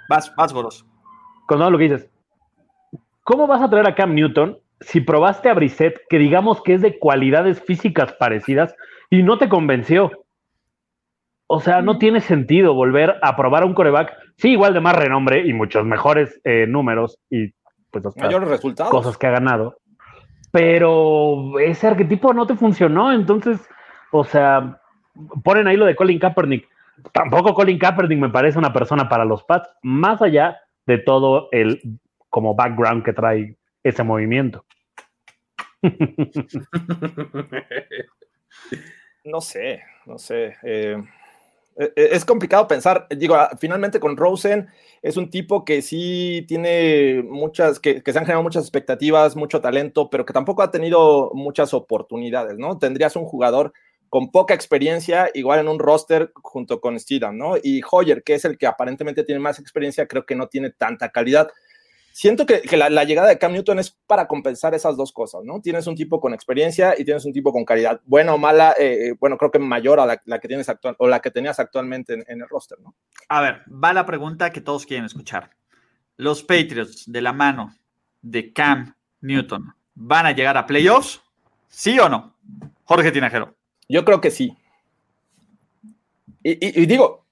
vas, 0.09 0.35
vas, 0.37 0.53
Goros. 0.53 0.85
Con 1.47 1.59
todo 1.59 1.70
lo 1.70 1.79
que 1.79 1.85
dices. 1.85 2.09
¿Cómo 3.23 3.47
vas 3.47 3.62
a 3.62 3.70
traer 3.70 3.87
a 3.87 3.94
Cam 3.94 4.14
Newton 4.14 4.59
si 4.81 5.01
probaste 5.01 5.49
a 5.49 5.55
Brissett, 5.55 6.01
que 6.09 6.18
digamos 6.18 6.62
que 6.62 6.75
es 6.75 6.83
de 6.83 6.99
cualidades 6.99 7.62
físicas 7.62 8.12
parecidas, 8.14 8.75
y 9.09 9.23
no 9.23 9.38
te 9.38 9.49
convenció? 9.49 10.23
O 11.46 11.61
sea, 11.61 11.83
no 11.83 11.98
tiene 11.98 12.20
sentido 12.20 12.74
volver 12.74 13.16
a 13.22 13.37
probar 13.37 13.62
a 13.62 13.66
un 13.66 13.74
coreback, 13.74 14.16
sí, 14.37 14.52
igual 14.52 14.72
de 14.72 14.80
más 14.80 14.96
renombre 14.96 15.46
y 15.46 15.52
muchos 15.52 15.85
mejores 15.85 16.40
eh, 16.44 16.66
números 16.66 17.18
y 17.30 17.52
pues 17.90 18.04
mayores 18.16 18.48
resultados. 18.48 18.90
Cosas 18.90 19.18
que 19.18 19.26
ha 19.26 19.33
ganado. 19.33 19.76
Pero 20.50 21.59
ese 21.59 21.87
arquetipo 21.88 22.33
no 22.33 22.46
te 22.46 22.54
funcionó, 22.54 23.12
entonces, 23.12 23.61
o 24.11 24.24
sea, 24.24 24.80
ponen 25.42 25.66
ahí 25.66 25.76
lo 25.76 25.85
de 25.85 25.96
Colin 25.96 26.18
Kaepernick. 26.18 26.66
Tampoco 27.12 27.54
Colin 27.54 27.78
Kaepernick 27.78 28.18
me 28.18 28.30
parece 28.30 28.59
una 28.59 28.72
persona 28.72 29.09
para 29.09 29.24
los 29.24 29.44
Pats, 29.44 29.68
más 29.83 30.22
allá 30.22 30.61
de 30.87 30.98
todo 30.98 31.48
el 31.52 31.80
como 32.30 32.54
background 32.54 33.04
que 33.04 33.12
trae 33.12 33.57
ese 33.83 34.02
movimiento. 34.02 34.64
no 39.24 39.40
sé, 39.40 39.83
no 40.07 40.18
sé. 40.18 40.57
Eh, 40.62 41.02
es 41.76 42.24
complicado 42.24 42.68
pensar, 42.68 43.06
digo, 43.10 43.34
ah, 43.34 43.50
finalmente 43.58 43.98
con 43.98 44.16
Rosen 44.16 44.68
es 45.02 45.16
un 45.16 45.28
tipo 45.28 45.64
que 45.64 45.82
sí 45.82 46.44
tiene 46.46 47.22
muchas, 47.24 47.80
que, 47.80 48.00
se 48.04 48.18
han 48.18 48.24
generado 48.24 48.42
muchas 48.42 48.62
expectativas, 48.64 49.37
mucho 49.37 49.60
talento, 49.60 50.08
pero 50.08 50.24
que 50.24 50.32
tampoco 50.32 50.62
ha 50.62 50.70
tenido 50.70 51.30
muchas 51.34 51.74
oportunidades, 51.74 52.58
¿no? 52.58 52.78
Tendrías 52.78 53.16
un 53.16 53.24
jugador 53.24 53.72
con 54.08 54.30
poca 54.30 54.54
experiencia, 54.54 55.30
igual 55.34 55.58
en 55.58 55.68
un 55.68 55.80
roster 55.80 56.30
junto 56.37 56.80
con 56.80 56.98
Steedham, 57.00 57.37
¿no? 57.37 57.56
Y 57.60 57.82
Hoyer, 57.90 58.22
que 58.22 58.34
es 58.34 58.44
el 58.44 58.56
que 58.56 58.68
aparentemente 58.68 59.24
tiene 59.24 59.40
más 59.40 59.58
experiencia, 59.58 60.06
creo 60.06 60.24
que 60.24 60.37
no 60.37 60.46
tiene 60.46 60.70
tanta 60.70 61.10
calidad 61.10 61.48
siento 62.14 62.46
que, 62.46 62.62
la, 62.77 63.05
llegada 63.05 63.29
de 63.29 63.38
Cam 63.38 63.53
Newton 63.53 63.81
es 63.81 63.90
para 64.07 64.29
compensar 64.29 64.72
esas 64.72 64.96
dos 64.96 65.12
cosas, 65.12 65.42
¿no? 65.42 65.61
Tienes 65.61 65.88
un 65.88 65.96
tipo 65.96 66.20
con 66.20 66.33
experiencia 66.33 66.94
y 66.96 67.05
tienes 67.05 67.24
un 67.24 67.33
tipo 67.33 67.53
con 67.53 67.64
calidad, 67.64 68.00
buena 68.05 68.33
o 68.33 68.38
mala, 68.38 68.72
eh, 68.79 69.09
eh, 69.09 69.14
bueno, 69.18 69.37
creo 69.37 69.50
que 69.50 69.59
mayor 69.59 69.98
a 69.98 70.07
la, 70.07 70.38
que 70.38 70.48
tienes 70.48 70.68
actual, 70.68 70.94
o 70.98 71.09
la 71.09 71.20
que 71.20 71.33
tenías 71.33 71.59
actualmente 71.59 72.14
en, 72.14 72.40
el 72.40 72.48
roster, 72.48 72.79
¿no? 72.79 72.94
A 73.29 73.40
ver, 73.40 73.62
va 73.68 73.92
la 73.92 74.07
pregunta 74.07 74.53
que 74.53 74.61
todos 74.61 74.87
quieren 74.87 75.05
escuchar. 75.05 75.50
¿Los 76.16 76.44
Patriots 76.44 77.11
de 77.11 77.20
la 77.20 77.33
mano 77.33 77.74
de 78.22 78.53
Cam 78.53 78.94
Newton 79.20 79.74
van 79.94 80.27
a 80.27 80.33
llegar 80.33 80.57
a 80.57 80.66
playoffs? 80.66 81.20
¿Sí 81.68 81.98
o 81.98 82.09
no? 82.09 82.37
Jorge 82.85 83.11
Tinajero. 83.11 83.57
Yo 83.88 84.05
creo 84.05 84.20
que 84.20 84.31
sí. 84.31 84.57
Y 86.46 86.85
digo, 86.85 87.24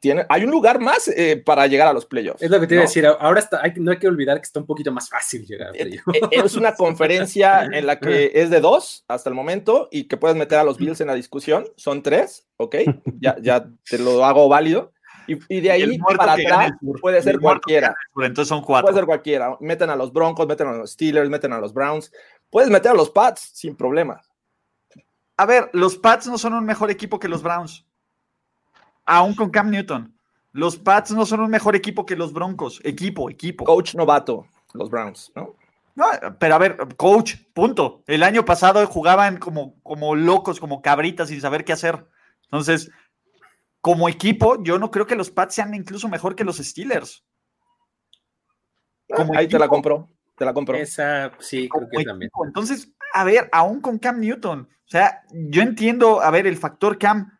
tiene, 0.00 0.26
hay 0.28 0.44
un 0.44 0.50
lugar 0.50 0.80
más 0.80 1.08
eh, 1.08 1.42
para 1.44 1.66
llegar 1.66 1.88
a 1.88 1.92
los 1.92 2.06
playoffs. 2.06 2.42
Es 2.42 2.50
lo 2.50 2.60
que 2.60 2.66
te 2.66 2.74
iba 2.74 2.82
a 2.82 2.86
decir. 2.86 3.06
Ahora 3.06 3.40
está, 3.40 3.62
no 3.76 3.90
hay 3.90 3.98
que 3.98 4.08
olvidar 4.08 4.36
que 4.38 4.44
está 4.44 4.60
un 4.60 4.66
poquito 4.66 4.92
más 4.92 5.08
fácil 5.08 5.46
llegar 5.46 5.68
a 5.68 5.70
eh, 5.74 5.84
playoffs. 5.84 6.32
Eh, 6.32 6.42
es 6.44 6.56
una 6.56 6.74
conferencia 6.74 7.64
en 7.72 7.86
la 7.86 7.98
que 7.98 8.32
es 8.34 8.50
de 8.50 8.60
dos 8.60 9.04
hasta 9.08 9.28
el 9.28 9.34
momento 9.34 9.88
y 9.90 10.04
que 10.04 10.16
puedes 10.16 10.36
meter 10.36 10.58
a 10.58 10.64
los 10.64 10.76
Bills 10.76 11.00
en 11.00 11.06
la 11.08 11.14
discusión. 11.14 11.66
Son 11.76 12.02
tres, 12.02 12.46
¿ok? 12.56 12.76
Ya, 13.20 13.36
ya 13.40 13.68
te 13.88 13.98
lo 13.98 14.24
hago 14.24 14.48
válido. 14.48 14.92
Y, 15.26 15.60
de 15.60 15.70
ahí 15.70 15.98
para 16.16 16.32
atrás 16.32 16.72
puede 17.00 17.20
ser 17.22 17.38
cualquiera. 17.38 17.94
Entonces 18.16 18.48
son 18.48 18.62
cuatro. 18.62 18.86
Puede 18.86 18.98
ser 18.98 19.06
cualquiera. 19.06 19.56
Meten 19.60 19.90
a 19.90 19.96
los 19.96 20.12
Broncos, 20.12 20.46
meten 20.46 20.68
a 20.68 20.72
los 20.72 20.92
Steelers, 20.92 21.28
meten 21.28 21.52
a 21.52 21.58
los 21.58 21.74
Browns. 21.74 22.10
Puedes 22.50 22.70
meter 22.70 22.92
a 22.92 22.94
los 22.94 23.10
Pats 23.10 23.50
sin 23.52 23.76
problema. 23.76 24.20
A 25.36 25.46
ver, 25.46 25.70
los 25.74 25.96
Pats 25.96 26.28
no 26.28 26.38
son 26.38 26.54
un 26.54 26.64
mejor 26.64 26.90
equipo 26.90 27.18
que 27.18 27.28
los 27.28 27.42
Browns 27.42 27.87
aún 29.08 29.34
con 29.34 29.50
Cam 29.50 29.70
Newton. 29.70 30.14
Los 30.52 30.76
Pats 30.76 31.10
no 31.12 31.26
son 31.26 31.40
un 31.40 31.50
mejor 31.50 31.74
equipo 31.74 32.06
que 32.06 32.16
los 32.16 32.32
Broncos. 32.32 32.80
Equipo, 32.84 33.30
equipo. 33.30 33.64
Coach 33.64 33.94
novato, 33.94 34.46
los 34.74 34.90
Browns, 34.90 35.32
¿no? 35.34 35.56
No, 35.94 36.06
pero 36.38 36.54
a 36.54 36.58
ver, 36.58 36.76
coach, 36.96 37.34
punto. 37.52 38.04
El 38.06 38.22
año 38.22 38.44
pasado 38.44 38.86
jugaban 38.86 39.38
como, 39.38 39.80
como 39.82 40.14
locos, 40.14 40.60
como 40.60 40.80
cabritas, 40.80 41.28
sin 41.28 41.40
saber 41.40 41.64
qué 41.64 41.72
hacer. 41.72 42.06
Entonces, 42.44 42.90
como 43.80 44.08
equipo, 44.08 44.62
yo 44.62 44.78
no 44.78 44.92
creo 44.92 45.06
que 45.06 45.16
los 45.16 45.30
Pats 45.30 45.56
sean 45.56 45.74
incluso 45.74 46.08
mejor 46.08 46.36
que 46.36 46.44
los 46.44 46.58
Steelers. 46.58 47.24
Como 49.08 49.36
Ahí 49.36 49.48
te 49.48 49.58
la 49.58 49.68
compro, 49.68 50.10
te 50.36 50.44
la 50.44 50.52
compro. 50.52 50.76
Esa, 50.76 51.32
sí, 51.40 51.68
creo 51.68 51.88
que 51.90 52.04
también. 52.04 52.30
Entonces, 52.44 52.92
a 53.12 53.24
ver, 53.24 53.48
aún 53.52 53.80
con 53.80 53.98
Cam 53.98 54.20
Newton. 54.20 54.68
O 54.70 54.90
sea, 54.90 55.22
yo 55.32 55.62
entiendo, 55.62 56.20
a 56.20 56.30
ver, 56.30 56.46
el 56.46 56.56
factor 56.56 56.98
Cam 56.98 57.37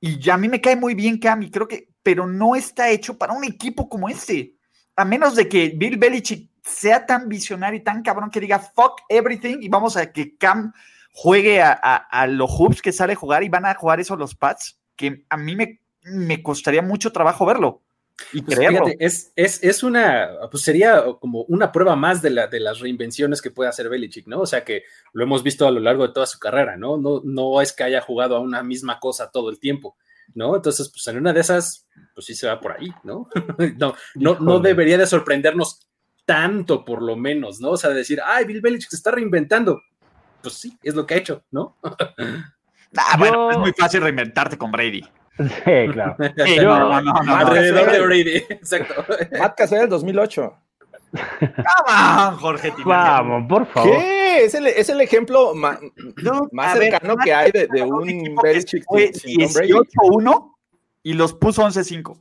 y 0.00 0.18
ya 0.18 0.34
a 0.34 0.38
mí 0.38 0.48
me 0.48 0.60
cae 0.60 0.76
muy 0.76 0.94
bien 0.94 1.18
Cam 1.18 1.48
creo 1.50 1.66
que, 1.66 1.88
pero 2.02 2.26
no 2.26 2.54
está 2.54 2.90
hecho 2.90 3.18
para 3.18 3.32
un 3.32 3.44
equipo 3.44 3.88
como 3.88 4.08
este. 4.08 4.54
A 4.96 5.04
menos 5.04 5.36
de 5.36 5.48
que 5.48 5.74
Bill 5.76 5.96
Belichick 5.96 6.50
sea 6.62 7.06
tan 7.06 7.28
visionario 7.28 7.80
y 7.80 7.84
tan 7.84 8.02
cabrón 8.02 8.30
que 8.30 8.40
diga 8.40 8.58
fuck 8.58 9.00
everything 9.08 9.58
y 9.60 9.68
vamos 9.68 9.96
a 9.96 10.12
que 10.12 10.36
Cam 10.36 10.72
juegue 11.12 11.60
a, 11.62 12.26
los 12.28 12.50
hoops 12.50 12.80
que 12.80 12.92
sale 12.92 13.14
a 13.14 13.16
jugar 13.16 13.42
y 13.42 13.48
van 13.48 13.66
a 13.66 13.74
jugar 13.74 13.98
eso 13.98 14.14
los 14.16 14.34
Pats, 14.34 14.78
que 14.94 15.24
a 15.28 15.36
mí 15.36 15.56
me, 15.56 15.80
me 16.02 16.42
costaría 16.42 16.82
mucho 16.82 17.10
trabajo 17.12 17.44
verlo. 17.44 17.82
Y 18.32 18.42
pues 18.42 18.58
es, 18.98 19.32
es, 19.36 19.62
es, 19.62 19.82
una, 19.82 20.30
pues 20.50 20.62
sería 20.62 21.04
como 21.20 21.42
una 21.44 21.70
prueba 21.70 21.96
más 21.96 22.20
de, 22.20 22.30
la, 22.30 22.46
de 22.46 22.60
las 22.60 22.80
reinvenciones 22.80 23.40
que 23.40 23.50
puede 23.50 23.70
hacer 23.70 23.88
Belichick, 23.88 24.26
¿no? 24.26 24.40
O 24.40 24.46
sea 24.46 24.64
que 24.64 24.82
lo 25.12 25.22
hemos 25.22 25.42
visto 25.42 25.66
a 25.66 25.70
lo 25.70 25.80
largo 25.80 26.06
de 26.06 26.12
toda 26.12 26.26
su 26.26 26.38
carrera, 26.38 26.76
¿no? 26.76 26.96
No, 26.96 27.22
no 27.24 27.60
es 27.62 27.72
que 27.72 27.84
haya 27.84 28.00
jugado 28.00 28.36
a 28.36 28.40
una 28.40 28.62
misma 28.62 28.98
cosa 28.98 29.30
todo 29.30 29.50
el 29.50 29.60
tiempo, 29.60 29.96
¿no? 30.34 30.56
Entonces, 30.56 30.90
pues 30.90 31.06
en 31.06 31.18
una 31.18 31.32
de 31.32 31.40
esas, 31.40 31.86
pues 32.14 32.26
sí 32.26 32.34
se 32.34 32.48
va 32.48 32.60
por 32.60 32.72
ahí, 32.72 32.92
¿no? 33.04 33.28
no, 33.78 33.94
no, 34.16 34.38
no 34.40 34.58
debería 34.58 34.98
de 34.98 35.06
sorprendernos 35.06 35.86
tanto, 36.24 36.84
por 36.84 37.02
lo 37.02 37.16
menos, 37.16 37.60
¿no? 37.60 37.70
O 37.70 37.76
sea, 37.76 37.90
decir, 37.90 38.20
ay, 38.24 38.44
Bill 38.44 38.60
Belichick 38.60 38.90
se 38.90 38.96
está 38.96 39.12
reinventando. 39.12 39.80
Pues 40.42 40.54
sí, 40.54 40.76
es 40.82 40.94
lo 40.94 41.06
que 41.06 41.14
ha 41.14 41.18
hecho, 41.18 41.44
¿no? 41.50 41.78
ah, 42.96 43.16
bueno, 43.16 43.50
es 43.50 43.58
muy 43.58 43.72
fácil 43.72 44.02
reinventarte 44.02 44.58
con 44.58 44.70
Brady. 44.70 45.04
Sí, 45.38 45.92
claro. 45.92 46.16
no, 46.62 47.02
no, 47.02 47.22
no, 47.22 47.36
alrededor 47.36 47.90
de 47.90 48.00
Brady, 48.00 48.36
exacto. 48.50 49.04
Matt 49.38 49.56
Cassell 49.56 49.80
del 49.80 49.88
2008. 49.88 50.56
Vamos, 51.86 52.40
Jorge 52.40 52.72
Vamos, 52.84 53.48
por 53.48 53.66
favor. 53.66 53.90
¿Qué? 53.90 54.44
Es 54.44 54.54
el, 54.54 54.66
es 54.66 54.88
el 54.88 55.00
ejemplo 55.00 55.54
más, 55.54 55.78
más 56.52 56.78
cercano 56.78 57.16
que 57.16 57.32
hay 57.32 57.50
de, 57.50 57.66
de 57.66 57.82
un 57.82 58.36
Belichick 58.42 58.84
fue 58.84 59.10
18-1 59.10 60.54
y 61.02 61.14
los 61.14 61.32
puso 61.32 61.62
11-5. 61.64 62.18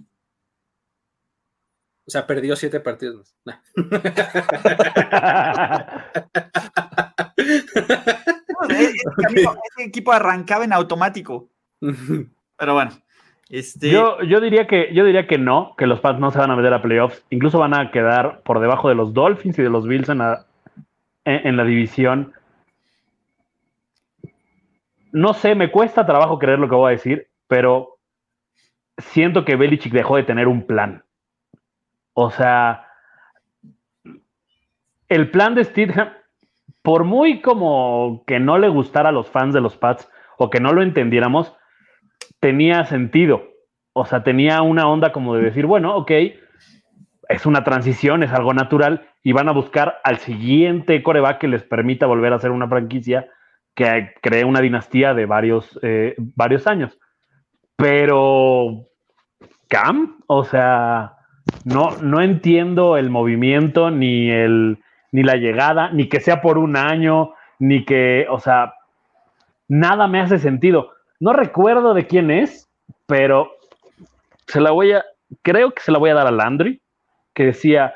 O 2.08 2.10
sea, 2.10 2.26
perdió 2.26 2.56
siete 2.56 2.80
partidos. 2.80 3.36
ese, 8.70 9.84
equipo 9.84 10.14
arrancaba 10.14 10.64
en 10.64 10.72
automático. 10.72 11.50
Pero 11.82 12.74
bueno. 12.74 12.92
Este... 13.50 13.90
Yo, 13.90 14.22
yo, 14.24 14.42
diría 14.42 14.68
que, 14.68 14.94
yo 14.94 15.06
diría 15.06 15.28
que 15.28 15.38
no, 15.38 15.74
que 15.78 15.88
los 15.88 16.00
Pats 16.00 16.20
no 16.20 16.32
se 16.32 16.40
van 16.40 16.52
a 16.52 16.56
meter 16.56 16.74
a 16.74 16.82
playoffs. 16.82 17.24
Incluso 17.30 17.60
van 17.60 17.74
a 17.74 17.92
quedar 17.92 18.42
por 18.42 18.60
debajo 18.60 18.90
de 18.90 18.96
los 18.96 19.14
Dolphins 19.14 19.58
y 19.60 19.64
de 19.64 19.70
los 19.70 19.88
Bills 19.88 20.10
en 20.10 20.18
la, 20.18 21.64
división. 21.64 22.34
No 25.12 25.34
sé, 25.34 25.56
me 25.56 25.72
cuesta 25.72 26.06
trabajo 26.06 26.40
creer 26.40 26.60
lo 26.60 26.70
que 26.70 26.76
voy 26.76 26.90
a 26.90 26.98
decir, 26.98 27.28
pero 27.48 27.98
siento 28.98 29.46
que 29.46 29.56
Belichick 29.56 29.94
dejó 29.94 30.18
de 30.18 30.24
tener 30.24 30.48
un 30.48 30.68
plan. 30.68 31.04
O 32.14 32.32
sea, 32.32 32.88
el 35.08 35.32
plan 35.32 35.56
de 35.56 35.64
Stidham, 35.64 36.10
por 36.82 37.06
muy 37.06 37.42
como 37.42 38.24
que 38.28 38.40
no 38.40 38.58
le 38.58 38.68
gustara 38.68 39.10
a 39.10 39.14
los 39.14 39.30
fans 39.30 39.54
de 39.54 39.62
los 39.62 39.78
Pats 39.78 40.10
o 40.38 40.50
que 40.50 40.60
no 40.60 40.74
lo 40.74 40.82
entendiéramos, 40.82 41.56
tenía 42.40 42.86
sentido. 42.86 43.44
O 43.94 44.06
sea, 44.06 44.24
tenía 44.24 44.62
una 44.62 44.88
onda 44.88 45.12
como 45.12 45.36
de 45.36 45.44
decir, 45.44 45.66
bueno, 45.66 45.96
ok, 45.96 46.12
es 47.30 47.46
una 47.46 47.64
transición, 47.64 48.24
es 48.24 48.32
algo 48.32 48.54
natural, 48.54 49.08
y 49.24 49.34
van 49.34 49.50
a 49.50 49.54
buscar 49.54 50.00
al 50.04 50.18
siguiente 50.20 51.02
coreback 51.04 51.40
que 51.40 51.48
les 51.48 51.64
permita 51.64 52.06
volver 52.06 52.34
a 52.34 52.40
ser 52.40 52.52
una 52.52 52.68
franquicia 52.68 53.28
que 53.76 54.14
cree 54.22 54.44
una 54.44 54.62
dinastía 54.62 55.14
de 55.14 55.26
varios, 55.26 55.80
eh, 55.82 56.16
varios 56.18 56.66
años. 56.68 56.98
Pero, 57.76 58.88
Cam, 59.68 60.18
o 60.28 60.44
sea, 60.44 61.14
no, 61.64 61.92
no 62.02 62.22
entiendo 62.22 62.98
el 62.98 63.10
movimiento, 63.10 63.92
ni, 63.92 64.32
el, 64.32 64.80
ni 65.12 65.24
la 65.24 65.36
llegada, 65.36 65.92
ni 65.92 66.10
que 66.10 66.20
sea 66.20 66.42
por 66.42 66.58
un 66.58 66.76
año, 66.76 67.34
ni 67.60 67.86
que, 67.86 68.26
o 68.30 68.40
sea, 68.40 68.74
nada 69.68 70.08
me 70.08 70.22
hace 70.22 70.40
sentido. 70.40 70.92
No 71.20 71.34
recuerdo 71.34 71.94
de 71.94 72.08
quién 72.08 72.32
es, 72.32 72.68
pero 73.06 73.52
se 74.48 74.62
la 74.62 74.72
voy 74.72 74.94
a, 74.94 75.04
creo 75.42 75.72
que 75.72 75.82
se 75.82 75.92
la 75.92 75.98
voy 75.98 76.10
a 76.10 76.16
dar 76.16 76.28
a 76.28 76.32
Landry, 76.32 76.82
que 77.34 77.46
decía, 77.46 77.96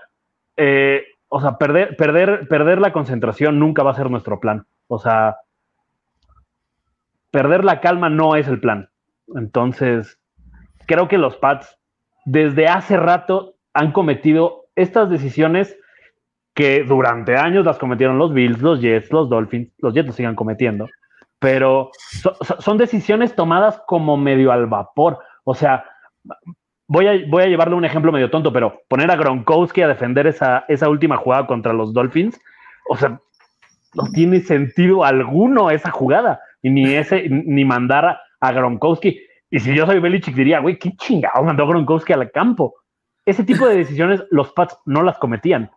eh, 0.57 1.03
o 1.30 1.39
sea, 1.39 1.57
perder, 1.57 1.95
perder, 1.95 2.47
perder 2.47 2.80
la 2.80 2.93
concentración 2.93 3.59
nunca 3.59 3.84
va 3.84 3.91
a 3.91 3.95
ser 3.95 4.09
nuestro 4.09 4.39
plan. 4.39 4.65
O 4.88 4.99
sea, 4.99 5.38
perder 7.32 7.63
la 7.63 7.80
calma 7.80 8.09
no 8.09 8.36
es 8.36 8.47
el 8.47 8.59
plan. 8.59 8.89
Entonces, 9.36 10.19
creo 10.86 11.07
que 11.07 11.17
los 11.17 11.38
Pats 11.38 11.78
desde 12.26 12.67
hace 12.67 12.97
rato 12.97 13.55
han 13.74 13.91
cometido 13.91 14.65
estas 14.76 15.09
decisiones 15.09 15.78
que 16.53 16.84
durante 16.84 17.36
años 17.36 17.65
las 17.65 17.78
cometieron 17.78 18.17
los 18.17 18.34
Bills, 18.34 18.61
los 18.61 18.82
Jets, 18.82 19.11
los 19.11 19.30
Dolphins, 19.30 19.72
los 19.78 19.93
Jets 19.93 20.07
lo 20.07 20.13
sigan 20.13 20.36
cometiendo, 20.36 20.88
pero 21.41 21.89
son 22.59 22.77
decisiones 22.77 23.35
tomadas 23.35 23.81
como 23.87 24.15
medio 24.15 24.51
al 24.51 24.67
vapor. 24.67 25.17
O 25.43 25.55
sea, 25.55 25.83
voy 26.87 27.07
a, 27.07 27.13
voy 27.27 27.41
a 27.41 27.47
llevarle 27.47 27.73
un 27.73 27.83
ejemplo 27.83 28.11
medio 28.11 28.29
tonto, 28.29 28.53
pero 28.53 28.79
poner 28.87 29.09
a 29.09 29.15
Gronkowski 29.15 29.81
a 29.81 29.87
defender 29.87 30.27
esa, 30.27 30.65
esa 30.67 30.87
última 30.87 31.17
jugada 31.17 31.47
contra 31.47 31.73
los 31.73 31.95
Dolphins, 31.95 32.39
o 32.87 32.95
sea, 32.95 33.19
no 33.95 34.03
tiene 34.13 34.41
sentido 34.41 35.03
alguno 35.03 35.71
esa 35.71 35.89
jugada, 35.89 36.39
ni 36.61 36.93
ese, 36.93 37.27
ni 37.27 37.65
mandar 37.65 38.19
a 38.39 38.51
Gronkowski. 38.51 39.19
Y 39.49 39.59
si 39.59 39.73
yo 39.75 39.87
soy 39.87 39.99
Belichick, 39.99 40.35
diría, 40.35 40.59
güey, 40.59 40.77
qué 40.77 40.95
chingado 40.95 41.43
mandó 41.43 41.65
Gronkowski 41.65 42.13
al 42.13 42.29
campo. 42.29 42.75
Ese 43.25 43.43
tipo 43.43 43.67
de 43.67 43.77
decisiones 43.77 44.23
los 44.29 44.53
Pats 44.53 44.77
no 44.85 45.01
las 45.01 45.17
cometían. 45.17 45.71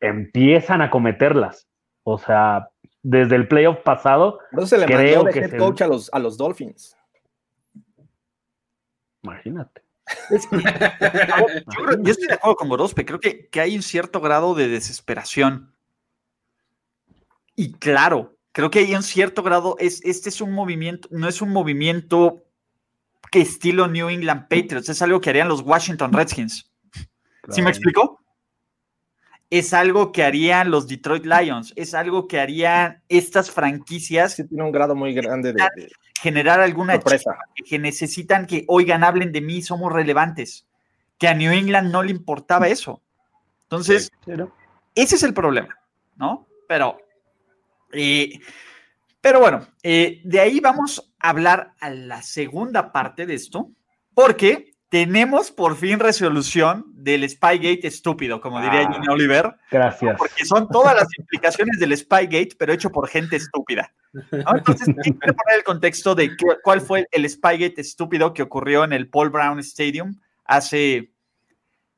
Empiezan 0.00 0.82
a 0.82 0.90
cometerlas. 0.90 1.68
O 2.02 2.18
sea, 2.18 2.69
desde 3.02 3.36
el 3.36 3.48
playoff 3.48 3.78
pasado. 3.80 4.38
se 4.66 4.78
le 4.78 4.86
creo 4.86 5.24
mandó 5.24 5.30
que 5.32 5.40
head 5.40 5.58
coach 5.58 5.82
a, 5.82 5.86
los, 5.86 6.10
a 6.12 6.18
los 6.18 6.36
Dolphins. 6.36 6.96
Imagínate. 9.22 9.82
yo, 10.30 10.36
estoy 12.10 12.26
de 12.26 12.34
acuerdo 12.34 12.56
con 12.56 12.68
Gorospe. 12.68 13.04
Creo 13.04 13.20
que, 13.20 13.48
que 13.48 13.60
hay 13.60 13.76
un 13.76 13.82
cierto 13.82 14.20
grado 14.20 14.54
de 14.54 14.68
desesperación. 14.68 15.72
Y 17.54 17.72
claro, 17.74 18.36
creo 18.52 18.70
que 18.70 18.80
hay 18.80 18.94
un 18.94 19.02
cierto 19.02 19.42
grado, 19.42 19.76
es, 19.78 20.00
este 20.04 20.30
es 20.30 20.40
un 20.40 20.52
movimiento, 20.52 21.08
no 21.12 21.28
es 21.28 21.42
un 21.42 21.50
movimiento 21.50 22.42
que 23.30 23.40
estilo 23.40 23.86
New 23.86 24.08
England 24.08 24.48
Patriots, 24.48 24.88
es 24.88 25.02
algo 25.02 25.20
que 25.20 25.30
harían 25.30 25.48
los 25.48 25.60
Washington 25.60 26.12
Redskins. 26.12 26.70
¿Sí 27.50 27.62
me 27.62 27.70
explicó? 27.70 28.19
Es 29.50 29.74
algo 29.74 30.12
que 30.12 30.22
harían 30.22 30.70
los 30.70 30.86
Detroit 30.86 31.26
Lions, 31.26 31.72
es 31.76 31.92
algo 31.92 32.28
que 32.28 32.38
harían 32.38 33.02
estas 33.08 33.50
franquicias. 33.50 34.34
Sí, 34.34 34.46
tiene 34.46 34.62
un 34.62 34.70
grado 34.70 34.94
muy 34.94 35.12
grande 35.12 35.52
de, 35.52 35.90
generar 36.20 36.60
alguna 36.60 36.94
sorpresa. 36.94 37.36
Que 37.68 37.78
necesitan 37.78 38.46
que, 38.46 38.64
oigan, 38.68 39.02
hablen 39.02 39.32
de 39.32 39.40
mí, 39.40 39.60
somos 39.60 39.92
relevantes. 39.92 40.66
Que 41.18 41.28
a 41.28 41.34
New 41.34 41.52
England 41.52 41.90
no 41.90 42.02
le 42.02 42.12
importaba 42.12 42.68
eso. 42.68 43.02
Entonces, 43.64 44.10
ese 44.94 45.16
es 45.16 45.22
el 45.22 45.34
problema, 45.34 45.76
¿no? 46.16 46.46
Pero 46.68 46.98
eh, 47.92 48.40
pero 49.20 49.40
bueno, 49.40 49.66
eh, 49.82 50.20
de 50.24 50.40
ahí 50.40 50.60
vamos 50.60 51.12
a 51.18 51.30
hablar 51.30 51.74
a 51.80 51.90
la 51.90 52.22
segunda 52.22 52.90
parte 52.92 53.26
de 53.26 53.34
esto, 53.34 53.70
porque 54.14 54.69
tenemos 54.90 55.52
por 55.52 55.76
fin 55.76 56.00
resolución 56.00 56.84
del 56.88 57.28
Spygate 57.28 57.86
estúpido, 57.86 58.40
como 58.40 58.60
diría 58.60 58.88
ah, 58.88 59.12
Oliver. 59.12 59.54
Gracias. 59.70 60.18
Porque 60.18 60.44
son 60.44 60.68
todas 60.68 60.96
las 60.96 61.06
implicaciones 61.16 61.78
del 61.78 61.96
Spygate, 61.96 62.50
pero 62.58 62.72
hecho 62.72 62.90
por 62.90 63.08
gente 63.08 63.36
estúpida. 63.36 63.94
Entonces, 64.32 64.88
quiero 65.02 65.34
poner 65.34 65.58
el 65.58 65.64
contexto 65.64 66.16
de 66.16 66.32
cuál 66.64 66.80
fue 66.80 67.06
el 67.12 67.30
Spygate 67.30 67.80
estúpido 67.80 68.34
que 68.34 68.42
ocurrió 68.42 68.82
en 68.82 68.92
el 68.92 69.08
Paul 69.08 69.30
Brown 69.30 69.60
Stadium 69.60 70.18
hace, 70.44 71.12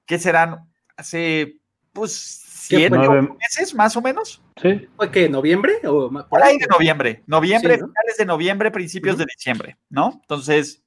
¿qué 0.04 0.18
serán? 0.18 0.70
Hace, 0.94 1.60
pues, 1.94 2.12
siete 2.12 2.90
meses 2.90 3.74
más 3.74 3.96
o 3.96 4.02
menos. 4.02 4.42
Sí. 4.60 4.86
¿Fue 4.96 5.10
qué? 5.10 5.30
¿Noviembre? 5.30 5.80
O 5.86 6.10
por 6.28 6.42
ahí 6.42 6.58
de 6.58 6.66
noviembre. 6.66 7.22
Noviembre, 7.26 7.76
finales 7.76 8.16
de 8.18 8.26
noviembre, 8.26 8.70
principios 8.70 9.16
de 9.16 9.24
diciembre, 9.24 9.78
¿no? 9.88 10.18
Entonces. 10.20 10.81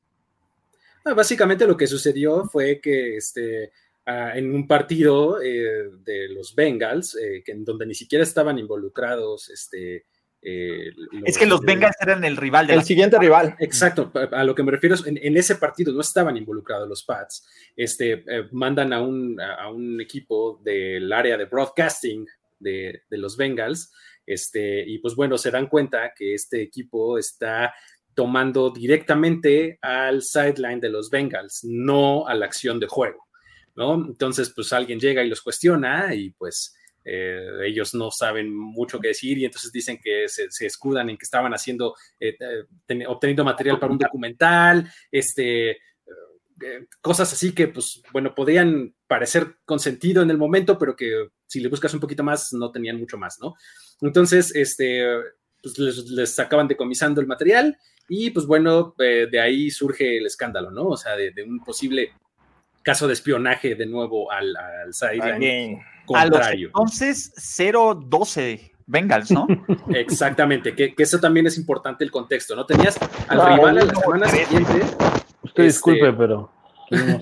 Ah, 1.05 1.13
básicamente 1.13 1.65
lo 1.65 1.77
que 1.77 1.87
sucedió 1.87 2.43
fue 2.45 2.81
que 2.81 3.17
este, 3.17 3.71
ah, 4.05 4.33
en 4.35 4.53
un 4.53 4.67
partido 4.67 5.41
eh, 5.41 5.91
de 6.03 6.27
los 6.29 6.53
Bengals, 6.53 7.15
eh, 7.15 7.41
que 7.45 7.53
en 7.53 7.63
donde 7.63 7.85
ni 7.85 7.95
siquiera 7.95 8.23
estaban 8.23 8.59
involucrados 8.59 9.49
este, 9.49 10.05
eh, 10.47 10.91
es 11.25 11.39
que 11.39 11.47
los 11.47 11.61
Bengals 11.61 11.95
eran 11.99 12.23
el 12.23 12.37
rival 12.37 12.67
del 12.67 12.83
siguiente 12.83 13.17
rival. 13.17 13.55
Exacto, 13.59 14.11
a, 14.13 14.43
lo 14.43 14.53
que 14.53 14.61
me 14.61 14.71
refiero 14.71 14.93
es 14.93 15.05
en, 15.07 15.17
en, 15.19 15.35
ese 15.37 15.55
partido 15.55 15.91
no 15.91 16.01
estaban 16.01 16.37
involucrados 16.37 16.87
los 16.87 17.03
Pats. 17.03 17.47
Este, 17.75 18.23
eh, 18.27 18.47
mandan 18.51 18.93
a 18.93 19.01
un, 19.01 19.41
a 19.41 19.69
un, 19.71 19.99
equipo 19.99 20.61
del 20.63 21.11
área 21.11 21.35
de 21.35 21.45
broadcasting 21.45 22.27
de, 22.59 23.01
de, 23.09 23.17
los 23.17 23.35
Bengals, 23.35 23.91
este, 24.23 24.87
y 24.87 24.99
pues 24.99 25.15
bueno, 25.15 25.35
se 25.39 25.49
dan 25.49 25.67
cuenta 25.67 26.13
que 26.15 26.35
este 26.35 26.61
equipo 26.61 27.17
está 27.17 27.73
tomando 28.15 28.69
directamente 28.71 29.77
al 29.81 30.23
sideline 30.23 30.79
de 30.79 30.89
los 30.89 31.09
Bengals, 31.09 31.59
no 31.63 32.27
a 32.27 32.33
la 32.33 32.45
acción 32.45 32.79
de 32.79 32.87
juego, 32.87 33.27
¿no? 33.75 33.95
Entonces, 33.95 34.51
pues 34.55 34.73
alguien 34.73 34.99
llega 34.99 35.23
y 35.23 35.29
los 35.29 35.41
cuestiona 35.41 36.15
y 36.15 36.31
pues 36.31 36.75
eh, 37.03 37.47
ellos 37.65 37.93
no 37.93 38.09
saben 38.09 38.55
mucho 38.55 38.99
qué 38.99 39.09
decir 39.09 39.37
y 39.37 39.45
entonces 39.45 39.71
dicen 39.71 39.99
que 40.01 40.27
se, 40.27 40.47
escudan 40.65 41.09
en 41.09 41.17
que 41.17 41.25
estaban 41.25 41.53
haciendo, 41.53 41.93
eh, 42.19 42.35
obteniendo 43.07 43.43
material 43.43 43.79
para 43.79 43.91
un 43.91 43.99
documental, 43.99 44.89
este, 45.11 45.71
eh, 45.71 46.87
cosas 47.01 47.31
así 47.33 47.53
que, 47.53 47.67
pues, 47.67 48.01
bueno, 48.13 48.33
podrían 48.33 48.95
parecer 49.07 49.57
con 49.65 49.79
sentido 49.79 50.23
en 50.23 50.31
el 50.31 50.37
momento, 50.37 50.77
pero 50.79 50.95
que 50.95 51.27
si 51.45 51.59
le 51.59 51.67
buscas 51.67 51.93
un 51.93 51.99
poquito 51.99 52.23
más, 52.23 52.53
no 52.53 52.71
tenían 52.71 52.97
mucho 52.97 53.17
más, 53.17 53.37
¿no? 53.41 53.55
Entonces, 54.01 54.55
este, 54.55 55.05
pues 55.61 55.77
les, 56.09 56.39
acaban 56.39 56.67
decomisando 56.67 57.21
el 57.21 57.27
material 57.27 57.77
y, 58.07 58.29
pues 58.29 58.45
bueno, 58.45 58.93
eh, 58.99 59.27
de 59.31 59.39
ahí 59.39 59.71
surge 59.71 60.17
el 60.17 60.25
escándalo, 60.25 60.71
¿no? 60.71 60.89
O 60.89 60.97
sea, 60.97 61.15
de, 61.15 61.33
un 61.43 61.63
posible 61.63 62.11
caso 62.83 63.07
de 63.07 63.13
espionaje 63.13 63.75
de 63.75 63.85
nuevo 63.85 64.31
al, 64.31 64.55
al 64.55 64.91
contrario. 66.05 66.67
entonces, 66.67 67.33
012 67.57 68.71
Bengals, 68.85 69.31
¿no? 69.31 69.47
Exactamente, 69.89 70.75
que, 70.75 70.93
eso 70.97 71.19
también 71.19 71.47
es 71.47 71.57
importante 71.57 72.03
el 72.03 72.11
contexto, 72.11 72.55
¿no? 72.55 72.65
Tenías 72.65 72.97
al 73.27 73.55
rival 73.55 73.77
a 73.79 73.85
la 73.85 73.95
semana 73.95 74.27
siguiente. 74.27 74.81
Usted 75.41 75.63
disculpe, 75.63 76.09
este, 76.09 76.13
pero. 76.13 76.51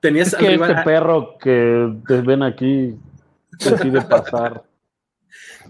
Tenías 0.00 0.34
al 0.34 0.46
rival. 0.46 0.70
Este 0.70 0.82
perro 0.82 1.38
que 1.38 1.90
ven 2.06 2.42
aquí 2.42 2.94
decide 3.58 4.02
pasar. 4.02 4.62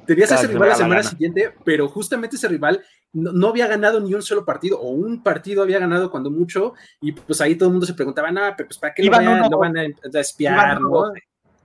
Tenías 0.06 0.32
ese 0.32 0.46
rival 0.48 0.68
la 0.70 0.74
semana 0.74 1.02
siguiente, 1.02 1.52
pero 1.64 1.88
justamente 1.88 2.36
ese 2.36 2.48
rival 2.48 2.82
no, 3.14 3.48
había 3.48 3.66
ganado 3.66 4.00
ni 4.00 4.12
un 4.12 4.22
solo 4.22 4.44
partido, 4.44 4.78
o 4.80 4.90
un 4.90 5.22
partido 5.22 5.62
había 5.62 5.78
ganado 5.78 6.10
cuando 6.10 6.30
mucho, 6.30 6.74
y 7.00 7.12
pues 7.12 7.40
ahí 7.40 7.54
todo 7.56 7.68
el 7.68 7.72
mundo 7.72 7.86
se 7.86 7.94
preguntaba, 7.94 8.30
nada, 8.30 8.56
pues 8.56 8.76
¿para 8.78 8.92
qué 8.92 9.04
lo, 9.04 9.10
van 9.10 9.76
a, 9.76 10.20
espiar? 10.20 10.80
¿no? 10.80 11.12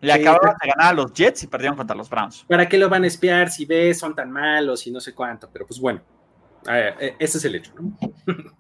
Le 0.02 0.14
acababan 0.14 0.56
de 0.62 0.70
ganar 0.70 0.91
a 0.91 0.93
los 0.93 1.12
Jets 1.12 1.43
y 1.43 1.47
perdieron 1.47 1.76
contra 1.76 1.95
los 1.95 2.10
Browns. 2.10 2.45
¿Para 2.47 2.70
qué 2.70 2.78
lo 2.78 2.88
van 2.88 3.04
a 3.04 3.08
espiar 3.08 3.50
si 3.50 3.66
ves, 3.66 4.00
son 4.00 4.16
tan 4.16 4.32
malos 4.32 4.88
y 4.88 4.91
no 4.91 5.02
sé 5.02 5.14
cuánto? 5.14 5.50
Pero 5.52 5.68
pues 5.68 5.80
bueno, 5.80 6.02
e, 6.68 7.16
ese 7.20 7.38
es 7.38 7.45
el 7.45 7.56
hecho. 7.56 7.74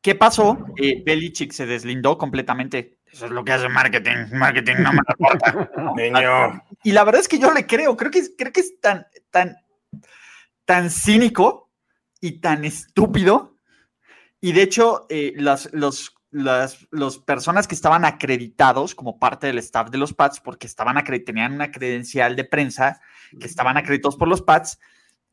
¿Qué 0.00 0.14
pasó? 0.14 0.64
Eh, 0.76 1.02
Belichick 1.04 1.52
se 1.52 1.66
deslindó 1.66 2.16
completamente. 2.16 2.98
Eso 3.10 3.26
es 3.26 3.32
lo 3.32 3.44
que 3.44 3.52
hace 3.52 3.68
marketing. 3.68 4.28
Marketing 4.32 4.76
no 4.78 4.92
me 4.92 5.00
importa. 5.08 5.68
y 6.84 6.92
la 6.92 7.02
verdad 7.02 7.20
es 7.20 7.28
que 7.28 7.40
yo 7.40 7.52
le 7.52 7.66
creo. 7.66 7.96
Creo 7.96 8.12
que 8.12 8.20
es, 8.20 8.32
creo 8.38 8.52
que 8.52 8.60
es 8.60 8.80
tan, 8.80 9.04
tan, 9.30 9.56
tan 10.66 10.90
cínico 10.90 11.72
y 12.20 12.40
tan 12.40 12.66
estúpido. 12.66 13.56
Y 14.40 14.52
de 14.52 14.62
hecho, 14.62 15.06
eh, 15.08 15.32
los 15.36 16.16
las 16.36 17.18
personas 17.24 17.66
que 17.66 17.74
estaban 17.74 18.04
acreditados 18.04 18.94
como 18.94 19.18
parte 19.18 19.46
del 19.46 19.58
staff 19.58 19.90
de 19.90 19.98
los 19.98 20.12
Pats, 20.12 20.40
porque 20.40 20.66
estaban 20.66 21.02
tenían 21.24 21.54
una 21.54 21.70
credencial 21.70 22.36
de 22.36 22.44
prensa, 22.44 23.00
que 23.40 23.46
estaban 23.46 23.76
acreditados 23.78 24.16
por 24.16 24.28
los 24.28 24.42
Pats, 24.42 24.78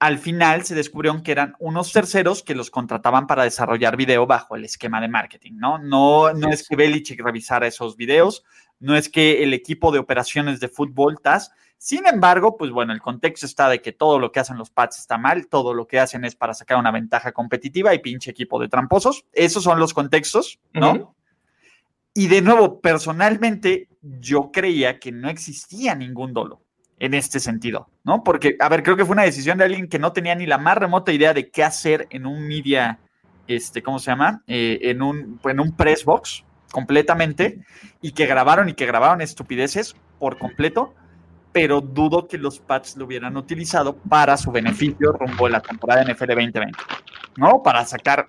al 0.03 0.17
final 0.17 0.65
se 0.65 0.75
descubrieron 0.75 1.23
que 1.23 1.31
eran 1.31 1.55
unos 1.59 1.93
terceros 1.93 2.43
que 2.43 2.55
los 2.55 2.69
contrataban 2.69 3.25
para 3.25 3.43
desarrollar 3.43 3.95
video 3.95 4.27
bajo 4.27 4.57
el 4.57 4.65
esquema 4.65 4.99
de 4.99 5.07
marketing, 5.07 5.53
¿no? 5.55 5.77
No, 5.77 6.33
no 6.33 6.49
es 6.49 6.67
que 6.67 6.75
Belichick 6.75 7.21
revisara 7.23 7.67
esos 7.67 7.95
videos, 7.95 8.43
no 8.81 8.97
es 8.97 9.07
que 9.07 9.43
el 9.43 9.53
equipo 9.53 9.93
de 9.93 9.99
operaciones 9.99 10.59
de 10.59 10.67
fútbol 10.67 11.21
TAS 11.21 11.51
sin 11.77 12.05
embargo, 12.05 12.57
pues 12.57 12.71
bueno, 12.71 12.91
el 12.91 13.01
contexto 13.01 13.45
está 13.45 13.69
de 13.69 13.81
que 13.81 13.93
todo 13.93 14.19
lo 14.19 14.31
que 14.31 14.41
hacen 14.41 14.57
los 14.57 14.69
Pats 14.69 14.99
está 14.99 15.17
mal, 15.17 15.47
todo 15.47 15.73
lo 15.73 15.85
que 15.85 15.99
hacen 15.99 16.23
es 16.23 16.33
para 16.33 16.53
sacar 16.53 16.77
una 16.77 16.91
ventaja 16.91 17.33
competitiva 17.33 17.93
y 17.93 17.99
pinche 17.99 18.31
equipo 18.31 18.57
de 18.57 18.69
tramposos. 18.69 19.25
Esos 19.33 19.63
son 19.63 19.79
los 19.79 19.93
contextos, 19.93 20.59
¿no? 20.73 21.13
Y 22.13 22.27
de 22.27 22.41
nuevo, 22.41 22.79
personalmente, 22.79 23.89
yo 24.01 24.49
creía 24.49 24.97
que 24.97 25.11
no 25.11 25.29
existía 25.29 25.93
ningún 25.93 26.33
dolo 26.33 26.62
en 26.99 27.13
este 27.13 27.39
sentido, 27.39 27.89
¿no? 28.03 28.23
Porque, 28.23 28.55
a 28.59 28.69
ver, 28.69 28.83
creo 28.83 28.95
que 28.95 29.05
fue 29.05 29.13
una 29.13 29.23
decisión 29.23 29.57
de 29.57 29.65
alguien 29.65 29.87
que 29.87 29.99
no 29.99 30.13
tenía 30.13 30.35
ni 30.35 30.45
la 30.45 30.57
más 30.57 30.77
remota 30.77 31.11
idea 31.11 31.33
de 31.33 31.49
qué 31.49 31.63
hacer 31.63 32.07
en 32.09 32.25
un 32.25 32.47
media, 32.47 32.99
este, 33.47 33.81
¿cómo 33.83 33.99
se 33.99 34.11
llama? 34.11 34.43
Eh, 34.47 34.79
en, 34.83 35.01
un, 35.01 35.39
en 35.43 35.59
un 35.59 35.75
press 35.75 36.05
box 36.05 36.45
completamente 36.71 37.59
y 38.01 38.13
que 38.13 38.25
grabaron 38.25 38.69
y 38.69 38.73
que 38.73 38.85
grabaron 38.85 39.21
estupideces 39.21 39.95
por 40.17 40.37
completo 40.37 40.93
pero 41.53 41.79
dudo 41.79 42.27
que 42.27 42.37
los 42.37 42.59
Pats 42.59 42.97
lo 42.97 43.05
hubieran 43.05 43.37
utilizado 43.37 43.95
para 43.95 44.35
su 44.35 44.51
beneficio 44.51 45.13
rumbo 45.13 45.45
a 45.45 45.51
la 45.51 45.61
temporada 45.61 46.03
NFL 46.03 46.29
2020, 46.29 46.79
¿no? 47.37 47.61
Para 47.63 47.85
sacar 47.85 48.27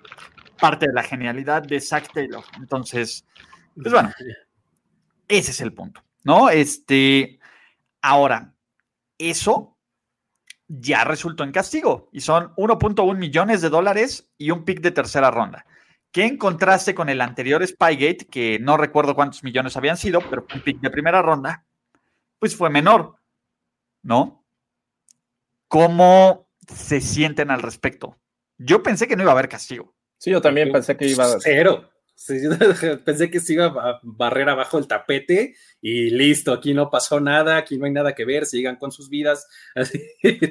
parte 0.59 0.87
de 0.87 0.93
la 0.93 1.03
genialidad 1.03 1.63
de 1.63 1.81
Zach 1.81 2.07
Taylor. 2.13 2.43
Entonces, 2.57 3.25
pues 3.75 3.91
bueno, 3.91 4.11
ese 5.27 5.51
es 5.51 5.61
el 5.61 5.73
punto, 5.73 6.01
¿no? 6.23 6.49
Este, 6.49 7.39
ahora, 7.99 8.53
eso 9.17 9.77
ya 10.67 11.03
resultó 11.03 11.43
en 11.43 11.51
castigo 11.51 12.09
y 12.11 12.21
son 12.21 12.53
1.1 12.55 13.17
millones 13.17 13.61
de 13.61 13.69
dólares 13.69 14.31
y 14.37 14.51
un 14.51 14.65
pick 14.65 14.81
de 14.81 14.91
tercera 14.91 15.31
ronda. 15.31 15.65
Que 16.11 16.25
en 16.25 16.37
contraste 16.37 16.95
con 16.95 17.09
el 17.09 17.21
anterior 17.21 17.65
Spygate, 17.65 18.27
que 18.29 18.57
no 18.59 18.77
recuerdo 18.77 19.15
cuántos 19.15 19.43
millones 19.43 19.75
habían 19.77 19.97
sido, 19.97 20.21
pero 20.29 20.45
un 20.53 20.61
pick 20.61 20.79
de 20.79 20.89
primera 20.89 21.21
ronda, 21.21 21.65
pues 22.39 22.55
fue 22.55 22.69
menor, 22.69 23.17
¿no? 24.01 24.43
¿Cómo 25.67 26.47
se 26.67 27.01
sienten 27.01 27.51
al 27.51 27.61
respecto? 27.61 28.17
Yo 28.57 28.81
pensé 28.81 29.07
que 29.07 29.15
no 29.15 29.23
iba 29.23 29.31
a 29.31 29.33
haber 29.33 29.49
castigo. 29.49 29.93
Sí, 30.17 30.31
yo 30.31 30.41
también 30.41 30.71
pensé 30.71 30.95
que 30.95 31.07
iba 31.07 31.25
a... 31.25 31.39
Cero. 31.39 31.89
pensé 33.05 33.29
que 33.29 33.39
se 33.39 33.53
iba 33.53 33.65
a 33.65 33.99
barrer 34.03 34.49
abajo 34.49 34.77
el 34.77 34.87
tapete 34.87 35.55
y 35.81 36.09
listo, 36.09 36.53
aquí 36.53 36.73
no 36.73 36.89
pasó 36.89 37.19
nada, 37.19 37.57
aquí 37.57 37.77
no 37.77 37.85
hay 37.85 37.91
nada 37.91 38.15
que 38.15 38.25
ver, 38.25 38.45
sigan 38.45 38.77
con 38.77 38.91
sus 38.91 39.09
vidas, 39.09 39.47
así, 39.75 39.99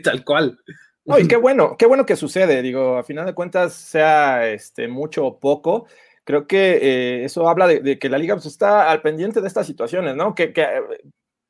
tal 0.02 0.24
cual. 0.24 0.58
No, 1.04 1.18
y 1.18 1.28
qué 1.28 1.36
bueno, 1.36 1.76
qué 1.78 1.86
bueno 1.86 2.06
que 2.06 2.16
sucede, 2.16 2.62
digo, 2.62 2.96
a 2.96 3.04
final 3.04 3.26
de 3.26 3.34
cuentas, 3.34 3.74
sea 3.74 4.48
este, 4.48 4.88
mucho 4.88 5.26
o 5.26 5.38
poco, 5.38 5.86
creo 6.24 6.46
que 6.46 6.78
eh, 6.80 7.24
eso 7.24 7.48
habla 7.48 7.66
de, 7.66 7.98
que 7.98 8.08
la 8.08 8.18
liga 8.18 8.34
pues, 8.34 8.46
está 8.46 8.90
al 8.90 9.02
pendiente 9.02 9.42
de 9.42 9.48
estas 9.48 9.66
situaciones, 9.66 10.16
¿no? 10.16 10.34
Que, 10.34 10.54
que 10.54 10.66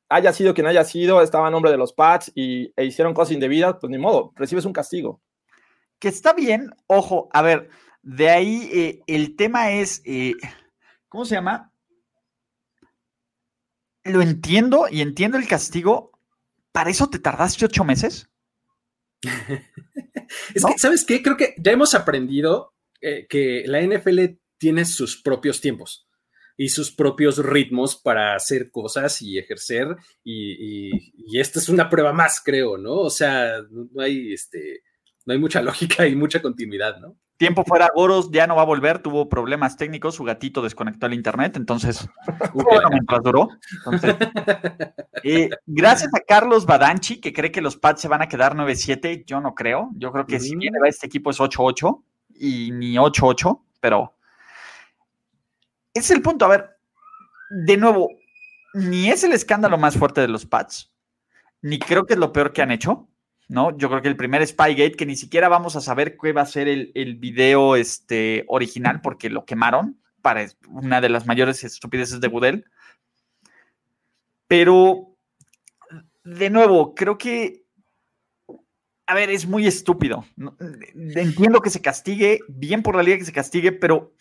haya 0.09 0.33
sido 0.33 0.53
quien 0.53 0.67
haya 0.67 0.83
sido, 0.83 1.21
estaba 1.21 1.47
a 1.47 1.51
nombre 1.51 1.71
de 1.71 1.77
los 1.77 1.93
Pats 1.93 2.31
y, 2.35 2.73
e 2.75 2.85
hicieron 2.85 3.13
cosas 3.13 3.33
indebidas, 3.33 3.77
pues 3.79 3.89
ni 3.89 3.97
modo, 3.97 4.33
recibes 4.35 4.65
un 4.65 4.73
castigo. 4.73 5.21
Que 5.99 6.09
está 6.09 6.33
bien, 6.33 6.71
ojo, 6.87 7.29
a 7.31 7.41
ver, 7.41 7.69
de 8.05 8.29
ahí 8.29 8.69
eh, 8.71 9.01
el 9.07 9.35
tema 9.35 9.71
es, 9.71 10.03
eh, 10.05 10.35
¿cómo 11.09 11.25
se 11.25 11.33
llama? 11.33 11.73
Lo 14.03 14.21
entiendo 14.21 14.85
y 14.89 15.01
entiendo 15.01 15.39
el 15.39 15.47
castigo. 15.47 16.11
¿Para 16.71 16.91
eso 16.91 17.09
te 17.09 17.17
tardaste 17.17 17.65
ocho 17.65 17.83
meses? 17.83 18.29
es 20.53 20.63
que, 20.63 20.77
¿sabes 20.77 21.03
qué? 21.03 21.23
Creo 21.23 21.35
que 21.35 21.55
ya 21.57 21.71
hemos 21.71 21.95
aprendido 21.95 22.75
eh, 23.01 23.25
que 23.27 23.63
la 23.65 23.81
NFL 23.81 24.37
tiene 24.59 24.85
sus 24.85 25.19
propios 25.19 25.59
tiempos 25.59 26.07
y 26.57 26.69
sus 26.69 26.91
propios 26.91 27.39
ritmos 27.39 27.95
para 27.95 28.35
hacer 28.35 28.69
cosas 28.69 29.19
y 29.23 29.39
ejercer. 29.39 29.95
Y, 30.23 31.39
esta 31.39 31.57
es 31.57 31.69
una 31.69 31.89
prueba 31.89 32.13
más, 32.13 32.39
creo, 32.39 32.77
¿no? 32.77 32.93
O 32.93 33.09
sea, 33.09 33.63
no 33.71 33.99
hay, 33.99 34.31
este, 34.31 34.83
no 35.25 35.33
hay 35.33 35.39
mucha 35.39 35.59
lógica 35.63 36.05
y 36.07 36.15
mucha 36.15 36.39
continuidad, 36.39 36.99
¿no? 36.99 37.17
Tiempo 37.37 37.65
fuera, 37.65 37.89
Goros 37.93 38.31
ya 38.31 38.47
no 38.47 38.55
va 38.55 38.61
a 38.61 38.65
volver, 38.65 38.99
tuvo 38.99 39.27
problemas 39.27 39.75
técnicos, 39.75 40.15
su 40.15 40.23
gatito 40.23 40.61
desconectó 40.61 41.05
el 41.05 41.13
internet, 41.13 41.57
entonces, 41.57 42.07
bueno, 42.53 42.89
mientras 42.91 43.21
duró. 43.23 43.49
Eh, 45.27 45.49
gracias 45.65 46.13
a 46.13 46.19
Carlos 46.19 46.67
Badanchi, 46.67 47.19
que 47.19 47.33
cree 47.33 47.51
que 47.51 47.61
los 47.61 47.77
Pats 47.77 48.01
se 48.01 48.07
van 48.07 48.21
a 48.21 48.27
quedar 48.27 48.53
9-7, 48.53 49.23
yo 49.25 49.41
no 49.41 49.55
creo, 49.55 49.89
yo 49.95 50.11
creo 50.11 50.27
que 50.27 50.39
si 50.39 50.55
viene 50.55 50.77
este 50.85 51.07
equipo 51.07 51.31
es 51.31 51.39
8-8 51.39 52.03
y 52.35 52.71
ni 52.71 52.95
8-8, 52.95 53.59
pero 53.79 54.13
es 55.95 56.11
el 56.11 56.21
punto. 56.21 56.45
A 56.45 56.49
ver, 56.49 56.77
de 57.49 57.77
nuevo, 57.77 58.09
ni 58.75 59.09
es 59.09 59.23
el 59.23 59.33
escándalo 59.33 59.79
más 59.79 59.97
fuerte 59.97 60.21
de 60.21 60.27
los 60.27 60.45
Pats, 60.45 60.93
ni 61.61 61.79
creo 61.79 62.05
que 62.05 62.13
es 62.13 62.19
lo 62.19 62.31
peor 62.31 62.53
que 62.53 62.61
han 62.61 62.71
hecho. 62.71 63.07
¿No? 63.47 63.77
Yo 63.77 63.89
creo 63.89 64.01
que 64.01 64.07
el 64.07 64.17
primer 64.17 64.45
Spygate, 64.45 64.93
que 64.93 65.05
ni 65.05 65.15
siquiera 65.15 65.49
vamos 65.49 65.75
a 65.75 65.81
saber 65.81 66.17
qué 66.17 66.33
va 66.33 66.41
a 66.41 66.47
ser 66.47 66.67
el, 66.67 66.91
el 66.95 67.15
video 67.15 67.75
este, 67.75 68.45
original, 68.47 69.01
porque 69.01 69.29
lo 69.29 69.45
quemaron 69.45 69.99
para 70.21 70.47
una 70.69 71.01
de 71.01 71.09
las 71.09 71.27
mayores 71.27 71.63
estupideces 71.63 72.19
de 72.19 72.27
Budel. 72.27 72.65
Pero, 74.47 75.15
de 76.23 76.49
nuevo, 76.49 76.95
creo 76.95 77.17
que, 77.17 77.63
a 79.05 79.13
ver, 79.13 79.29
es 79.29 79.45
muy 79.45 79.67
estúpido. 79.67 80.25
Entiendo 80.95 81.61
que 81.61 81.69
se 81.69 81.81
castigue, 81.81 82.39
bien 82.47 82.81
por 82.81 82.95
la 82.95 83.03
liga 83.03 83.17
que 83.17 83.25
se 83.25 83.31
castigue, 83.31 83.71
pero 83.71 84.15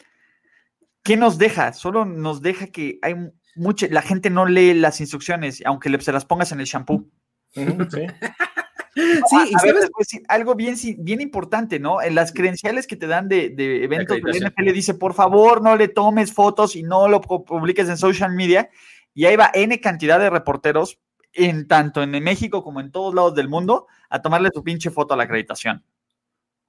¿qué 1.03 1.17
nos 1.17 1.39
deja? 1.39 1.73
Solo 1.73 2.05
nos 2.05 2.43
deja 2.43 2.67
que 2.67 2.99
hay 3.01 3.15
mucha, 3.57 3.87
la 3.89 4.03
gente 4.03 4.29
no 4.29 4.45
lee 4.45 4.75
las 4.75 5.01
instrucciones, 5.01 5.63
aunque 5.65 5.99
se 6.01 6.13
las 6.13 6.27
pongas 6.27 6.53
en 6.53 6.61
el 6.61 6.67
shampoo. 6.67 7.09
sí. 7.55 7.63
sí, 8.95 9.37
y 9.51 10.23
algo 10.29 10.55
bien, 10.55 10.77
bien 10.99 11.21
importante, 11.21 11.79
¿no? 11.79 12.01
En 12.03 12.15
las 12.15 12.33
credenciales 12.33 12.87
que 12.87 12.97
te 12.97 13.07
dan 13.07 13.29
de, 13.29 13.51
de 13.51 13.85
eventos 13.85 14.19
de 14.21 14.49
NFL 14.49 14.73
dice, 14.73 14.95
por 14.95 15.15
favor, 15.15 15.63
no 15.63 15.77
le 15.77 15.89
tomes 15.89 16.33
fotos 16.33 16.77
y 16.77 16.83
no 16.83 17.09
lo 17.09 17.21
publiques 17.21 17.89
en 17.89 17.97
social 17.97 18.33
media. 18.33 18.71
Y 19.15 19.27
ahí 19.27 19.37
va 19.37 19.51
N 19.55 19.81
cantidad 19.81 20.19
de 20.19 20.31
reporteros, 20.31 20.99
en 21.33 21.67
tanto 21.67 22.03
en 22.03 22.11
México 22.23 22.63
como 22.63 22.81
en 22.81 22.93
todos 22.93 23.15
lados 23.15 23.35
del 23.35 23.49
mundo, 23.49 23.87
a 24.09 24.23
tomarle 24.23 24.51
su 24.53 24.63
pinche 24.63 24.91
foto 24.91 25.15
a 25.15 25.17
la 25.17 25.25
acreditación. 25.25 25.85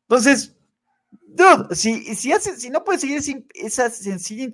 Entonces, 0.07 0.55
dude, 1.27 1.75
si, 1.75 2.15
si, 2.15 2.31
si 2.33 2.69
no 2.69 2.83
puedes 2.83 3.01
seguir 3.01 3.45
esa 3.53 3.89
sencilla 3.89 4.53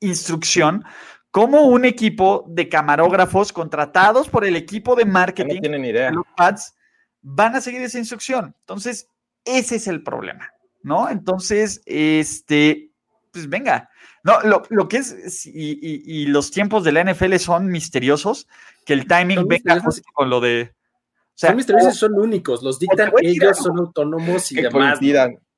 instrucción, 0.00 0.84
como 1.32 1.62
un 1.62 1.84
equipo 1.86 2.44
de 2.46 2.68
camarógrafos 2.68 3.52
contratados 3.52 4.28
por 4.28 4.44
el 4.44 4.54
equipo 4.54 4.94
de 4.94 5.06
marketing, 5.06 5.54
no 5.54 5.60
tienen 5.60 5.84
idea. 5.84 6.10
los 6.10 6.26
pads, 6.36 6.74
van 7.22 7.56
a 7.56 7.60
seguir 7.60 7.82
esa 7.82 7.98
instrucción. 7.98 8.54
Entonces, 8.60 9.08
ese 9.44 9.76
es 9.76 9.86
el 9.86 10.02
problema, 10.02 10.52
¿no? 10.82 11.08
Entonces, 11.08 11.80
este, 11.86 12.90
pues 13.30 13.48
venga. 13.48 13.88
No, 14.24 14.40
lo, 14.70 14.88
que 14.88 14.98
es, 14.98 15.46
y, 15.46 16.26
los 16.26 16.52
tiempos 16.52 16.84
de 16.84 16.92
la 16.92 17.02
NFL 17.02 17.36
son 17.36 17.66
misteriosos, 17.66 18.46
que 18.86 18.92
el 18.92 19.06
timing 19.06 19.48
venga 19.48 19.82
con 20.14 20.30
lo 20.30 20.40
de. 20.40 20.74
O 20.74 21.34
sea, 21.34 21.50
son 21.50 21.56
misteriosos, 21.56 21.96
son 21.96 22.14
únicos, 22.14 22.62
los 22.62 22.78
dictan 22.78 23.10
ellos, 23.20 23.58
son 23.58 23.78
autónomos 23.78 24.52
y 24.52 24.62
demás. 24.62 25.00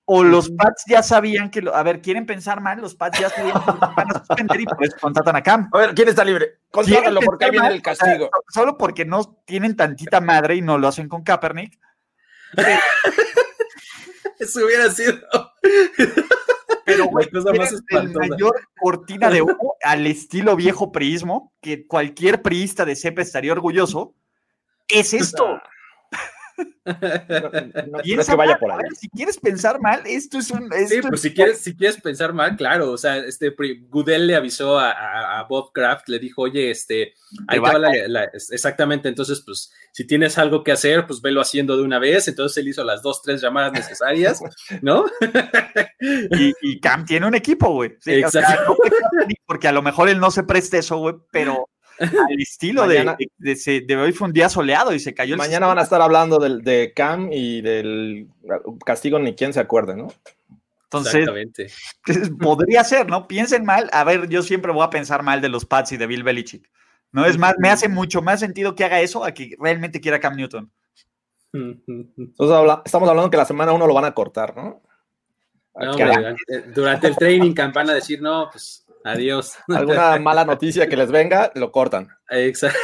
O 0.07 0.23
los 0.23 0.51
Pats 0.51 0.85
ya 0.87 1.03
sabían 1.03 1.51
que, 1.51 1.65
a 1.73 1.83
ver, 1.83 2.03
quieren 2.03 2.27
pensar 2.27 2.61
mal, 2.61 2.79
los 2.81 2.95
Pats 2.95 3.19
ya 3.19 3.31
sabían 3.31 3.55
que 3.65 3.71
van 3.71 4.11
a 4.11 4.19
suspender 4.19 4.61
y 4.61 4.65
por 4.67 4.85
eso 4.85 4.97
contratan 5.01 5.37
a 5.37 5.43
Cam. 5.43 5.71
A 5.73 5.79
ver, 5.79 5.95
¿quién 5.95 6.09
está 6.09 6.25
libre? 6.25 6.59
Contrátalo 6.71 7.21
porque 7.23 7.51
viene 7.51 7.69
el 7.69 7.81
castigo. 7.81 8.29
solo 8.53 8.77
porque 8.77 9.07
no 9.07 9.41
tienen 9.47 9.77
tantita 9.77 10.21
madre 10.21 10.57
y 10.57 10.63
no 10.63 10.77
lo 10.77 10.89
hacen 10.89 11.09
con 11.09 11.23
Kaepernick. 11.23 11.79
eso 14.39 14.65
hubiera 14.65 14.91
sido. 14.91 15.21
Pero, 16.85 17.07
güey, 17.07 17.29
el 17.33 18.13
mayor 18.13 18.61
cortina 18.79 19.31
de 19.31 19.43
humo 19.43 19.77
al 19.83 20.07
estilo 20.07 20.55
viejo 20.55 20.93
priismo, 20.93 21.53
que 21.61 21.87
cualquier 21.87 22.43
priista 22.43 22.85
de 22.85 22.97
CEPA 22.97 23.23
estaría 23.23 23.53
orgulloso, 23.53 24.15
es 24.89 25.15
esto. 25.15 25.61
No, 26.57 28.03
que 28.03 28.35
vaya 28.37 28.59
por 28.59 28.73
ahí. 28.73 28.79
si 28.99 29.09
quieres 29.09 29.39
pensar 29.39 29.81
mal, 29.81 30.03
esto 30.07 30.39
es 30.39 30.51
un. 30.51 30.71
sí, 30.87 31.01
pues 31.01 31.23
si 31.23 31.33
quieres, 31.33 31.61
si 31.61 31.75
quieres 31.75 32.01
pensar 32.01 32.33
mal, 32.33 32.57
claro. 32.57 32.91
O 32.93 32.99
sea, 32.99 33.19
este 33.19 33.55
Goodell 33.89 34.27
le 34.27 34.37
avisó 34.37 34.79
a, 34.79 35.45
Bob 35.49 35.73
Kraft, 35.73 36.09
le 36.09 36.19
dijo, 36.19 36.43
oye, 36.43 36.71
este, 36.71 37.15
ahí 37.49 37.59
va 37.59 37.79
la, 37.79 38.25
exactamente. 38.51 39.09
Entonces, 39.09 39.43
pues, 39.45 39.73
si 39.93 40.07
tienes 40.07 40.39
algo 40.39 40.63
que 40.63 40.73
hacer, 40.73 41.07
pues 41.07 41.21
velo 41.21 41.41
haciendo 41.41 41.77
de 41.77 41.83
una 41.83 41.99
vez. 41.99 42.29
Entonces 42.29 42.59
él 42.59 42.69
hizo 42.69 42.85
las 42.85 43.03
dos, 43.03 43.23
tres 43.23 43.41
llamadas 43.41 43.73
necesarias, 43.73 44.41
¿no? 44.83 45.07
y, 46.61 46.81
Cam 46.81 47.05
tiene 47.05 47.27
un 47.27 47.35
equipo, 47.35 47.73
güey. 47.73 47.97
porque 49.47 49.69
a 49.69 49.73
lo 49.73 49.83
mejor 49.83 50.09
él 50.09 50.21
no 50.21 50.31
se 50.31 50.43
preste 50.43 50.79
eso, 50.79 50.99
güey, 50.99 51.15
pero 51.31 51.69
al 52.29 52.41
estilo 52.41 52.87
de, 52.87 53.17
de, 53.39 53.97
hoy 53.97 54.13
fue 54.13 54.29
un 54.29 54.33
día 54.33 54.49
soleado 54.49 54.93
y 54.93 55.01
se 55.01 55.15
cayó. 55.15 55.37
mañana 55.37 55.67
van 55.67 55.79
a 55.79 55.83
estar 55.83 56.01
hablando 56.01 56.39
del, 56.39 56.63
de 56.63 56.93
Cam 56.95 57.31
y 57.33 57.61
del 57.61 58.29
castigo 58.85 59.19
ni 59.19 59.35
quien 59.35 59.53
se 59.53 59.61
acuerde, 59.61 59.97
¿no? 59.97 60.09
Entonces, 60.85 61.29
podría 62.41 62.85
ser, 62.85 63.09
¿no? 63.09 63.27
Piensen 63.27 63.65
mal. 63.65 63.91
A 63.93 64.05
ver, 64.05 64.29
yo 64.29 64.43
siempre 64.43 64.73
voy 64.73 64.85
a 64.85 64.91
pensar 64.91 65.23
mal 65.23 65.41
de 65.41 65.49
los 65.49 65.65
Pats 65.65 65.93
y 65.93 65.97
de 65.97 66.07
Bill 66.07 66.23
Belichick. 66.23 66.71
No 67.11 67.25
es 67.27 67.39
más, 67.39 67.55
me 67.59 67.69
hace 67.71 67.89
mucho 67.89 68.23
más 68.23 68.41
sentido 68.41 68.75
que 68.75 68.85
haga 68.85 69.01
eso 69.01 69.25
a 69.25 69.33
que 69.33 69.57
realmente 69.59 70.01
quiera 70.01 70.21
Cam 70.21 70.37
Newton. 70.37 70.71
Entonces, 71.53 72.79
estamos 72.85 73.09
hablando 73.09 73.31
que 73.31 73.37
la 73.37 73.45
semana 73.45 73.73
uno 73.73 73.87
lo 73.87 73.95
van 73.95 74.05
a 74.05 74.15
cortar, 74.15 74.57
¿no? 74.57 74.83
durante, 76.75 77.09
el 77.09 77.17
training 77.17 77.53
camp 77.53 77.75
van 77.75 77.91
a 77.91 77.95
decir, 77.95 78.23
no, 78.23 78.49
pues 78.51 78.84
Adiós. 79.05 79.57
Alguna 79.69 80.19
mala 80.19 80.45
noticia 80.45 80.89
que 80.89 80.97
les 80.97 81.11
venga, 81.11 81.53
lo 81.55 81.71
cortan. 81.71 82.09
Exacto. 82.31 82.79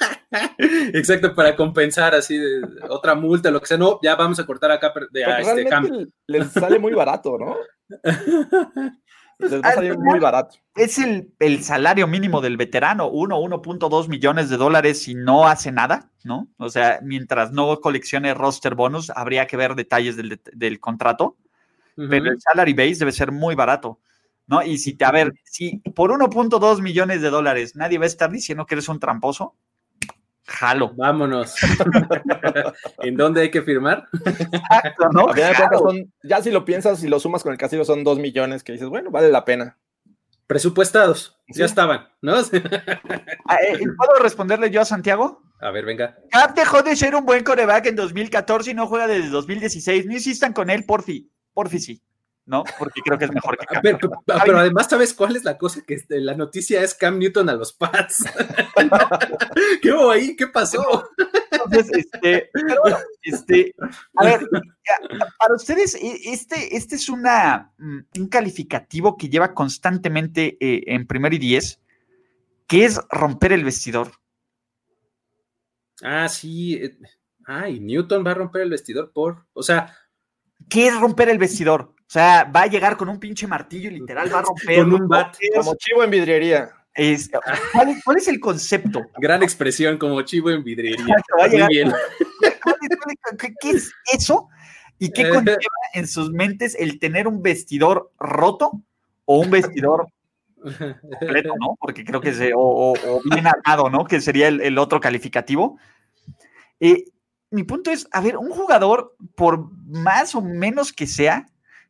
Exacto, 0.58 1.34
para 1.34 1.56
compensar 1.56 2.14
así 2.14 2.38
otra 2.88 3.14
multa, 3.14 3.50
lo 3.50 3.60
que 3.60 3.66
sea. 3.66 3.76
No, 3.76 3.98
ya 4.02 4.14
vamos 4.14 4.38
a 4.38 4.46
cortar 4.46 4.70
acá 4.70 4.92
de 5.10 5.24
a 5.24 5.40
este 5.40 6.08
Les 6.26 6.52
sale 6.52 6.78
muy 6.78 6.92
barato, 6.92 7.36
¿no? 7.38 7.56
Les 9.40 9.52
va 9.62 9.68
a 9.68 9.74
salir 9.74 9.96
muy 9.96 10.18
barato. 10.18 10.56
Es 10.74 10.98
el, 10.98 11.32
el 11.38 11.62
salario 11.62 12.08
mínimo 12.08 12.40
del 12.40 12.56
veterano, 12.56 13.08
1, 13.08 13.38
1.2 13.38 14.08
millones 14.08 14.50
de 14.50 14.56
dólares 14.56 15.02
si 15.02 15.14
no 15.14 15.46
hace 15.46 15.70
nada, 15.70 16.10
¿no? 16.24 16.48
O 16.58 16.68
sea, 16.68 16.98
mientras 17.02 17.52
no 17.52 17.80
coleccione 17.80 18.34
roster 18.34 18.74
bonus, 18.74 19.10
habría 19.10 19.46
que 19.46 19.56
ver 19.56 19.76
detalles 19.76 20.16
del, 20.16 20.40
del 20.52 20.80
contrato, 20.80 21.36
pero 21.96 22.30
el 22.32 22.40
salary 22.40 22.74
base 22.74 22.96
debe 22.96 23.12
ser 23.12 23.30
muy 23.30 23.54
barato. 23.54 24.00
¿No? 24.48 24.62
Y 24.62 24.78
si 24.78 24.94
te, 24.94 25.04
a 25.04 25.12
ver, 25.12 25.32
si 25.44 25.78
por 25.94 26.10
1.2 26.10 26.82
millones 26.82 27.22
de 27.22 27.30
dólares 27.30 27.76
nadie 27.76 27.98
va 27.98 28.04
a 28.04 28.08
estar 28.08 28.30
diciendo 28.30 28.66
que 28.66 28.74
eres 28.74 28.88
un 28.88 28.98
tramposo, 28.98 29.54
jalo. 30.44 30.92
Vámonos. 30.96 31.54
¿En 32.98 33.16
dónde 33.16 33.42
hay 33.42 33.50
que 33.50 33.62
firmar? 33.62 34.08
Exacto, 34.24 35.10
¿no? 35.12 35.28
ya 36.24 36.42
si 36.42 36.50
lo 36.50 36.64
piensas, 36.64 36.98
si 36.98 37.08
lo 37.08 37.20
sumas 37.20 37.42
con 37.42 37.52
el 37.52 37.58
castigo, 37.58 37.84
son 37.84 38.02
2 38.02 38.18
millones 38.18 38.64
que 38.64 38.72
dices, 38.72 38.88
bueno, 38.88 39.10
vale 39.10 39.30
la 39.30 39.44
pena. 39.44 39.78
Presupuestados, 40.46 41.38
ya 41.48 41.66
estaban, 41.66 42.08
¿no? 42.22 42.34
Ah, 43.50 43.56
eh, 43.62 43.78
¿Puedo 43.96 44.18
responderle 44.20 44.70
yo 44.70 44.80
a 44.80 44.84
Santiago? 44.86 45.42
A 45.60 45.70
ver, 45.70 45.84
venga. 45.84 46.18
Cap 46.30 46.54
dejó 46.54 46.82
de 46.82 46.96
ser 46.96 47.14
un 47.14 47.24
buen 47.24 47.44
coreback 47.44 47.86
en 47.86 47.96
2014 47.96 48.70
y 48.70 48.74
no 48.74 48.86
juega 48.86 49.06
desde 49.06 49.28
2016. 49.28 50.06
No 50.06 50.12
insistan 50.12 50.52
con 50.52 50.70
él, 50.70 50.84
porfi. 50.84 51.30
Porfi 51.52 51.78
sí. 51.78 52.02
¿No? 52.48 52.64
Porque 52.78 53.02
creo 53.04 53.18
que 53.18 53.26
es 53.26 53.32
mejor 53.32 53.58
que 53.58 53.66
Cam. 53.66 53.82
Pero, 53.82 53.98
pero, 54.24 54.58
además, 54.58 54.88
¿sabes 54.88 55.12
cuál 55.12 55.36
es 55.36 55.44
la 55.44 55.58
cosa? 55.58 55.82
Que 55.86 55.94
este, 55.94 56.18
la 56.18 56.34
noticia 56.34 56.82
es 56.82 56.94
Cam 56.94 57.18
Newton 57.18 57.48
a 57.50 57.52
los 57.52 57.74
Pats. 57.74 58.24
¿Qué 59.82 59.92
hubo 59.92 60.10
ahí? 60.10 60.34
¿Qué 60.34 60.48
pasó? 60.48 61.10
Entonces, 61.50 61.90
este, 61.92 62.50
pero 62.52 62.80
bueno, 62.82 62.96
este, 63.22 63.74
a 64.16 64.24
ver, 64.24 64.48
para 65.38 65.54
ustedes, 65.54 65.94
e, 65.94 66.32
este, 66.32 66.74
este 66.76 66.96
es 66.96 67.08
una, 67.10 67.72
mm, 67.76 67.98
un 68.18 68.28
calificativo 68.28 69.16
que 69.16 69.28
lleva 69.28 69.52
constantemente 69.52 70.56
eh, 70.58 70.84
en 70.86 71.06
primer 71.06 71.34
y 71.34 71.38
diez, 71.38 71.80
que 72.66 72.86
es 72.86 72.98
romper 73.10 73.52
el 73.52 73.64
vestidor. 73.64 74.12
Ah, 76.02 76.28
sí. 76.28 76.76
Eh, 76.76 76.96
ay, 77.44 77.78
Newton 77.78 78.26
va 78.26 78.30
a 78.30 78.34
romper 78.34 78.62
el 78.62 78.70
vestidor 78.70 79.12
por, 79.12 79.44
o 79.52 79.62
sea, 79.62 79.94
¿Qué 80.68 80.88
es 80.88 81.00
romper 81.00 81.28
el 81.28 81.38
vestidor? 81.38 81.94
O 82.08 82.10
sea, 82.10 82.44
va 82.44 82.62
a 82.62 82.66
llegar 82.66 82.96
con 82.96 83.10
un 83.10 83.20
pinche 83.20 83.46
martillo 83.46 83.90
y 83.90 84.00
literal 84.00 84.32
va 84.32 84.38
a 84.38 84.42
romper. 84.42 84.78
con 84.78 84.94
un 84.94 85.08
bat. 85.08 85.36
Como 85.54 85.74
chivo 85.74 86.02
en 86.02 86.10
vidriería. 86.10 86.70
¿cuál, 88.02 88.16
es, 88.16 88.28
el 88.28 88.40
concepto? 88.40 89.02
Gran 89.18 89.42
expresión, 89.42 89.98
como 89.98 90.22
chivo 90.22 90.50
en 90.50 90.64
vidriería. 90.64 91.16
¿Qué, 93.60 93.70
es 93.70 93.92
eso? 94.10 94.48
¿Y 94.98 95.10
qué 95.10 95.28
conlleva 95.28 95.58
en 95.92 96.08
sus 96.08 96.30
mentes 96.30 96.74
el 96.78 96.98
tener 96.98 97.28
un 97.28 97.42
vestidor 97.42 98.10
roto 98.18 98.80
o 99.26 99.40
un 99.40 99.50
vestidor 99.50 100.08
completo, 100.62 101.52
¿no? 101.60 101.76
Porque 101.78 102.06
creo 102.06 102.22
que 102.22 102.30
es, 102.30 102.40
o, 102.54 102.94
bien 103.30 103.46
armado, 103.46 103.90
¿no? 103.90 104.06
Que 104.06 104.22
sería 104.22 104.48
el, 104.48 104.78
otro 104.78 104.98
calificativo. 104.98 105.76
Eh, 106.80 107.04
mi 107.50 107.64
punto 107.64 107.90
es, 107.90 108.08
a 108.12 108.22
ver, 108.22 108.38
un 108.38 108.50
jugador, 108.50 109.14
por 109.34 109.70
más 109.86 110.34
o 110.34 110.40
menos 110.40 110.94
que 110.94 111.06
sea, 111.06 111.46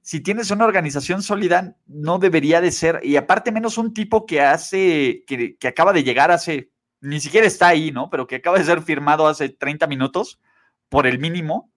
si 0.08 0.22
tienes 0.22 0.50
una 0.50 0.64
organización 0.64 1.22
sólida, 1.22 1.76
no 1.86 2.18
debería 2.18 2.62
de 2.62 2.70
ser, 2.70 3.00
y 3.02 3.16
aparte 3.16 3.52
menos 3.52 3.76
un 3.76 3.92
tipo 3.92 4.24
que 4.24 4.40
hace, 4.40 5.22
que, 5.26 5.58
acaba 5.68 5.92
de 5.92 6.02
llegar 6.02 6.30
hace, 6.30 6.72
ni 7.02 7.20
siquiera 7.20 7.46
está 7.46 7.68
ahí, 7.68 7.92
¿no? 7.92 8.08
Pero 8.08 8.26
que 8.26 8.36
acaba 8.36 8.56
de 8.56 8.64
ser 8.64 8.80
firmado 8.80 9.26
hace 9.26 9.50
30 9.50 9.86
minutos 9.86 10.40
por 10.88 11.06
el 11.06 11.18
mínimo, 11.18 11.74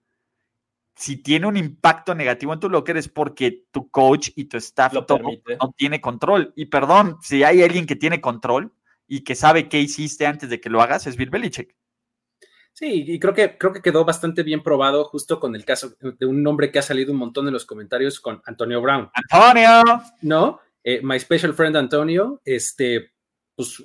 si 0.96 1.18
tiene 1.18 1.46
un 1.46 1.58
impacto 1.58 2.14
negativo 2.14 2.54
en 2.54 2.60
tu 2.60 2.70
locker 2.70 2.96
es 2.96 3.06
porque 3.06 3.66
tu 3.70 3.90
coach 3.90 4.30
y 4.34 4.46
tu 4.46 4.56
staff 4.56 4.94
no, 4.94 5.04
no 5.10 5.74
tiene 5.76 6.00
control. 6.00 6.54
Y 6.56 6.64
perdón, 6.64 7.18
si 7.20 7.44
hay 7.44 7.62
alguien 7.62 7.84
que 7.84 7.96
tiene 7.96 8.22
control 8.22 8.72
y 9.06 9.24
que 9.24 9.34
sabe 9.34 9.68
qué 9.68 9.78
hiciste 9.78 10.26
antes 10.26 10.48
de 10.48 10.58
que 10.58 10.70
lo 10.70 10.80
hagas, 10.80 11.06
es 11.06 11.18
Bill 11.18 11.28
Belichick. 11.28 11.76
Sí, 12.82 13.04
y 13.06 13.20
creo 13.20 13.32
que, 13.32 13.56
creo 13.56 13.72
que 13.72 13.80
quedó 13.80 14.04
bastante 14.04 14.42
bien 14.42 14.60
probado 14.60 15.04
justo 15.04 15.38
con 15.38 15.54
el 15.54 15.64
caso 15.64 15.94
de 16.00 16.26
un 16.26 16.42
nombre 16.42 16.72
que 16.72 16.80
ha 16.80 16.82
salido 16.82 17.12
un 17.12 17.18
montón 17.18 17.46
en 17.46 17.52
los 17.52 17.64
comentarios 17.64 18.18
con 18.18 18.42
Antonio 18.44 18.82
Brown. 18.82 19.08
Antonio. 19.14 19.84
¿No? 20.22 20.58
Eh, 20.82 21.00
my 21.00 21.16
special 21.20 21.54
friend 21.54 21.76
Antonio, 21.76 22.42
este, 22.44 23.12
pues 23.54 23.80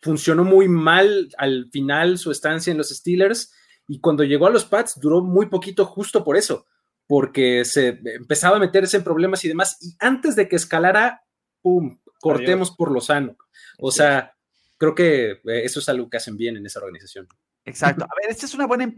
funcionó 0.00 0.44
muy 0.44 0.68
mal 0.68 1.28
al 1.36 1.70
final 1.72 2.18
su 2.18 2.30
estancia 2.30 2.70
en 2.70 2.78
los 2.78 2.90
Steelers 2.90 3.52
y 3.88 3.98
cuando 3.98 4.22
llegó 4.22 4.46
a 4.46 4.50
los 4.50 4.64
Pats 4.64 5.00
duró 5.00 5.20
muy 5.20 5.46
poquito 5.46 5.84
justo 5.84 6.22
por 6.22 6.36
eso, 6.36 6.66
porque 7.08 7.64
se 7.64 8.00
empezaba 8.14 8.58
a 8.58 8.60
meterse 8.60 8.98
en 8.98 9.02
problemas 9.02 9.44
y 9.44 9.48
demás 9.48 9.78
y 9.80 9.96
antes 9.98 10.36
de 10.36 10.48
que 10.48 10.54
escalara, 10.54 11.24
¡pum! 11.60 11.98
Cortemos 12.20 12.70
por 12.70 12.92
lo 12.92 13.00
sano. 13.00 13.36
O 13.80 13.90
sea, 13.90 14.36
creo 14.78 14.94
que 14.94 15.30
eh, 15.32 15.64
eso 15.64 15.80
es 15.80 15.88
algo 15.88 16.08
que 16.08 16.18
hacen 16.18 16.36
bien 16.36 16.56
en 16.56 16.64
esa 16.64 16.78
organización. 16.78 17.26
Exacto. 17.64 18.04
A 18.04 18.14
ver, 18.20 18.30
esta 18.30 18.46
es 18.46 18.54
una 18.54 18.66
buena. 18.66 18.92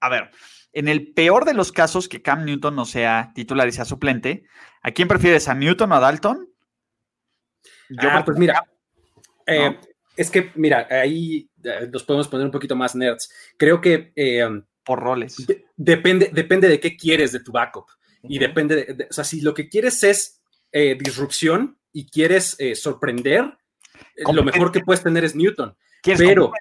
A 0.00 0.08
ver, 0.08 0.30
en 0.72 0.88
el 0.88 1.12
peor 1.12 1.44
de 1.44 1.54
los 1.54 1.72
casos 1.72 2.08
que 2.08 2.22
Cam 2.22 2.44
Newton 2.44 2.76
no 2.76 2.84
sea 2.84 3.32
titular 3.34 3.68
y 3.68 3.72
sea 3.72 3.84
suplente, 3.84 4.44
¿a 4.82 4.90
quién 4.90 5.08
prefieres? 5.08 5.48
¿A 5.48 5.54
Newton 5.54 5.92
o 5.92 5.94
a 5.94 6.00
Dalton? 6.00 6.48
Yo 7.88 8.08
ah, 8.10 8.22
pues 8.24 8.38
mira, 8.38 8.64
eh, 9.46 9.78
es 10.16 10.30
que, 10.30 10.52
mira, 10.54 10.86
ahí 10.90 11.48
eh, 11.62 11.88
nos 11.92 12.04
podemos 12.04 12.28
poner 12.28 12.46
un 12.46 12.52
poquito 12.52 12.76
más 12.76 12.94
nerds. 12.94 13.30
Creo 13.56 13.80
que. 13.80 14.12
Eh, 14.16 14.46
Por 14.84 15.00
roles. 15.00 15.36
depende, 15.76 16.30
depende 16.32 16.68
de 16.68 16.80
qué 16.80 16.96
quieres 16.96 17.32
de 17.32 17.40
tu 17.40 17.52
backup. 17.52 17.86
Y 18.26 18.38
depende, 18.38 18.76
de, 18.76 19.06
o 19.10 19.12
sea, 19.12 19.22
si 19.22 19.42
lo 19.42 19.52
que 19.52 19.68
quieres 19.68 20.02
es 20.02 20.40
eh, 20.72 20.96
disrupción 20.98 21.78
y 21.92 22.08
quieres 22.08 22.56
sorprender, 22.74 23.58
lo 24.32 24.42
mejor 24.42 24.72
que 24.72 24.80
puedes 24.80 25.02
tener 25.02 25.24
es 25.24 25.34
Newton. 25.34 25.76
Pero, 26.02 26.52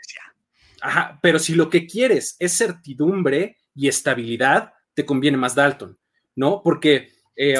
pero 1.22 1.40
si 1.40 1.56
lo 1.56 1.70
que 1.70 1.88
quieres 1.88 2.36
es 2.40 2.58
certidumbre 2.58 3.58
y 3.74 3.88
estabilidad, 3.88 4.74
te 4.94 5.06
conviene 5.06 5.38
más 5.38 5.56
Dalton, 5.56 5.98
¿no? 6.36 6.62
Porque 6.64 7.10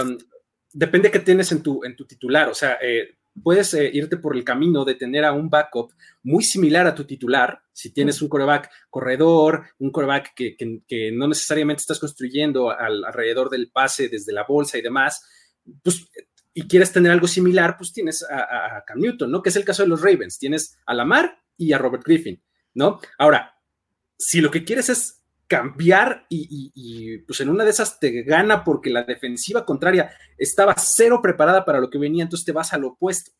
um, 0.02 0.18
depende 0.72 1.12
qué 1.12 1.20
tienes 1.20 1.52
en 1.52 1.64
tu, 1.64 1.84
en 1.84 1.96
tu 1.96 2.06
titular, 2.06 2.50
o 2.50 2.54
sea, 2.54 2.78
puedes 3.42 3.74
eh, 3.74 3.90
irte 3.94 4.18
por 4.18 4.36
el 4.36 4.44
camino 4.44 4.86
de 4.86 4.96
tener 4.96 5.26
a 5.26 5.34
un 5.34 5.50
backup 5.50 5.94
muy 6.24 6.44
similar 6.44 6.86
a 6.86 6.94
tu 6.96 7.06
titular, 7.06 7.62
si 7.72 7.92
tienes 7.92 8.22
un 8.22 8.30
coreback 8.30 8.70
corredor, 8.90 9.64
un 9.80 9.92
coreback 9.92 10.34
que, 10.36 11.12
no 11.14 11.28
necesariamente 11.28 11.82
estás 11.82 12.00
construyendo 12.00 12.70
alrededor 12.70 13.50
del 13.50 13.72
pase 13.72 14.10
desde 14.10 14.34
la 14.34 14.44
bolsa 14.44 14.78
y 14.78 14.82
demás, 14.82 15.24
pues, 15.82 16.06
y 16.54 16.68
quieres 16.68 16.92
tener 16.92 17.12
algo 17.12 17.28
similar, 17.28 17.76
pues 17.78 17.92
tienes 17.92 18.24
a, 18.24 18.84
Cam 18.86 19.00
Newton, 19.00 19.32
¿no? 19.32 19.42
Que 19.42 19.50
es 19.50 19.56
el 19.56 19.66
caso 19.66 19.82
de 19.82 19.90
los 19.90 20.02
Ravens, 20.02 20.38
tienes 20.38 20.78
a 20.86 20.94
Lamar 20.94 21.40
y 21.58 21.74
a 21.74 21.80
Robert 21.80 22.04
Griffin, 22.06 22.42
¿no? 22.74 23.00
Ahora, 23.18 23.56
si 24.18 24.42
lo 24.42 24.52
que 24.52 24.64
quieres 24.64 24.90
es 24.90 25.24
cambiar 25.48 26.26
y, 26.30 27.18
pues 27.20 27.42
en 27.42 27.50
una 27.50 27.64
de 27.64 27.70
esas 27.70 28.00
te 28.00 28.24
gana 28.24 28.64
porque 28.64 28.90
la 28.90 29.04
defensiva 29.04 29.66
contraria 29.66 30.12
estaba 30.38 30.74
cero 30.78 31.20
preparada 31.22 31.64
para 31.64 31.80
lo 31.80 31.90
que 31.90 32.00
venía, 32.00 32.24
entonces 32.24 32.46
te 32.46 32.52
vas 32.52 32.74
al 32.74 32.86
opuesto, 32.86 33.32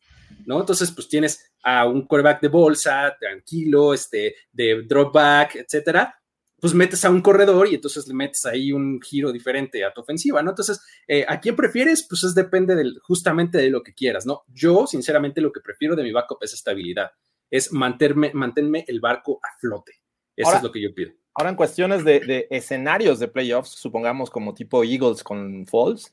¿no? 0.46 0.60
Entonces 0.60 0.92
pues 0.92 1.08
tienes 1.08 1.52
a 1.62 1.86
un 1.86 2.06
quarterback 2.06 2.40
de 2.42 2.48
bolsa, 2.48 3.16
tranquilo, 3.18 3.94
este, 3.94 4.36
de 4.52 4.82
drop 4.82 5.12
back, 5.12 5.56
etcétera, 5.56 6.14
pues 6.60 6.72
metes 6.72 7.04
a 7.04 7.10
un 7.10 7.20
corredor 7.20 7.68
y 7.68 7.74
entonces 7.74 8.06
le 8.06 8.14
metes 8.14 8.46
ahí 8.46 8.72
un 8.72 9.00
giro 9.02 9.32
diferente 9.32 9.84
a 9.84 9.92
tu 9.92 10.00
ofensiva, 10.02 10.42
¿no? 10.42 10.50
Entonces, 10.50 10.80
eh, 11.08 11.24
¿a 11.28 11.40
quién 11.40 11.56
prefieres? 11.56 12.06
Pues 12.08 12.24
es 12.24 12.34
depende 12.34 12.74
del, 12.74 12.98
justamente 13.02 13.58
de 13.58 13.70
lo 13.70 13.82
que 13.82 13.92
quieras, 13.92 14.24
¿no? 14.24 14.44
Yo, 14.48 14.86
sinceramente, 14.86 15.40
lo 15.40 15.52
que 15.52 15.60
prefiero 15.60 15.96
de 15.96 16.02
mi 16.02 16.12
backup 16.12 16.38
es 16.42 16.54
estabilidad, 16.54 17.10
es 17.54 17.72
mantenerme, 17.72 18.32
mantenerme 18.34 18.84
el 18.88 18.98
barco 18.98 19.38
a 19.40 19.56
flote. 19.60 19.92
Eso 20.34 20.56
es 20.56 20.62
lo 20.64 20.72
que 20.72 20.82
yo 20.82 20.92
pido. 20.92 21.12
Ahora 21.36 21.50
en 21.50 21.56
cuestiones 21.56 22.04
de, 22.04 22.48
escenarios 22.50 23.20
de 23.20 23.28
playoffs, 23.28 23.70
supongamos 23.70 24.28
como 24.28 24.54
tipo 24.54 24.82
Eagles 24.82 25.22
con 25.22 25.64
Falls, 25.64 26.12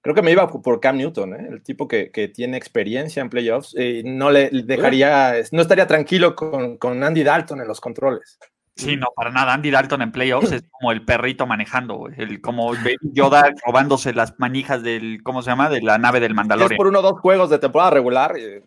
creo 0.00 0.12
que 0.12 0.22
me 0.22 0.32
iba 0.32 0.48
por 0.48 0.80
Cam 0.80 0.96
Newton, 0.96 1.34
¿eh? 1.34 1.48
el 1.52 1.62
tipo 1.62 1.86
que, 1.86 2.32
tiene 2.34 2.56
experiencia 2.56 3.20
en 3.20 3.30
playoffs, 3.30 3.76
y 3.76 4.02
no 4.02 4.32
le 4.32 4.50
dejaría, 4.50 5.34
no 5.52 5.62
estaría 5.62 5.86
tranquilo 5.86 6.34
con, 6.34 7.04
Andy 7.04 7.22
Dalton 7.22 7.60
en 7.60 7.68
los 7.68 7.80
controles. 7.80 8.40
Sí, 8.74 8.96
no, 8.96 9.08
para 9.14 9.30
nada. 9.30 9.52
Andy 9.52 9.70
Dalton 9.70 10.02
en 10.02 10.10
playoffs 10.10 10.50
es 10.50 10.64
como 10.70 10.90
el 10.90 11.04
perrito 11.04 11.46
manejando, 11.46 12.08
el, 12.08 12.40
como 12.40 12.72
Yoda 13.02 13.52
robándose 13.64 14.14
las 14.14 14.34
manijas 14.38 14.82
del, 14.82 15.22
¿cómo 15.22 15.42
se 15.42 15.50
llama? 15.50 15.68
De 15.68 15.80
la 15.80 15.98
nave 15.98 16.18
del 16.18 16.34
Mandalorian. 16.34 16.72
Es 16.72 16.76
por 16.76 16.88
uno 16.88 16.98
o 16.98 17.02
dos 17.02 17.20
juegos 17.20 17.50
de 17.50 17.60
temporada 17.60 17.90
regular, 17.90 18.34
eh, 18.36 18.64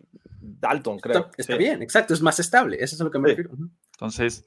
Dalton, 0.60 0.98
creo. 0.98 1.30
Está, 1.36 1.56
bien, 1.56 1.82
exacto, 1.82 2.14
es 2.14 2.22
más 2.22 2.38
estable, 2.38 2.76
eso 2.80 2.94
es 2.94 3.00
a 3.00 3.04
lo 3.04 3.10
que 3.10 3.18
me 3.18 3.28
refiero. 3.28 3.50
Entonces, 3.92 4.44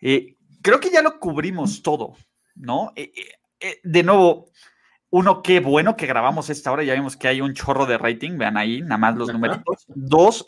eh, 0.00 0.36
creo 0.62 0.80
que 0.80 0.90
ya 0.90 1.02
lo 1.02 1.18
cubrimos 1.18 1.82
todo, 1.82 2.14
¿no? 2.54 2.92
Eh, 2.96 3.12
eh, 3.14 3.22
eh, 3.60 3.80
de 3.82 4.02
nuevo, 4.02 4.50
uno, 5.10 5.42
qué 5.42 5.60
bueno 5.60 5.96
que 5.96 6.06
grabamos 6.06 6.50
esta 6.50 6.72
hora, 6.72 6.82
ya 6.82 6.94
vimos 6.94 7.16
que 7.16 7.28
hay 7.28 7.40
un 7.40 7.54
chorro 7.54 7.86
de 7.86 7.98
rating, 7.98 8.38
vean 8.38 8.56
ahí, 8.56 8.82
nada 8.82 8.98
más 8.98 9.16
los 9.16 9.32
numeritos. 9.32 9.86
Dos, 9.88 10.46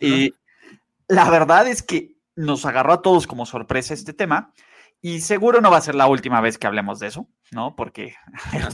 la 1.08 1.30
verdad 1.30 1.66
es 1.66 1.82
que 1.82 2.16
nos 2.36 2.64
agarró 2.66 2.92
a 2.92 3.02
todos 3.02 3.26
como 3.26 3.46
sorpresa 3.46 3.94
este 3.94 4.12
tema. 4.12 4.52
Y 5.02 5.20
seguro 5.20 5.62
no 5.62 5.70
va 5.70 5.78
a 5.78 5.80
ser 5.80 5.94
la 5.94 6.08
última 6.08 6.42
vez 6.42 6.58
que 6.58 6.66
hablemos 6.66 7.00
de 7.00 7.06
eso, 7.06 7.26
¿no? 7.52 7.74
Porque, 7.74 8.16
ah, 8.52 8.68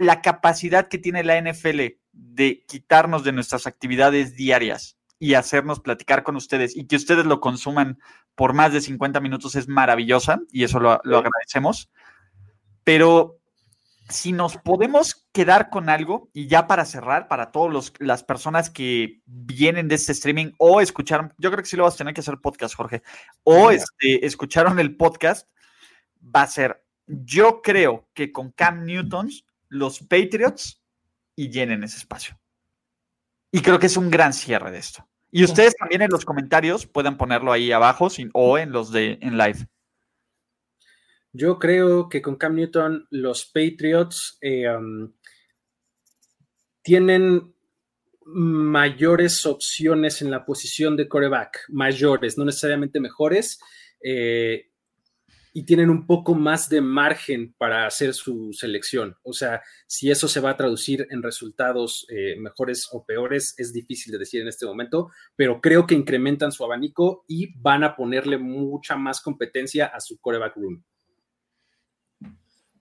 la 0.00 0.22
capacidad 0.22 0.88
que 0.88 0.98
tiene 0.98 1.22
la 1.22 1.40
NFL 1.40 1.80
de 2.16 2.64
quitarnos 2.66 3.24
de 3.24 3.32
nuestras 3.32 3.66
actividades 3.66 4.34
diarias 4.34 4.96
y 5.18 5.34
hacernos 5.34 5.80
platicar 5.80 6.22
con 6.22 6.36
ustedes 6.36 6.76
y 6.76 6.86
que 6.86 6.96
ustedes 6.96 7.26
lo 7.26 7.40
consuman 7.40 7.98
por 8.34 8.52
más 8.52 8.72
de 8.72 8.80
50 8.80 9.20
minutos 9.20 9.54
es 9.54 9.68
maravillosa 9.68 10.40
y 10.50 10.64
eso 10.64 10.80
lo, 10.80 10.92
agradecemos. 10.92 11.90
Pero 12.84 13.38
si 14.08 14.32
nos 14.32 14.56
podemos 14.58 15.26
quedar 15.32 15.70
con 15.70 15.88
algo 15.88 16.30
y 16.32 16.46
ya 16.46 16.66
para 16.66 16.84
cerrar, 16.84 17.28
para 17.28 17.50
todas 17.50 17.92
las 17.98 18.24
personas 18.24 18.70
que 18.70 19.20
vienen 19.26 19.88
de 19.88 19.96
este 19.96 20.12
streaming 20.12 20.52
o 20.58 20.80
escucharon, 20.80 21.34
yo 21.38 21.50
creo 21.50 21.62
que 21.62 21.68
sí 21.68 21.76
lo 21.76 21.84
vas 21.84 21.94
a 21.94 21.98
tener 21.98 22.14
que 22.14 22.20
hacer 22.20 22.38
podcast, 22.38 22.74
Jorge, 22.74 23.02
o 23.42 23.70
este, 23.70 24.24
escucharon 24.24 24.78
el 24.78 24.96
podcast, 24.96 25.48
va 26.22 26.42
a 26.42 26.46
ser, 26.46 26.84
yo 27.06 27.62
creo 27.62 28.08
que 28.14 28.32
con 28.32 28.52
Cam 28.52 28.84
Newton, 28.84 29.30
los 29.68 30.00
Patriots 30.00 30.82
y 31.36 31.50
llenen 31.50 31.84
ese 31.84 31.98
espacio. 31.98 32.40
Y 33.52 33.60
creo 33.60 33.78
que 33.78 33.86
es 33.86 33.96
un 33.96 34.10
gran 34.10 34.32
cierre 34.32 34.72
de 34.72 34.78
esto. 34.78 35.06
Y 35.30 35.44
ustedes 35.44 35.76
también 35.76 36.02
en 36.02 36.10
los 36.10 36.24
comentarios 36.24 36.86
pueden 36.86 37.16
ponerlo 37.16 37.52
ahí 37.52 37.70
abajo 37.70 38.08
o 38.32 38.58
en 38.58 38.72
los 38.72 38.90
de 38.90 39.18
en 39.20 39.36
live. 39.36 39.68
Yo 41.32 41.58
creo 41.58 42.08
que 42.08 42.22
con 42.22 42.36
Cam 42.36 42.54
Newton 42.54 43.06
los 43.10 43.44
Patriots 43.44 44.38
eh, 44.40 44.68
um, 44.70 45.12
tienen 46.82 47.54
mayores 48.24 49.44
opciones 49.44 50.22
en 50.22 50.30
la 50.30 50.46
posición 50.46 50.96
de 50.96 51.08
coreback, 51.08 51.66
mayores, 51.68 52.38
no 52.38 52.44
necesariamente 52.44 53.00
mejores. 53.00 53.60
Eh, 54.02 54.70
y 55.56 55.62
tienen 55.62 55.88
un 55.88 56.06
poco 56.06 56.34
más 56.34 56.68
de 56.68 56.82
margen 56.82 57.54
para 57.56 57.86
hacer 57.86 58.12
su 58.12 58.52
selección. 58.52 59.16
O 59.22 59.32
sea, 59.32 59.62
si 59.86 60.10
eso 60.10 60.28
se 60.28 60.40
va 60.40 60.50
a 60.50 60.56
traducir 60.58 61.06
en 61.08 61.22
resultados 61.22 62.06
eh, 62.10 62.36
mejores 62.38 62.90
o 62.92 63.06
peores, 63.06 63.54
es 63.56 63.72
difícil 63.72 64.12
de 64.12 64.18
decir 64.18 64.42
en 64.42 64.48
este 64.48 64.66
momento, 64.66 65.10
pero 65.34 65.62
creo 65.62 65.86
que 65.86 65.94
incrementan 65.94 66.52
su 66.52 66.62
abanico 66.62 67.24
y 67.26 67.58
van 67.58 67.84
a 67.84 67.96
ponerle 67.96 68.36
mucha 68.36 68.96
más 68.96 69.22
competencia 69.22 69.86
a 69.86 69.98
su 70.00 70.18
coreback 70.20 70.56
room. 70.56 70.84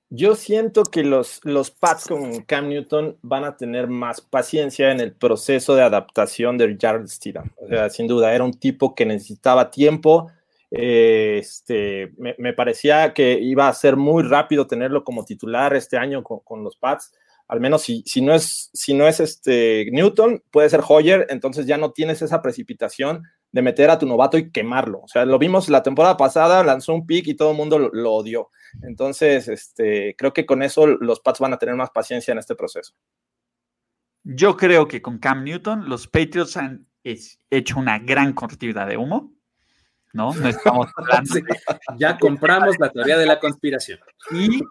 Yo 0.10 0.36
siento 0.36 0.84
que 0.84 1.06
los, 1.06 1.40
los 1.46 1.72
Pats 1.72 2.08
con 2.10 2.42
Cam 2.42 2.68
Newton 2.68 3.18
van 3.22 3.46
a 3.46 3.56
tener 3.56 3.88
más 3.88 4.20
paciencia 4.20 4.92
en 4.92 5.00
el 5.00 5.14
proceso 5.14 5.76
de 5.76 5.84
adaptación 5.84 6.58
de 6.58 6.76
Jared 6.78 7.08
Stidham. 7.08 7.54
O 7.56 7.70
sea, 7.70 7.90
sin 7.90 8.08
duda, 8.08 8.36
era 8.36 8.44
un 8.44 8.54
tipo 8.54 8.96
que 8.96 9.06
necesitaba 9.06 9.72
tiempo, 9.72 10.30
eh, 10.72 11.38
este, 11.40 12.14
me, 12.18 12.54
parecía 12.54 13.14
que 13.14 13.34
iba 13.34 13.68
a 13.68 13.74
ser 13.74 13.96
muy 13.96 14.24
rápido 14.24 14.68
tenerlo 14.68 15.04
como 15.04 15.26
titular 15.26 15.76
este 15.76 15.98
año 15.98 16.24
con, 16.24 16.64
los 16.64 16.76
Pats. 16.78 17.14
Al 17.48 17.60
menos 17.60 17.84
si, 17.84 18.02
si, 18.06 18.22
no 18.22 18.34
es, 18.34 18.72
si 18.74 18.94
no 18.94 19.08
es 19.08 19.20
este 19.20 19.88
Newton, 19.92 20.44
puede 20.50 20.70
ser 20.70 20.82
Hoyer, 20.88 21.28
entonces 21.30 21.68
ya 21.68 21.78
no 21.78 21.92
tienes 21.92 22.22
esa 22.24 22.42
precipitación 22.42 23.24
de 23.52 23.62
meter 23.62 23.90
a 23.90 24.00
tu 24.00 24.08
novato 24.08 24.38
y 24.38 24.52
quemarlo. 24.52 25.02
O 25.02 25.08
sea, 25.08 25.26
lo 25.26 25.38
vimos 25.38 25.70
la 25.70 25.84
temporada 25.84 26.18
pasada, 26.18 26.64
lanzó 26.64 26.94
un 26.94 27.06
pick 27.06 27.28
y 27.28 27.36
todo 27.36 27.52
el 27.52 27.58
mundo 27.58 27.78
lo, 27.78 28.14
odió. 28.14 28.50
Entonces, 28.82 29.48
este, 29.48 30.16
creo 30.18 30.34
que 30.34 30.46
con 30.46 30.64
eso 30.64 30.88
los 30.88 31.20
Pats 31.20 31.40
van 31.40 31.54
a 31.54 31.58
tener 31.58 31.76
más 31.76 31.92
paciencia 31.92 32.32
en 32.32 32.40
este 32.40 32.56
proceso. 32.56 32.94
Yo 34.24 34.58
creo 34.58 34.88
que 34.88 35.04
con 35.04 35.20
Cam 35.20 35.44
Newton 35.44 35.88
los 35.88 36.08
Patriots 36.08 36.58
han 36.58 36.88
hecho 37.04 37.80
una 37.80 38.00
gran 38.00 38.34
cortina 38.34 38.88
de 38.88 38.98
humo 38.98 39.35
¿no? 40.16 40.34
No 40.34 40.48
estamos 40.48 40.88
hablando. 40.98 41.36
Ya 41.98 42.18
compramos 42.18 42.80
la 42.80 42.90
teoría 42.90 43.18
de 43.18 43.26
la 43.26 43.40
conspiración. 43.40 44.00
Y 44.32 44.62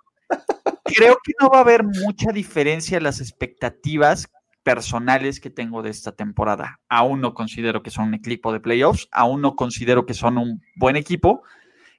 creo 0.84 1.18
que 1.22 1.32
no 1.40 1.51
va 1.51 1.59
a 1.59 1.61
haber 1.61 1.84
mucha 1.84 2.32
diferencia 2.32 2.97
en 2.97 3.05
las 3.05 3.20
expectativas 3.20 4.28
personales 4.62 5.40
que 5.40 5.51
tengo 5.51 5.82
de 5.82 5.90
esta 5.90 6.12
temporada. 6.12 6.80
Aún 6.88 7.20
no 7.20 7.34
considero 7.34 7.82
que 7.82 7.90
son 7.90 8.09
un 8.09 8.14
equipo 8.14 8.53
de 8.53 8.61
playoffs, 8.61 9.09
aún 9.12 9.42
no 9.42 9.55
considero 9.55 10.07
que 10.07 10.14
son 10.14 10.38
un 10.38 10.62
buen 10.74 10.97
equipo, 10.97 11.42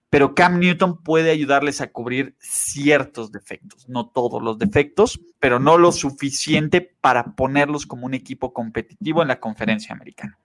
pero 0.09 0.33
Cam 0.33 0.59
Newton 0.59 1.03
puede 1.03 1.29
ayudarles 1.29 1.81
a 1.81 1.91
cubrir 1.91 2.35
ciertos 2.39 3.31
defectos, 3.31 3.87
no 3.87 4.09
todos 4.09 4.41
los 4.41 4.57
defectos, 4.57 5.19
pero 5.39 5.59
no 5.59 5.77
lo 5.77 5.91
suficiente 5.91 6.81
para 6.81 7.35
ponerlos 7.35 7.85
como 7.85 8.07
un 8.07 8.15
equipo 8.15 8.51
competitivo 8.51 9.21
en 9.21 9.27
la 9.27 9.39
conferencia 9.39 9.93
americana 9.93 10.39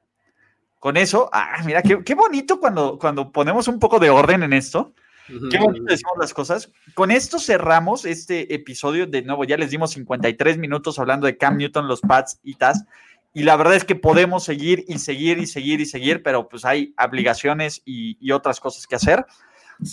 con 0.80 0.96
eso, 0.96 1.28
ah, 1.30 1.58
mira, 1.66 1.82
qué, 1.82 2.14
bonito 2.14 2.58
cuando, 2.58 2.98
cuando 2.98 3.30
ponemos 3.30 3.68
un 3.68 3.78
poco 3.78 3.98
de 3.98 4.08
orden 4.08 4.42
en 4.42 4.54
esto. 4.54 4.94
Qué 5.28 5.58
bonito 5.58 5.84
decimos 5.84 6.14
las 6.18 6.32
cosas. 6.32 6.72
Con 6.94 7.10
esto 7.10 7.38
cerramos 7.38 8.06
este 8.06 8.52
episodio. 8.54 9.06
De 9.06 9.20
nuevo, 9.20 9.44
ya 9.44 9.58
les 9.58 9.70
dimos 9.70 9.92
53 9.92 10.56
minutos 10.56 10.98
hablando 10.98 11.26
de 11.26 11.36
Cam 11.36 11.58
Newton, 11.58 11.86
los 11.86 12.00
pads 12.00 12.40
y 12.42 12.54
TAS. 12.54 12.86
Y 13.34 13.42
la 13.42 13.56
verdad 13.56 13.76
es 13.76 13.84
que 13.84 13.94
podemos 13.94 14.42
seguir 14.42 14.86
y 14.88 14.98
seguir 14.98 15.38
y 15.38 15.46
seguir 15.46 15.82
y 15.82 15.86
seguir, 15.86 16.22
pero 16.22 16.48
pues 16.48 16.64
hay 16.64 16.94
obligaciones 16.98 17.82
y, 17.84 18.32
otras 18.32 18.58
cosas 18.58 18.86
que 18.86 18.96
hacer. 18.96 19.26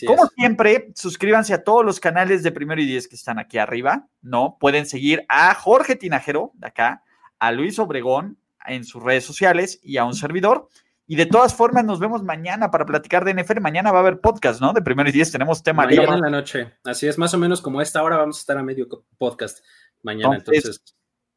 Como 0.06 0.26
siempre, 0.28 0.92
suscríbanse 0.96 1.54
a 1.54 1.64
todos 1.66 1.86
los 1.86 2.00
canales 2.00 2.44
de 2.44 2.52
Primero 2.54 2.82
y 2.82 2.86
Diez 2.86 3.10
que 3.10 3.16
están 3.16 3.40
aquí 3.40 3.58
arriba, 3.58 4.08
¿no? 4.22 4.58
Pueden 4.58 4.86
seguir 4.86 5.26
a 5.28 5.54
Jorge 5.54 5.98
Tinajero, 5.98 6.52
de 6.56 6.68
acá, 6.68 7.04
a 7.40 7.52
Luis 7.52 7.78
Obregón, 7.78 8.38
en 8.68 8.84
sus 8.84 9.04
redes 9.04 9.26
sociales 9.26 9.80
y 9.82 9.98
a 9.98 10.06
un 10.06 10.14
servidor. 10.14 10.70
Y 11.06 11.16
de 11.16 11.26
todas 11.26 11.56
formas, 11.56 11.86
nos 11.86 12.00
vemos 12.00 12.22
mañana 12.24 12.70
para 12.70 12.86
platicar 12.86 13.24
de 13.24 13.34
NFL. 13.34 13.62
Mañana 13.62 13.92
va 13.92 14.00
a 14.00 14.02
haber 14.02 14.20
podcast, 14.20 14.60
¿no? 14.60 14.74
De 14.74 14.82
primero 14.82 15.10
y 15.10 15.14
diez 15.14 15.32
tenemos 15.32 15.64
tema 15.64 15.86
Mañana 15.86 16.16
en 16.16 16.22
la 16.22 16.30
noche. 16.30 16.74
Así 16.84 17.08
es, 17.08 17.18
más 17.18 17.34
o 17.34 17.38
menos 17.38 17.62
como 17.62 17.82
esta 17.82 18.04
hora 18.04 18.18
vamos 18.18 18.38
a 18.38 18.40
estar 18.42 18.58
a 18.58 18.64
medio 18.64 18.88
podcast 19.18 19.60
mañana. 20.04 20.36
entonces 20.36 20.82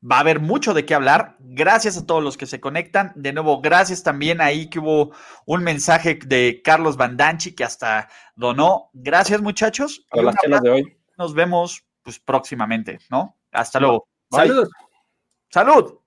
va 0.03 0.17
a 0.17 0.21
haber 0.21 0.41
mucho 0.41 0.75
de 0.75 0.85
qué 0.85 0.95
hablar. 0.95 1.37
Gracias 1.41 1.97
a 1.97 2.07
todos 2.07 2.23
los 2.23 2.37
que 2.37 2.47
se 2.47 2.61
conectan. 2.61 3.13
De 3.15 3.33
nuevo, 3.33 3.61
gracias 3.61 4.03
también 4.03 4.41
ahí 4.41 4.69
que 4.69 4.79
hubo 4.79 5.13
un 5.47 5.63
mensaje 5.63 6.19
de 6.27 6.63
Carlos 6.65 6.97
Bandanchi 6.97 7.55
que 7.55 7.65
hasta 7.65 8.09
donó. 8.35 8.91
Gracias, 8.93 9.41
muchachos. 9.43 10.07
A 10.11 10.23
las 10.23 10.37
chelas 10.37 10.63
de 10.63 10.71
hoy. 10.71 10.97
Nos 11.19 11.35
vemos 11.35 11.85
pues 12.03 12.19
próximamente, 12.19 12.99
¿no? 13.11 13.39
Hasta 13.53 13.79
luego. 13.79 14.09
Saludos. 14.31 14.71
Salud. 15.51 16.00